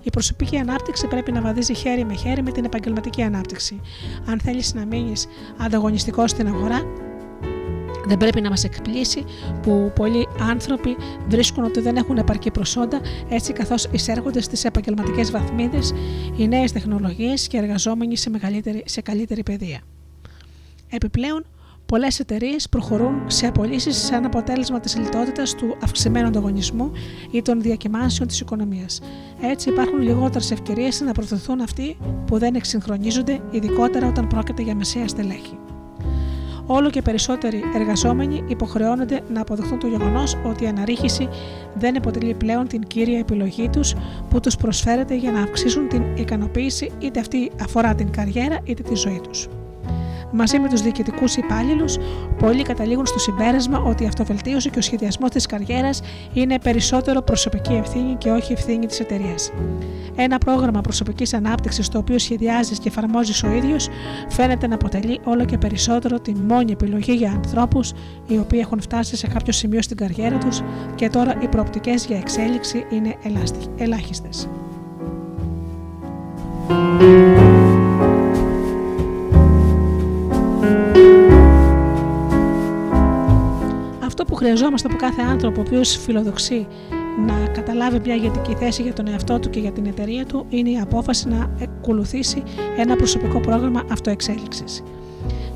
Η 0.02 0.10
προσωπική 0.10 0.56
ανάπτυξη 0.56 1.06
πρέπει 1.06 1.32
να 1.32 1.40
βαδίζει 1.40 1.74
χέρι 1.74 2.04
με 2.04 2.14
χέρι 2.14 2.42
με 2.42 2.50
την 2.50 2.64
επαγγελματική 2.64 3.22
ανάπτυξη. 3.22 3.80
Αν 4.26 4.40
θέλεις 4.40 4.74
να 4.74 4.86
μείνεις 4.86 5.26
ανταγωνιστικός 5.58 6.30
στην 6.30 6.46
αγορά, 6.46 6.82
δεν 8.06 8.16
πρέπει 8.16 8.40
να 8.40 8.48
μας 8.48 8.64
εκπλήσει 8.64 9.24
που 9.62 9.92
πολλοί 9.94 10.28
άνθρωποι 10.50 10.96
βρίσκουν 11.28 11.64
ότι 11.64 11.80
δεν 11.80 11.96
έχουν 11.96 12.16
επαρκή 12.16 12.50
προσόντα 12.50 13.00
έτσι 13.28 13.52
καθώς 13.52 13.88
εισέρχονται 13.90 14.40
στις 14.40 14.64
επαγγελματικές 14.64 15.30
βαθμίδες 15.30 15.94
οι 16.36 16.48
νέες 16.48 16.72
τεχνολογίες 16.72 17.46
και 17.46 17.56
εργαζόμενοι 17.56 18.16
σε, 18.16 18.30
σε 18.84 19.00
καλύτερη 19.00 19.42
παιδεία. 19.42 19.80
Επιπλέον, 20.90 21.44
πολλές 21.86 22.20
εταιρείες 22.20 22.68
προχωρούν 22.68 23.22
σε 23.26 23.46
απολύσεις 23.46 23.96
σαν 23.96 24.24
αποτέλεσμα 24.24 24.80
της 24.80 24.96
λιτότητας 24.96 25.54
του 25.54 25.76
αυξημένου 25.82 26.26
ανταγωνισμού 26.26 26.92
ή 27.30 27.42
των 27.42 27.60
διακυμάνσεων 27.60 28.28
της 28.28 28.40
οικονομίας. 28.40 29.00
Έτσι, 29.40 29.68
υπάρχουν 29.68 30.00
λιγότερες 30.00 30.50
ευκαιρίες 30.50 31.00
να 31.00 31.12
προωθηθούν 31.12 31.60
αυτοί 31.60 31.96
που 32.26 32.38
δεν 32.38 32.54
εξυγχρονίζονται, 32.54 33.40
ειδικότερα 33.50 34.08
όταν 34.08 34.26
πρόκειται 34.26 34.62
για 34.62 34.74
μεσαία 34.74 35.08
στελέχη 35.08 35.58
όλο 36.66 36.90
και 36.90 37.02
περισσότεροι 37.02 37.62
εργαζόμενοι 37.74 38.44
υποχρεώνονται 38.48 39.20
να 39.32 39.40
αποδεχθούν 39.40 39.78
το 39.78 39.86
γεγονός 39.86 40.36
ότι 40.44 40.64
η 40.64 40.66
αναρρίχηση 40.66 41.28
δεν 41.74 41.96
αποτελεί 41.96 42.34
πλέον 42.34 42.66
την 42.66 42.82
κύρια 42.82 43.18
επιλογή 43.18 43.68
τους 43.68 43.94
που 44.28 44.40
τους 44.40 44.56
προσφέρεται 44.56 45.14
για 45.14 45.32
να 45.32 45.42
αυξήσουν 45.42 45.88
την 45.88 46.16
ικανοποίηση 46.16 46.92
είτε 46.98 47.20
αυτή 47.20 47.50
αφορά 47.62 47.94
την 47.94 48.10
καριέρα 48.10 48.58
είτε 48.64 48.82
τη 48.82 48.94
ζωή 48.94 49.20
τους. 49.28 49.48
Μαζί 50.32 50.58
με 50.58 50.68
τους 50.68 50.80
διοικητικούς 50.80 51.36
υπάλληλους, 51.36 51.96
πολλοί 52.38 52.62
καταλήγουν 52.62 53.06
στο 53.06 53.18
συμπέρασμα 53.18 53.78
ότι 53.78 54.02
η 54.02 54.06
αυτοβελτίωση 54.06 54.70
και 54.70 54.78
ο 54.78 54.82
σχεδιασμός 54.82 55.30
της 55.30 55.46
καριέρας 55.46 56.00
είναι 56.32 56.58
περισσότερο 56.58 57.22
προσωπική 57.22 57.72
ευθύνη 57.72 58.14
και 58.14 58.30
όχι 58.30 58.52
ευθύνη 58.52 58.86
της 58.86 59.00
εταιρείας. 59.00 59.50
Ένα 60.16 60.38
πρόγραμμα 60.38 60.80
προσωπικής 60.80 61.34
ανάπτυξης 61.34 61.88
το 61.88 61.98
οποίο 61.98 62.18
σχεδιάζεις 62.18 62.78
και 62.78 62.88
εφαρμόζεις 62.88 63.42
ο 63.42 63.50
ίδιος 63.50 63.88
φαίνεται 64.28 64.66
να 64.66 64.74
αποτελεί 64.74 65.20
όλο 65.24 65.44
και 65.44 65.58
περισσότερο 65.58 66.20
τη 66.20 66.34
μόνη 66.34 66.72
επιλογή 66.72 67.12
για 67.12 67.30
ανθρώπους 67.30 67.92
οι 68.26 68.38
οποίοι 68.38 68.60
έχουν 68.62 68.80
φτάσει 68.80 69.16
σε 69.16 69.26
κάποιο 69.26 69.52
σημείο 69.52 69.82
στην 69.82 69.96
καριέρα 69.96 70.38
τους 70.38 70.60
και 70.94 71.08
τώρα 71.08 71.34
οι 71.42 71.46
προοπτικές 71.46 72.06
για 72.06 72.16
εξέλιξη 72.16 72.86
είναι 72.90 73.16
ελάχιστες. 73.76 74.48
Χρειαζόμαστε 84.42 84.88
από 84.88 84.96
κάθε 84.96 85.22
άνθρωπο 85.22 85.60
ο 85.60 85.64
οποίος 85.66 85.96
φιλοδοξεί 85.96 86.66
να 87.26 87.48
καταλάβει 87.52 88.00
μια 88.04 88.14
ηγετική 88.14 88.54
θέση 88.54 88.82
για 88.82 88.92
τον 88.92 89.08
εαυτό 89.08 89.38
του 89.38 89.50
και 89.50 89.60
για 89.60 89.72
την 89.72 89.86
εταιρεία 89.86 90.26
του 90.26 90.46
είναι 90.48 90.70
η 90.70 90.78
απόφαση 90.78 91.28
να 91.28 91.50
ακολουθήσει 91.62 92.42
ένα 92.76 92.96
προσωπικό 92.96 93.40
πρόγραμμα 93.40 93.82
αυτοεξέλιξης. 93.92 94.82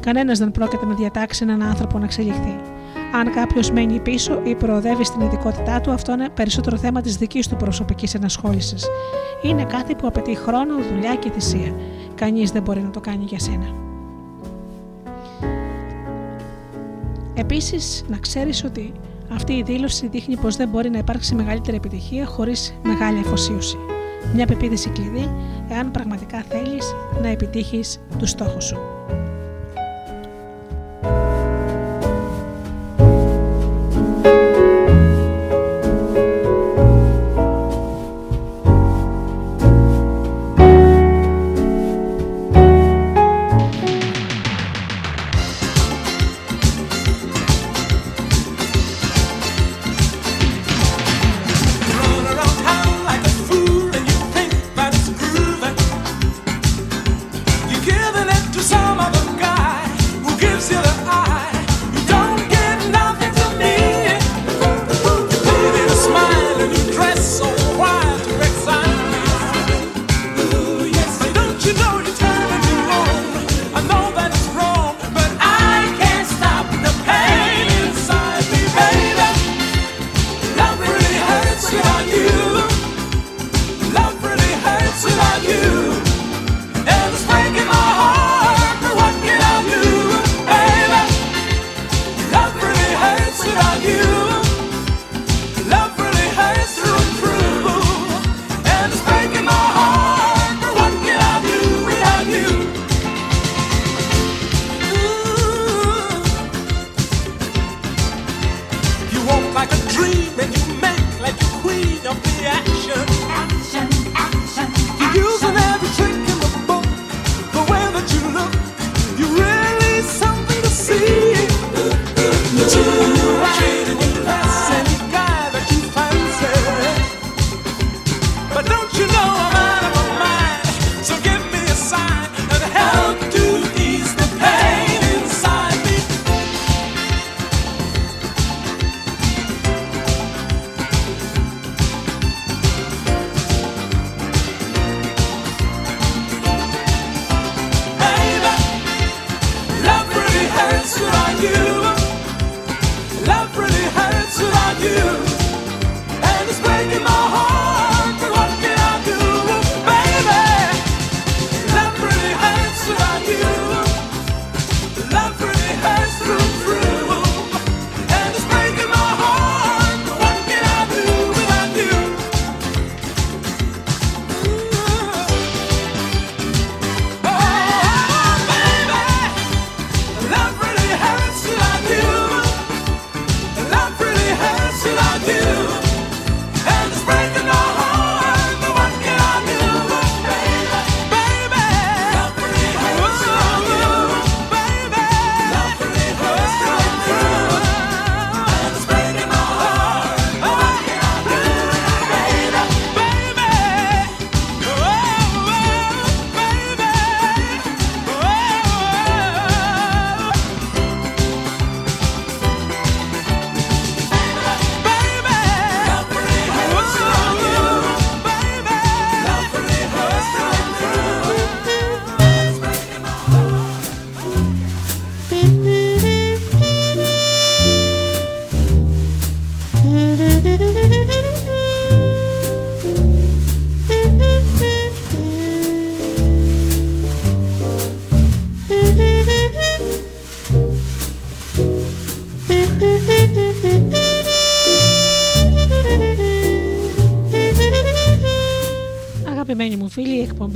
Κανένας 0.01 0.39
δεν 0.39 0.51
πρόκειται 0.51 0.87
να 0.87 0.95
διατάξει 0.95 1.45
έναν 1.45 1.63
άνθρωπο 1.63 1.99
να 1.99 2.05
εξελιχθεί. 2.05 2.57
Αν 3.15 3.33
κάποιος 3.33 3.71
μένει 3.71 4.01
πίσω 4.01 4.41
ή 4.45 4.55
προοδεύει 4.55 5.05
στην 5.05 5.21
ειδικότητά 5.21 5.81
του, 5.81 5.91
αυτό 5.91 6.13
είναι 6.13 6.29
περισσότερο 6.29 6.77
θέμα 6.77 7.01
της 7.01 7.17
δικής 7.17 7.49
του 7.49 7.57
προσωπικής 7.57 8.15
ενασχόλησης. 8.15 8.87
Είναι 9.43 9.65
κάτι 9.65 9.95
που 9.95 10.07
απαιτεί 10.07 10.35
χρόνο, 10.35 10.75
δουλειά 10.93 11.15
και 11.15 11.31
θυσία. 11.31 11.75
Κανείς 12.15 12.51
δεν 12.51 12.63
μπορεί 12.63 12.81
να 12.81 12.91
το 12.91 13.01
κάνει 13.01 13.25
για 13.25 13.39
σένα. 13.39 13.86
Επίσης, 17.39 18.05
να 18.09 18.17
ξέρεις 18.17 18.65
ότι 18.65 18.93
αυτή 19.33 19.53
η 19.53 19.63
δήλωση 19.63 20.09
δείχνει 20.09 20.37
πως 20.37 20.57
δεν 20.57 20.69
μπορεί 20.69 20.91
να 20.91 20.99
υπάρξει 20.99 21.35
μεγαλύτερη 21.35 21.77
επιτυχία 21.77 22.27
χωρίς 22.27 22.75
μεγάλη 22.83 23.19
αφοσίωση. 23.19 23.77
Μια 24.35 24.47
πεποίθηση 24.47 24.89
κλειδί 24.91 25.31
εάν 25.69 25.91
πραγματικά 25.91 26.43
θέλεις 26.49 26.95
να 27.23 27.29
επιτύχεις 27.29 28.01
τους 28.19 28.31
στόχους 28.31 28.65
σου. 28.65 28.77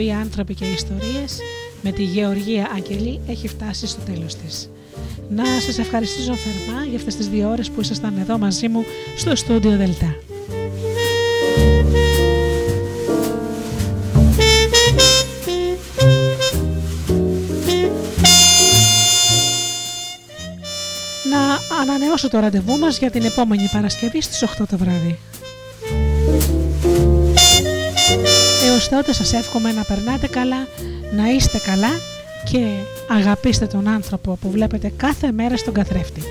εκπομπή 0.00 0.20
«Άνθρωποι 0.22 0.54
και 0.54 0.64
Ιστορίες» 0.64 1.38
με 1.82 1.92
τη 1.92 2.02
Γεωργία 2.02 2.70
Αγγελή 2.74 3.20
έχει 3.28 3.48
φτάσει 3.48 3.86
στο 3.86 4.00
τέλος 4.00 4.34
της. 4.34 4.70
Να 5.30 5.44
σας 5.44 5.78
ευχαριστήσω 5.78 6.34
θερμά 6.34 6.84
για 6.84 6.96
αυτές 6.96 7.16
τις 7.16 7.28
δύο 7.28 7.50
ώρες 7.50 7.70
που 7.70 7.80
ήσασταν 7.80 8.18
εδώ 8.18 8.38
μαζί 8.38 8.68
μου 8.68 8.84
στο 9.16 9.36
στούντιο 9.36 9.76
Δελτά. 9.76 10.14
Να 21.30 21.76
ανανεώσω 21.80 22.28
το 22.28 22.38
ραντεβού 22.38 22.78
μας 22.78 22.98
για 22.98 23.10
την 23.10 23.24
επόμενη 23.24 23.68
Παρασκευή 23.72 24.20
στις 24.20 24.42
8 24.42 24.66
το 24.70 24.76
βράδυ. 24.76 25.18
τότε 28.90 29.12
σας 29.12 29.32
εύχομαι 29.32 29.72
να 29.72 29.82
περνάτε 29.82 30.26
καλά, 30.26 30.66
να 31.16 31.28
είστε 31.28 31.58
καλά 31.58 31.90
και 32.50 32.66
αγαπήστε 33.08 33.66
τον 33.66 33.88
άνθρωπο 33.88 34.38
που 34.40 34.50
βλέπετε 34.50 34.92
κάθε 34.96 35.32
μέρα 35.32 35.56
στον 35.56 35.74
καθρέφτη. 35.74 36.22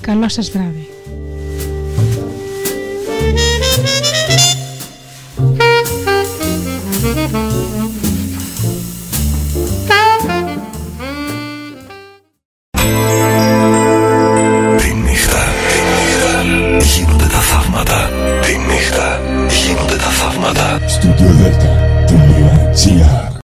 Καλό 0.00 0.28
σας 0.28 0.50
βράδυ. 0.50 0.93